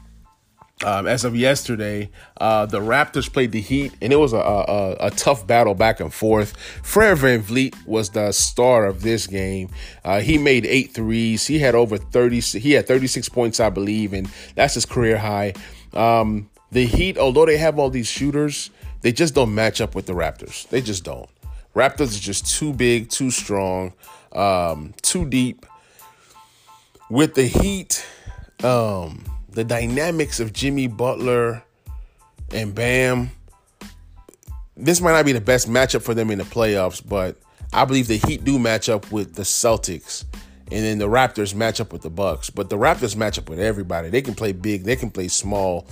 um, 0.84 1.08
as 1.08 1.24
of 1.24 1.34
yesterday, 1.34 2.10
uh, 2.40 2.66
the 2.66 2.78
Raptors 2.78 3.32
played 3.32 3.50
the 3.50 3.60
Heat, 3.60 3.92
and 4.00 4.12
it 4.12 4.16
was 4.16 4.32
a, 4.32 4.38
a, 4.38 4.96
a, 5.00 5.10
tough 5.10 5.48
battle 5.48 5.74
back 5.74 5.98
and 5.98 6.14
forth. 6.14 6.56
Fred 6.84 7.18
VanVleet 7.18 7.84
was 7.86 8.10
the 8.10 8.30
star 8.30 8.86
of 8.86 9.02
this 9.02 9.26
game. 9.26 9.68
Uh, 10.04 10.20
he 10.20 10.38
made 10.38 10.64
eight 10.64 10.92
threes. 10.92 11.46
He 11.48 11.58
had 11.58 11.74
over 11.74 11.98
30, 11.98 12.38
he 12.40 12.72
had 12.72 12.86
36 12.86 13.28
points, 13.30 13.58
I 13.58 13.70
believe, 13.70 14.12
and 14.12 14.28
that's 14.54 14.74
his 14.74 14.86
career 14.86 15.18
high. 15.18 15.54
Um, 15.92 16.50
the 16.70 16.86
Heat, 16.86 17.18
although 17.18 17.46
they 17.46 17.58
have 17.58 17.78
all 17.78 17.90
these 17.90 18.08
shooters, 18.08 18.70
they 19.02 19.12
just 19.12 19.34
don't 19.34 19.54
match 19.54 19.80
up 19.80 19.94
with 19.94 20.06
the 20.06 20.14
Raptors. 20.14 20.68
They 20.68 20.80
just 20.80 21.04
don't. 21.04 21.28
Raptors 21.74 22.16
are 22.16 22.20
just 22.20 22.46
too 22.46 22.72
big, 22.72 23.08
too 23.08 23.30
strong, 23.30 23.92
um, 24.32 24.94
too 25.02 25.28
deep. 25.28 25.66
With 27.10 27.34
the 27.34 27.44
Heat, 27.44 28.06
um, 28.62 29.24
the 29.50 29.64
dynamics 29.64 30.40
of 30.40 30.52
Jimmy 30.52 30.86
Butler 30.86 31.62
and 32.52 32.74
Bam, 32.74 33.30
this 34.76 35.00
might 35.00 35.12
not 35.12 35.26
be 35.26 35.32
the 35.32 35.40
best 35.40 35.68
matchup 35.68 36.02
for 36.02 36.14
them 36.14 36.30
in 36.30 36.38
the 36.38 36.44
playoffs, 36.44 37.02
but 37.06 37.36
I 37.72 37.84
believe 37.84 38.08
the 38.08 38.16
Heat 38.16 38.44
do 38.44 38.58
match 38.58 38.88
up 38.88 39.10
with 39.10 39.34
the 39.34 39.42
Celtics, 39.42 40.24
and 40.70 40.84
then 40.84 40.98
the 40.98 41.08
Raptors 41.08 41.54
match 41.54 41.80
up 41.80 41.92
with 41.92 42.02
the 42.02 42.10
Bucks. 42.10 42.50
But 42.50 42.70
the 42.70 42.76
Raptors 42.76 43.16
match 43.16 43.38
up 43.38 43.48
with 43.48 43.60
everybody. 43.60 44.08
They 44.10 44.22
can 44.22 44.34
play 44.34 44.52
big, 44.52 44.84
they 44.84 44.96
can 44.96 45.10
play 45.10 45.28
small. 45.28 45.86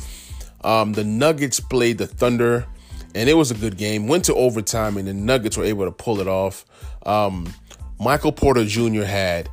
Um, 0.62 0.92
the 0.92 1.04
Nuggets 1.04 1.58
played 1.58 1.98
the 1.98 2.06
Thunder 2.06 2.66
and 3.14 3.28
it 3.28 3.34
was 3.34 3.50
a 3.50 3.54
good 3.54 3.76
game. 3.76 4.06
Went 4.06 4.24
to 4.26 4.34
overtime, 4.34 4.96
and 4.96 5.06
the 5.06 5.14
Nuggets 5.14 5.56
were 5.56 5.64
able 5.64 5.84
to 5.84 5.92
pull 5.92 6.20
it 6.20 6.28
off. 6.28 6.64
Um, 7.06 7.52
Michael 7.98 8.32
Porter 8.32 8.64
Jr. 8.64 9.02
had 9.02 9.48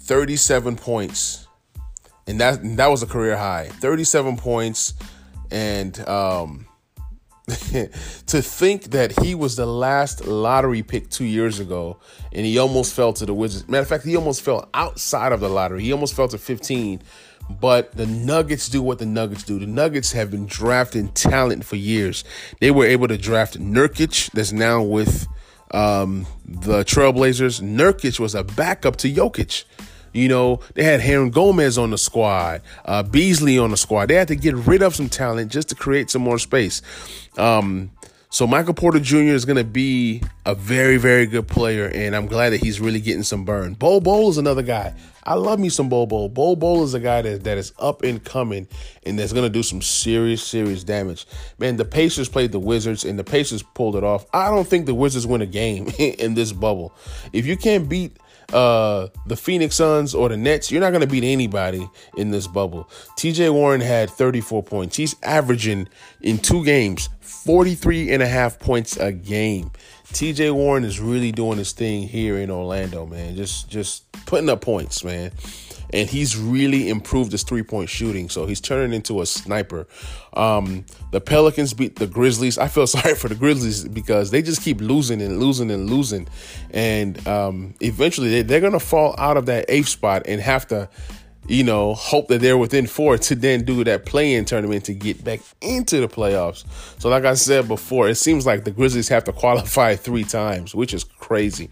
37 0.00 0.76
points, 0.76 1.46
and 2.26 2.40
that 2.40 2.60
that 2.76 2.88
was 2.88 3.02
a 3.02 3.06
career 3.06 3.36
high. 3.36 3.68
37 3.68 4.36
points, 4.36 4.94
and 5.50 5.98
um, 6.08 6.66
to 7.48 8.40
think 8.40 8.84
that 8.92 9.18
he 9.20 9.34
was 9.34 9.56
the 9.56 9.66
last 9.66 10.26
lottery 10.26 10.82
pick 10.82 11.10
two 11.10 11.24
years 11.24 11.58
ago 11.58 11.98
and 12.30 12.46
he 12.46 12.56
almost 12.56 12.94
fell 12.94 13.12
to 13.12 13.26
the 13.26 13.34
Wizards. 13.34 13.68
Matter 13.68 13.82
of 13.82 13.88
fact, 13.88 14.04
he 14.04 14.16
almost 14.16 14.42
fell 14.42 14.68
outside 14.74 15.32
of 15.32 15.40
the 15.40 15.48
lottery. 15.48 15.82
He 15.82 15.92
almost 15.92 16.14
fell 16.14 16.28
to 16.28 16.38
15. 16.38 17.02
But 17.50 17.92
the 17.96 18.06
Nuggets 18.06 18.68
do 18.68 18.82
what 18.82 18.98
the 18.98 19.06
Nuggets 19.06 19.42
do. 19.42 19.58
The 19.58 19.66
Nuggets 19.66 20.12
have 20.12 20.30
been 20.30 20.46
drafting 20.46 21.08
talent 21.08 21.64
for 21.64 21.76
years. 21.76 22.24
They 22.60 22.70
were 22.70 22.86
able 22.86 23.08
to 23.08 23.18
draft 23.18 23.58
Nurkic, 23.58 24.30
that's 24.32 24.52
now 24.52 24.82
with 24.82 25.26
um, 25.72 26.26
the 26.44 26.84
Trailblazers. 26.84 27.60
Nurkic 27.60 28.18
was 28.18 28.34
a 28.34 28.44
backup 28.44 28.96
to 28.96 29.12
Jokic. 29.12 29.64
You 30.12 30.28
know, 30.28 30.60
they 30.74 30.84
had 30.84 31.00
Hernangomez 31.00 31.82
on 31.82 31.90
the 31.90 31.98
squad, 31.98 32.60
uh, 32.84 33.02
Beasley 33.02 33.58
on 33.58 33.70
the 33.70 33.78
squad. 33.78 34.06
They 34.06 34.14
had 34.14 34.28
to 34.28 34.36
get 34.36 34.54
rid 34.54 34.82
of 34.82 34.94
some 34.94 35.08
talent 35.08 35.50
just 35.50 35.70
to 35.70 35.74
create 35.74 36.10
some 36.10 36.20
more 36.22 36.38
space. 36.38 36.82
Um, 37.38 37.92
so 38.32 38.46
Michael 38.46 38.72
Porter 38.72 38.98
Jr. 38.98 39.34
is 39.34 39.44
going 39.44 39.58
to 39.58 39.64
be 39.64 40.22
a 40.46 40.54
very, 40.54 40.96
very 40.96 41.26
good 41.26 41.46
player, 41.46 41.90
and 41.94 42.16
I'm 42.16 42.26
glad 42.26 42.54
that 42.54 42.62
he's 42.62 42.80
really 42.80 42.98
getting 42.98 43.24
some 43.24 43.44
burn. 43.44 43.74
Bol 43.74 44.00
Bol 44.00 44.30
is 44.30 44.38
another 44.38 44.62
guy. 44.62 44.94
I 45.22 45.34
love 45.34 45.60
me 45.60 45.68
some 45.68 45.90
Bol 45.90 46.06
Bol. 46.06 46.30
Bol 46.30 46.56
Bol 46.56 46.82
is 46.82 46.94
a 46.94 47.00
guy 47.00 47.20
that, 47.20 47.44
that 47.44 47.58
is 47.58 47.74
up 47.78 48.02
and 48.02 48.24
coming 48.24 48.66
and 49.04 49.18
that's 49.18 49.34
going 49.34 49.44
to 49.44 49.50
do 49.50 49.62
some 49.62 49.82
serious, 49.82 50.42
serious 50.42 50.82
damage. 50.82 51.26
Man, 51.58 51.76
the 51.76 51.84
Pacers 51.84 52.30
played 52.30 52.52
the 52.52 52.58
Wizards, 52.58 53.04
and 53.04 53.18
the 53.18 53.24
Pacers 53.24 53.62
pulled 53.62 53.96
it 53.96 54.02
off. 54.02 54.24
I 54.32 54.48
don't 54.48 54.66
think 54.66 54.86
the 54.86 54.94
Wizards 54.94 55.26
win 55.26 55.42
a 55.42 55.46
game 55.46 55.88
in 55.98 56.32
this 56.32 56.52
bubble. 56.52 56.94
If 57.34 57.44
you 57.44 57.58
can't 57.58 57.86
beat 57.86 58.16
uh, 58.52 59.08
the 59.26 59.36
Phoenix 59.36 59.76
Suns 59.76 60.14
or 60.14 60.28
the 60.28 60.36
Nets, 60.36 60.70
you're 60.70 60.80
not 60.80 60.90
going 60.90 61.00
to 61.02 61.06
beat 61.06 61.24
anybody 61.24 61.88
in 62.16 62.30
this 62.30 62.46
bubble. 62.46 62.88
TJ 63.18 63.52
Warren 63.52 63.80
had 63.80 64.10
34 64.10 64.62
points. 64.62 64.96
He's 64.96 65.16
averaging 65.22 65.88
in 66.20 66.38
two 66.38 66.64
games 66.64 67.08
43 67.20 68.12
and 68.12 68.22
a 68.22 68.28
half 68.28 68.58
points 68.58 68.96
a 68.96 69.12
game. 69.12 69.70
TJ 70.12 70.52
Warren 70.52 70.84
is 70.84 71.00
really 71.00 71.32
doing 71.32 71.58
his 71.58 71.72
thing 71.72 72.06
here 72.06 72.38
in 72.38 72.50
Orlando, 72.50 73.06
man. 73.06 73.34
Just 73.34 73.68
just 73.70 74.10
putting 74.26 74.50
up 74.50 74.60
points, 74.60 75.02
man 75.02 75.32
and 75.92 76.08
he's 76.08 76.36
really 76.36 76.88
improved 76.88 77.32
his 77.32 77.42
three 77.42 77.62
point 77.62 77.88
shooting. 77.88 78.28
So 78.28 78.46
he's 78.46 78.60
turning 78.60 78.92
into 78.92 79.20
a 79.20 79.26
sniper. 79.26 79.86
Um, 80.34 80.84
the 81.10 81.20
Pelicans 81.20 81.74
beat 81.74 81.96
the 81.96 82.06
Grizzlies. 82.06 82.58
I 82.58 82.68
feel 82.68 82.86
sorry 82.88 83.14
for 83.14 83.28
the 83.28 83.34
Grizzlies 83.34 83.86
because 83.88 84.30
they 84.30 84.42
just 84.42 84.62
keep 84.62 84.80
losing 84.80 85.20
and 85.20 85.38
losing 85.38 85.70
and 85.70 85.88
losing, 85.88 86.28
and 86.70 87.26
um, 87.26 87.74
eventually 87.80 88.30
they, 88.30 88.42
they're 88.42 88.60
gonna 88.60 88.80
fall 88.80 89.14
out 89.18 89.36
of 89.36 89.46
that 89.46 89.66
eighth 89.68 89.88
spot 89.88 90.22
and 90.26 90.40
have 90.40 90.66
to 90.68 90.88
you 91.48 91.64
know, 91.64 91.94
hope 91.94 92.28
that 92.28 92.40
they're 92.40 92.56
within 92.56 92.86
four 92.86 93.18
to 93.18 93.34
then 93.34 93.64
do 93.64 93.82
that 93.84 94.06
play-in 94.06 94.44
tournament 94.44 94.84
to 94.84 94.94
get 94.94 95.24
back 95.24 95.40
into 95.60 96.00
the 96.00 96.06
playoffs. 96.06 96.64
So, 97.00 97.08
like 97.08 97.24
I 97.24 97.34
said 97.34 97.66
before, 97.66 98.08
it 98.08 98.14
seems 98.14 98.46
like 98.46 98.64
the 98.64 98.70
Grizzlies 98.70 99.08
have 99.08 99.24
to 99.24 99.32
qualify 99.32 99.96
three 99.96 100.24
times, 100.24 100.74
which 100.74 100.94
is 100.94 101.04
crazy. 101.04 101.68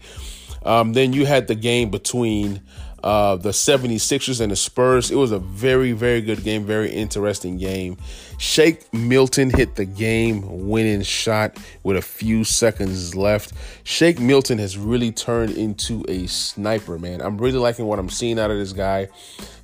Um, 0.63 0.93
then 0.93 1.13
you 1.13 1.25
had 1.25 1.47
the 1.47 1.55
game 1.55 1.89
between 1.89 2.61
uh, 3.03 3.35
the 3.35 3.49
76ers 3.49 4.41
and 4.41 4.51
the 4.51 4.55
Spurs. 4.55 5.11
It 5.11 5.15
was 5.15 5.31
a 5.31 5.39
very, 5.39 5.91
very 5.91 6.21
good 6.21 6.43
game, 6.43 6.65
very 6.65 6.91
interesting 6.91 7.57
game. 7.57 7.97
Shake 8.37 8.91
Milton 8.93 9.49
hit 9.49 9.75
the 9.75 9.85
game 9.85 10.67
winning 10.67 11.01
shot 11.01 11.57
with 11.83 11.97
a 11.97 12.01
few 12.01 12.43
seconds 12.43 13.15
left. 13.15 13.53
Shake 13.83 14.19
Milton 14.19 14.57
has 14.57 14.77
really 14.77 15.11
turned 15.11 15.51
into 15.51 16.05
a 16.07 16.27
sniper, 16.27 16.97
man. 16.99 17.21
I'm 17.21 17.37
really 17.37 17.59
liking 17.59 17.85
what 17.85 17.99
I'm 17.99 18.09
seeing 18.09 18.39
out 18.39 18.51
of 18.51 18.57
this 18.57 18.73
guy. 18.73 19.09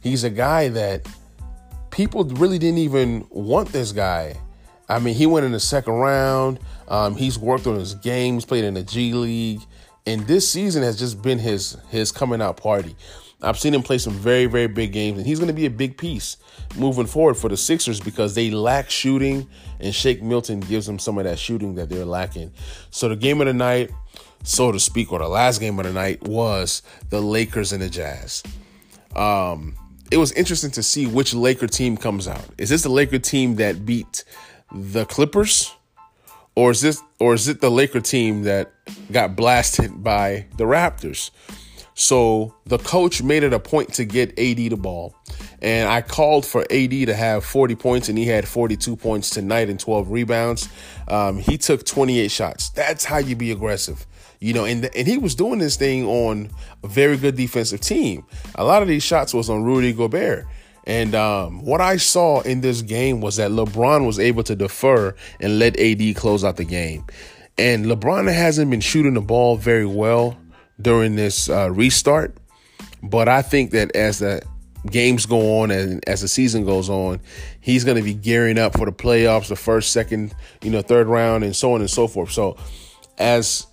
He's 0.01 0.23
a 0.23 0.29
guy 0.29 0.69
that 0.69 1.07
people 1.91 2.23
really 2.23 2.59
didn't 2.59 2.79
even 2.79 3.25
want 3.29 3.69
this 3.69 3.91
guy. 3.91 4.39
I 4.89 4.99
mean, 4.99 5.15
he 5.15 5.25
went 5.25 5.45
in 5.45 5.51
the 5.51 5.59
second 5.59 5.95
round. 5.95 6.59
Um, 6.87 7.15
he's 7.15 7.37
worked 7.37 7.67
on 7.67 7.77
his 7.77 7.95
games, 7.95 8.45
played 8.45 8.63
in 8.63 8.73
the 8.73 8.83
G 8.83 9.13
League, 9.13 9.61
and 10.05 10.25
this 10.27 10.49
season 10.49 10.83
has 10.83 10.97
just 10.97 11.21
been 11.21 11.39
his 11.39 11.77
his 11.89 12.11
coming 12.11 12.41
out 12.41 12.57
party. 12.57 12.95
I've 13.41 13.59
seen 13.59 13.73
him 13.73 13.83
play 13.83 13.99
some 13.99 14.13
very, 14.13 14.47
very 14.47 14.67
big 14.67 14.91
games, 14.91 15.19
and 15.19 15.27
he's 15.27 15.37
going 15.37 15.47
to 15.47 15.53
be 15.53 15.67
a 15.67 15.71
big 15.71 15.97
piece 15.97 16.37
moving 16.75 17.05
forward 17.05 17.35
for 17.35 17.49
the 17.49 17.57
Sixers 17.57 17.99
because 17.99 18.33
they 18.33 18.49
lack 18.49 18.89
shooting, 18.89 19.47
and 19.79 19.93
Shake 19.93 20.23
Milton 20.23 20.59
gives 20.59 20.87
them 20.87 20.97
some 20.97 21.17
of 21.19 21.25
that 21.25 21.37
shooting 21.37 21.75
that 21.75 21.89
they're 21.89 22.05
lacking. 22.05 22.51
So 22.89 23.09
the 23.09 23.15
game 23.15 23.39
of 23.39 23.47
the 23.47 23.53
night, 23.53 23.91
so 24.43 24.71
to 24.71 24.79
speak, 24.79 25.11
or 25.11 25.19
the 25.19 25.27
last 25.27 25.59
game 25.59 25.77
of 25.77 25.85
the 25.85 25.93
night 25.93 26.23
was 26.23 26.81
the 27.09 27.21
Lakers 27.21 27.73
and 27.73 27.81
the 27.81 27.89
Jazz. 27.89 28.41
Um, 29.15 29.75
it 30.09 30.17
was 30.17 30.31
interesting 30.31 30.71
to 30.71 30.83
see 30.83 31.05
which 31.05 31.33
Laker 31.33 31.67
team 31.67 31.95
comes 31.95 32.27
out. 32.27 32.45
Is 32.57 32.69
this 32.69 32.83
the 32.83 32.89
Laker 32.89 33.19
team 33.19 33.55
that 33.57 33.85
beat 33.85 34.23
the 34.73 35.05
Clippers? 35.05 35.73
Or 36.55 36.71
is 36.71 36.81
this 36.81 37.03
or 37.19 37.35
is 37.35 37.47
it 37.47 37.61
the 37.61 37.69
Laker 37.69 38.01
team 38.01 38.43
that 38.43 38.71
got 39.11 39.35
blasted 39.35 40.03
by 40.03 40.47
the 40.57 40.63
Raptors? 40.63 41.29
So 41.99 42.53
the 42.67 42.77
coach 42.77 43.23
made 43.23 43.41
it 43.41 43.53
a 43.53 43.59
point 43.59 43.95
to 43.95 44.05
get 44.05 44.29
AD 44.37 44.57
the 44.57 44.75
ball. 44.75 45.15
And 45.63 45.89
I 45.89 46.03
called 46.03 46.45
for 46.45 46.61
AD 46.61 46.91
to 46.91 47.13
have 47.15 47.43
40 47.43 47.73
points, 47.73 48.07
and 48.07 48.15
he 48.15 48.25
had 48.27 48.47
42 48.47 48.95
points 48.95 49.31
tonight 49.31 49.67
and 49.67 49.79
12 49.79 50.11
rebounds. 50.11 50.69
Um, 51.07 51.39
he 51.39 51.57
took 51.57 51.83
28 51.83 52.29
shots. 52.29 52.69
That's 52.69 53.03
how 53.03 53.17
you 53.17 53.35
be 53.35 53.51
aggressive. 53.51 54.05
You 54.39 54.53
know, 54.53 54.65
and, 54.65 54.85
and 54.95 55.07
he 55.07 55.17
was 55.17 55.33
doing 55.33 55.57
this 55.57 55.75
thing 55.75 56.05
on 56.05 56.51
a 56.83 56.87
very 56.87 57.17
good 57.17 57.35
defensive 57.35 57.81
team. 57.81 58.23
A 58.53 58.63
lot 58.63 58.83
of 58.83 58.87
these 58.87 59.01
shots 59.01 59.33
was 59.33 59.49
on 59.49 59.63
Rudy 59.63 59.91
Gobert. 59.91 60.45
And 60.85 61.15
um, 61.15 61.65
what 61.65 61.81
I 61.81 61.97
saw 61.97 62.41
in 62.41 62.61
this 62.61 62.83
game 62.83 63.21
was 63.21 63.37
that 63.37 63.49
LeBron 63.49 64.05
was 64.05 64.19
able 64.19 64.43
to 64.43 64.55
defer 64.55 65.15
and 65.39 65.57
let 65.57 65.79
AD 65.79 66.15
close 66.15 66.43
out 66.43 66.57
the 66.57 66.63
game. 66.63 67.05
And 67.57 67.87
LeBron 67.87 68.31
hasn't 68.31 68.69
been 68.69 68.81
shooting 68.81 69.15
the 69.15 69.21
ball 69.21 69.57
very 69.57 69.87
well 69.87 70.37
during 70.81 71.15
this 71.15 71.49
uh, 71.49 71.69
restart. 71.71 72.35
But 73.03 73.27
I 73.27 73.41
think 73.41 73.71
that 73.71 73.95
as 73.95 74.19
the 74.19 74.41
games 74.89 75.25
go 75.25 75.61
on 75.61 75.71
and 75.71 76.07
as 76.07 76.21
the 76.21 76.27
season 76.27 76.65
goes 76.65 76.89
on, 76.89 77.19
he's 77.59 77.83
going 77.83 77.97
to 77.97 78.03
be 78.03 78.13
gearing 78.13 78.57
up 78.57 78.77
for 78.77 78.85
the 78.85 78.91
playoffs, 78.91 79.49
the 79.49 79.55
first, 79.55 79.91
second, 79.91 80.33
you 80.61 80.71
know, 80.71 80.81
third 80.81 81.07
round, 81.07 81.43
and 81.43 81.55
so 81.55 81.73
on 81.73 81.81
and 81.81 81.89
so 81.89 82.07
forth. 82.07 82.31
So 82.31 82.57
as 83.17 83.67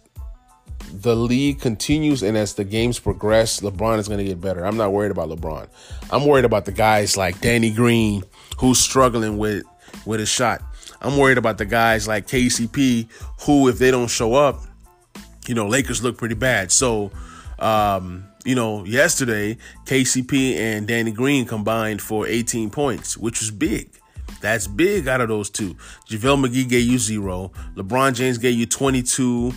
the 0.93 1.17
league 1.17 1.61
continues 1.61 2.23
and 2.23 2.37
as 2.37 2.55
the 2.55 2.65
games 2.65 2.99
progress, 2.99 3.61
LeBron 3.61 3.99
is 3.99 4.09
going 4.09 4.19
to 4.19 4.25
get 4.25 4.41
better. 4.41 4.65
I'm 4.65 4.77
not 4.77 4.93
worried 4.93 5.11
about 5.11 5.29
LeBron. 5.29 5.69
I'm 6.11 6.27
worried 6.27 6.45
about 6.45 6.65
the 6.65 6.73
guys 6.73 7.17
like 7.17 7.41
Danny 7.41 7.71
Green, 7.71 8.23
who's 8.59 8.79
struggling 8.79 9.39
with 9.39 9.65
with 10.07 10.21
his 10.21 10.29
shot. 10.29 10.63
I'm 11.01 11.19
worried 11.19 11.39
about 11.39 11.59
the 11.59 11.65
guys 11.65 12.09
like 12.09 12.27
KCP, 12.27 13.09
who, 13.43 13.69
if 13.69 13.79
they 13.79 13.91
don't 13.91 14.09
show 14.09 14.35
up, 14.35 14.63
you 15.49 15.55
know, 15.55 15.67
Lakers 15.67 16.03
look 16.03 16.17
pretty 16.17 16.35
bad. 16.35 16.71
So, 16.73 17.11
um, 17.59 18.27
you 18.45 18.55
know, 18.55 18.85
yesterday, 18.85 19.57
KCP 19.87 20.57
and 20.57 20.87
Danny 20.87 21.13
Green 21.13 21.47
combined 21.47 22.03
for 22.03 22.27
18 22.27 22.71
points, 22.71 23.17
which 23.17 23.41
was 23.41 23.51
big. 23.51 23.91
That's 24.41 24.67
big 24.67 25.09
out 25.09 25.21
of 25.21 25.29
those 25.29 25.49
two. 25.49 25.75
JaVale 26.09 26.47
McGee 26.47 26.69
gave 26.69 26.85
you 26.85 26.99
zero. 26.99 27.53
LeBron 27.77 28.15
James 28.15 28.39
gave 28.39 28.55
you 28.55 28.67
22. 28.67 29.53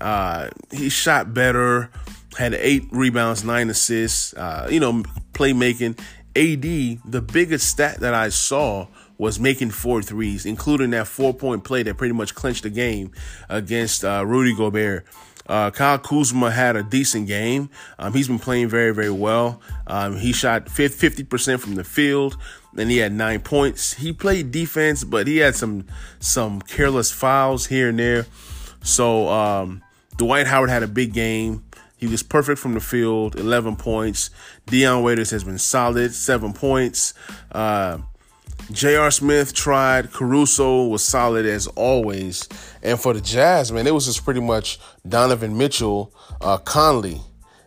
Uh, 0.00 0.48
he 0.70 0.88
shot 0.88 1.34
better, 1.34 1.90
had 2.38 2.54
eight 2.54 2.84
rebounds, 2.90 3.44
nine 3.44 3.68
assists, 3.68 4.32
uh, 4.34 4.66
you 4.70 4.80
know, 4.80 5.02
playmaking. 5.34 5.98
AD, 6.36 6.62
the 7.10 7.20
biggest 7.20 7.68
stat 7.68 8.00
that 8.00 8.14
I 8.14 8.28
saw 8.28 8.86
was 9.18 9.38
making 9.38 9.70
four 9.70 10.00
threes, 10.00 10.46
including 10.46 10.90
that 10.90 11.06
four 11.06 11.34
point 11.34 11.64
play 11.64 11.82
that 11.82 11.98
pretty 11.98 12.14
much 12.14 12.34
clinched 12.34 12.62
the 12.62 12.70
game 12.70 13.10
against 13.50 14.04
uh, 14.04 14.24
Rudy 14.26 14.54
Gobert. 14.54 15.04
Uh, 15.50 15.70
Kyle 15.72 15.98
Kuzma 15.98 16.52
had 16.52 16.76
a 16.76 16.84
decent 16.84 17.26
game. 17.26 17.70
Um, 17.98 18.12
he's 18.12 18.28
been 18.28 18.38
playing 18.38 18.68
very, 18.68 18.94
very 18.94 19.10
well. 19.10 19.60
Um, 19.88 20.16
he 20.16 20.32
shot 20.32 20.66
50% 20.66 21.58
from 21.58 21.74
the 21.74 21.82
field, 21.82 22.36
and 22.76 22.88
he 22.88 22.98
had 22.98 23.12
nine 23.12 23.40
points. 23.40 23.94
He 23.94 24.12
played 24.12 24.52
defense, 24.52 25.02
but 25.02 25.26
he 25.26 25.38
had 25.38 25.56
some 25.56 25.86
some 26.20 26.62
careless 26.62 27.10
fouls 27.10 27.66
here 27.66 27.88
and 27.88 27.98
there. 27.98 28.26
So 28.82 29.28
um, 29.28 29.82
Dwight 30.16 30.46
Howard 30.46 30.70
had 30.70 30.84
a 30.84 30.88
big 30.88 31.12
game. 31.12 31.64
He 31.96 32.06
was 32.06 32.22
perfect 32.22 32.60
from 32.60 32.74
the 32.74 32.80
field, 32.80 33.34
11 33.38 33.76
points. 33.76 34.30
Dion 34.66 35.02
Waiters 35.02 35.30
has 35.32 35.44
been 35.44 35.58
solid, 35.58 36.14
seven 36.14 36.52
points. 36.52 37.12
Uh, 37.52 37.98
J.R. 38.72 39.10
Smith 39.10 39.52
tried. 39.52 40.12
Caruso 40.12 40.86
was 40.86 41.02
solid 41.02 41.44
as 41.44 41.66
always. 41.68 42.48
And 42.82 42.98
for 42.98 43.12
the 43.12 43.20
Jazz, 43.20 43.72
man, 43.72 43.86
it 43.86 43.94
was 43.94 44.06
just 44.06 44.24
pretty 44.24 44.40
much 44.40 44.78
Donovan 45.06 45.56
Mitchell, 45.56 46.14
uh, 46.40 46.58
Conley, 46.58 47.20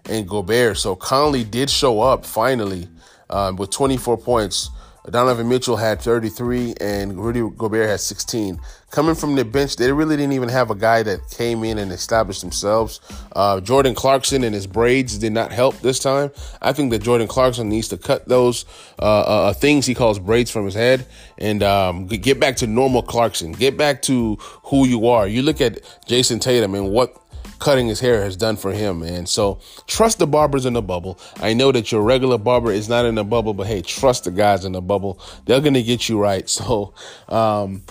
and 0.10 0.28
Gobert. 0.28 0.78
So 0.78 0.96
Conley 0.96 1.44
did 1.44 1.70
show 1.70 2.02
up 2.02 2.26
finally 2.26 2.88
um, 3.30 3.58
with 3.58 3.70
24 3.72 4.18
points. 4.18 4.70
Donovan 5.10 5.50
Mitchell 5.50 5.76
had 5.76 6.02
33 6.02 6.76
and 6.80 7.18
Rudy 7.18 7.42
Gobert 7.58 7.90
had 7.90 8.00
16. 8.00 8.60
Coming 8.90 9.16
from 9.16 9.36
the 9.36 9.44
bench, 9.44 9.76
they 9.76 9.92
really 9.92 10.16
didn't 10.16 10.34
even 10.34 10.50
have 10.50 10.70
a 10.70 10.76
guy 10.76 11.04
that 11.04 11.30
came 11.32 11.64
in 11.64 11.78
and 11.78 11.92
established 11.92 12.42
themselves. 12.42 13.02
Uh, 13.36 13.60
Jordan 13.60 13.96
Clarkson 13.96 14.44
and 14.44 14.54
his 14.54 14.68
braids 14.68 15.18
did 15.18 15.34
not 15.34 15.52
help 15.52 15.80
this 15.80 16.00
time. 16.00 16.32
I 16.62 16.74
think 16.74 16.92
that 16.92 17.02
Jordan 17.02 17.28
Clarkson 17.28 17.68
needs 17.68 17.88
to 17.90 17.98
cut 17.98 18.28
those 18.28 18.66
uh, 19.00 19.04
uh, 19.04 19.50
uh 19.50 19.54
things 19.54 19.86
he 19.86 19.96
calls 19.96 20.20
braids 20.20 20.52
from 20.52 20.66
his 20.66 20.76
head 20.76 21.06
and 21.38 21.64
um, 21.64 22.06
get 22.06 22.40
back 22.40 22.56
to 22.58 22.68
normal 22.68 23.02
Clarkson. 23.02 23.52
Get 23.52 23.78
back 23.78 24.04
to 24.04 24.36
who 24.66 24.88
you 24.88 25.08
are. 25.08 25.28
You 25.28 25.42
look 25.42 25.60
at 25.60 25.80
Jayson 26.06 26.40
Tatum 26.40 26.76
and 26.76 26.92
what 26.92 27.23
cutting 27.64 27.88
his 27.88 28.02
hair 28.02 28.22
has 28.22 28.36
done 28.36 28.58
for 28.58 28.74
him, 28.74 29.00
man. 29.00 29.26
So 29.26 29.62
trust 29.88 30.20
the 30.20 30.28
barbers 30.28 30.66
in 30.66 30.74
the 30.74 30.82
bubble. 30.82 31.18
I 31.38 31.54
know 31.54 31.72
that 31.72 31.94
your 31.94 32.02
regular 32.02 32.38
barber 32.38 32.74
is 32.74 32.90
not 32.90 33.06
in 33.06 33.16
the 33.16 33.24
bubble, 33.24 33.54
but 33.54 33.68
hey, 33.68 33.82
trust 33.82 34.26
the 34.26 34.32
guys 34.32 34.66
in 34.66 34.74
the 34.74 34.82
bubble. 34.82 35.18
They're 35.46 35.62
gonna 35.62 35.82
get 35.82 36.10
you 36.10 36.20
right. 36.20 36.44
So 36.64 36.94
um, 37.30 37.84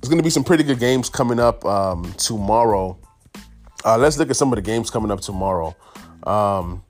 there's 0.00 0.08
gonna 0.08 0.22
be 0.22 0.30
some 0.30 0.44
pretty 0.44 0.62
good 0.62 0.78
games 0.78 1.10
coming 1.10 1.40
up 1.40 1.64
um, 1.64 2.12
tomorrow. 2.14 2.96
Uh, 3.84 3.98
let's 3.98 4.18
look 4.18 4.30
at 4.30 4.36
some 4.36 4.52
of 4.52 4.56
the 4.56 4.62
games 4.62 4.88
coming 4.88 5.10
up 5.10 5.20
tomorrow. 5.20 5.74
Um, 6.22 6.84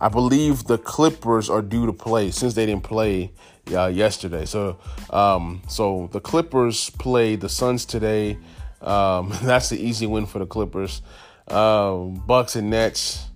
I 0.00 0.08
believe 0.08 0.64
the 0.64 0.78
Clippers 0.78 1.50
are 1.50 1.62
due 1.62 1.84
to 1.84 1.92
play 1.92 2.30
since 2.30 2.54
they 2.54 2.64
didn't 2.64 2.84
play 2.84 3.32
uh, 3.72 3.86
yesterday. 3.88 4.46
So, 4.46 4.78
um, 5.10 5.62
so 5.68 6.08
the 6.12 6.20
Clippers 6.20 6.88
play 6.90 7.36
the 7.36 7.48
Suns 7.50 7.84
today. 7.84 8.38
Um, 8.80 9.32
that's 9.42 9.68
the 9.68 9.78
easy 9.78 10.06
win 10.06 10.24
for 10.24 10.38
the 10.38 10.46
Clippers. 10.46 11.02
Um, 11.48 12.14
Bucks 12.26 12.56
and 12.56 12.70
Nets. 12.70 13.26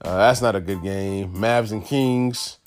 Uh, 0.00 0.16
that's 0.16 0.42
not 0.42 0.56
a 0.56 0.60
good 0.60 0.82
game. 0.82 1.34
Mavs 1.34 1.72
and 1.72 1.84
Kings. 1.84 2.58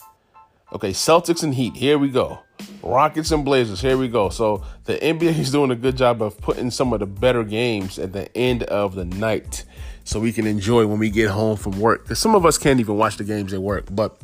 Okay, 0.74 0.92
Celtics 0.92 1.44
and 1.44 1.54
Heat. 1.54 1.76
Here 1.76 1.98
we 1.98 2.10
go. 2.10 2.40
Rockets 2.82 3.32
and 3.32 3.44
Blazers. 3.44 3.82
Here 3.82 3.98
we 3.98 4.08
go. 4.08 4.30
So 4.30 4.64
the 4.86 4.96
NBA 4.96 5.38
is 5.40 5.52
doing 5.52 5.72
a 5.72 5.76
good 5.76 5.98
job 5.98 6.22
of 6.22 6.38
putting 6.38 6.72
some 6.72 6.94
of 6.94 7.00
the 7.00 7.06
better 7.06 7.44
games 7.44 8.00
at 8.00 8.14
the 8.14 8.36
end 8.38 8.64
of 8.64 8.96
the 8.96 9.06
night, 9.06 9.66
so 10.04 10.20
we 10.20 10.32
can 10.32 10.46
enjoy 10.48 10.86
when 10.86 11.00
we 11.00 11.10
get 11.10 11.30
home 11.30 11.58
from 11.58 11.80
work. 11.80 12.04
Because 12.04 12.20
some 12.20 12.36
of 12.36 12.46
us 12.46 12.58
can't 12.58 12.80
even 12.80 12.98
watch 12.98 13.18
the 13.18 13.24
games 13.24 13.54
at 13.54 13.62
work. 13.62 13.86
But 13.92 14.22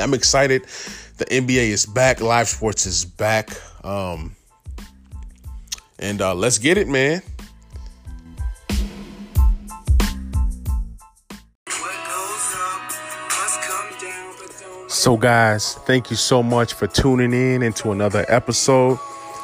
I'm 0.00 0.14
excited. 0.14 0.62
The 1.18 1.24
NBA 1.26 1.68
is 1.68 1.86
back. 1.86 2.20
Live 2.20 2.48
sports 2.48 2.86
is 2.86 3.04
back. 3.04 3.50
Um, 3.84 4.36
and 5.98 6.20
uh, 6.20 6.34
let's 6.34 6.58
get 6.58 6.78
it, 6.78 6.88
man. 6.88 7.22
So, 15.08 15.16
guys, 15.16 15.72
thank 15.86 16.10
you 16.10 16.16
so 16.16 16.42
much 16.42 16.74
for 16.74 16.86
tuning 16.86 17.32
in 17.32 17.62
into 17.62 17.92
another 17.92 18.26
episode. 18.28 18.98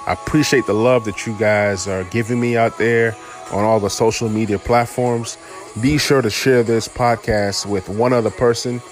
I 0.06 0.12
appreciate 0.12 0.66
the 0.66 0.74
love 0.74 1.06
that 1.06 1.26
you 1.26 1.34
guys 1.38 1.88
are 1.88 2.04
giving 2.04 2.38
me 2.38 2.54
out 2.54 2.76
there 2.76 3.16
on 3.50 3.64
all 3.64 3.80
the 3.80 3.88
social 3.88 4.28
media 4.28 4.58
platforms. 4.58 5.38
Be 5.80 5.96
sure 5.96 6.20
to 6.20 6.28
share 6.28 6.62
this 6.64 6.86
podcast 6.86 7.64
with 7.64 7.88
one 7.88 8.12
other 8.12 8.30
person. 8.30 8.82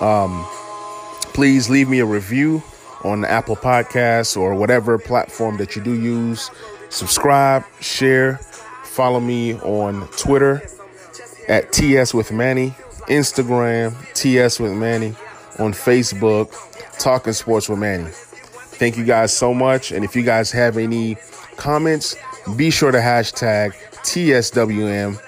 Um, 0.00 0.46
please 1.34 1.68
leave 1.68 1.88
me 1.88 1.98
a 1.98 2.06
review 2.06 2.62
on 3.02 3.22
the 3.22 3.28
Apple 3.28 3.56
Podcasts 3.56 4.36
or 4.36 4.54
whatever 4.54 4.98
platform 4.98 5.56
that 5.56 5.74
you 5.74 5.82
do 5.82 6.00
use. 6.00 6.48
Subscribe, 6.90 7.64
share, 7.80 8.36
follow 8.84 9.18
me 9.18 9.54
on 9.62 10.06
Twitter 10.10 10.62
at 11.48 11.72
TS 11.72 12.14
with 12.14 12.30
Manny, 12.30 12.70
Instagram, 13.08 13.96
TS 14.14 14.60
with 14.60 14.74
Manny 14.74 15.16
on 15.60 15.72
Facebook, 15.72 16.52
Talking 16.98 17.32
Sports 17.32 17.68
with 17.68 17.78
Manny. 17.78 18.10
Thank 18.10 18.96
you 18.96 19.04
guys 19.04 19.36
so 19.36 19.52
much. 19.52 19.92
And 19.92 20.04
if 20.04 20.16
you 20.16 20.22
guys 20.22 20.50
have 20.52 20.76
any 20.78 21.16
comments, 21.56 22.16
be 22.56 22.70
sure 22.70 22.90
to 22.90 22.98
hashtag 22.98 23.74
TSWM, 24.02 25.20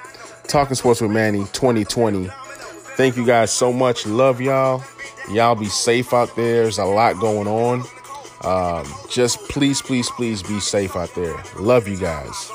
Talking 0.49 0.75
Sports 0.75 1.01
with 1.01 1.11
Manny 1.11 1.41
2020. 1.53 2.29
Thank 2.97 3.17
you 3.17 3.27
guys 3.27 3.51
so 3.53 3.73
much. 3.73 4.07
Love 4.07 4.41
y'all. 4.41 4.83
Y'all 5.31 5.55
be 5.55 5.67
safe 5.67 6.13
out 6.13 6.35
there. 6.35 6.63
There's 6.63 6.79
a 6.79 6.85
lot 6.85 7.19
going 7.21 7.47
on. 7.47 7.85
Um, 8.43 8.91
just 9.09 9.39
please, 9.49 9.81
please, 9.81 10.11
please 10.11 10.43
be 10.43 10.59
safe 10.59 10.97
out 10.97 11.15
there. 11.15 11.37
Love 11.59 11.87
you 11.87 11.97
guys. 11.97 12.51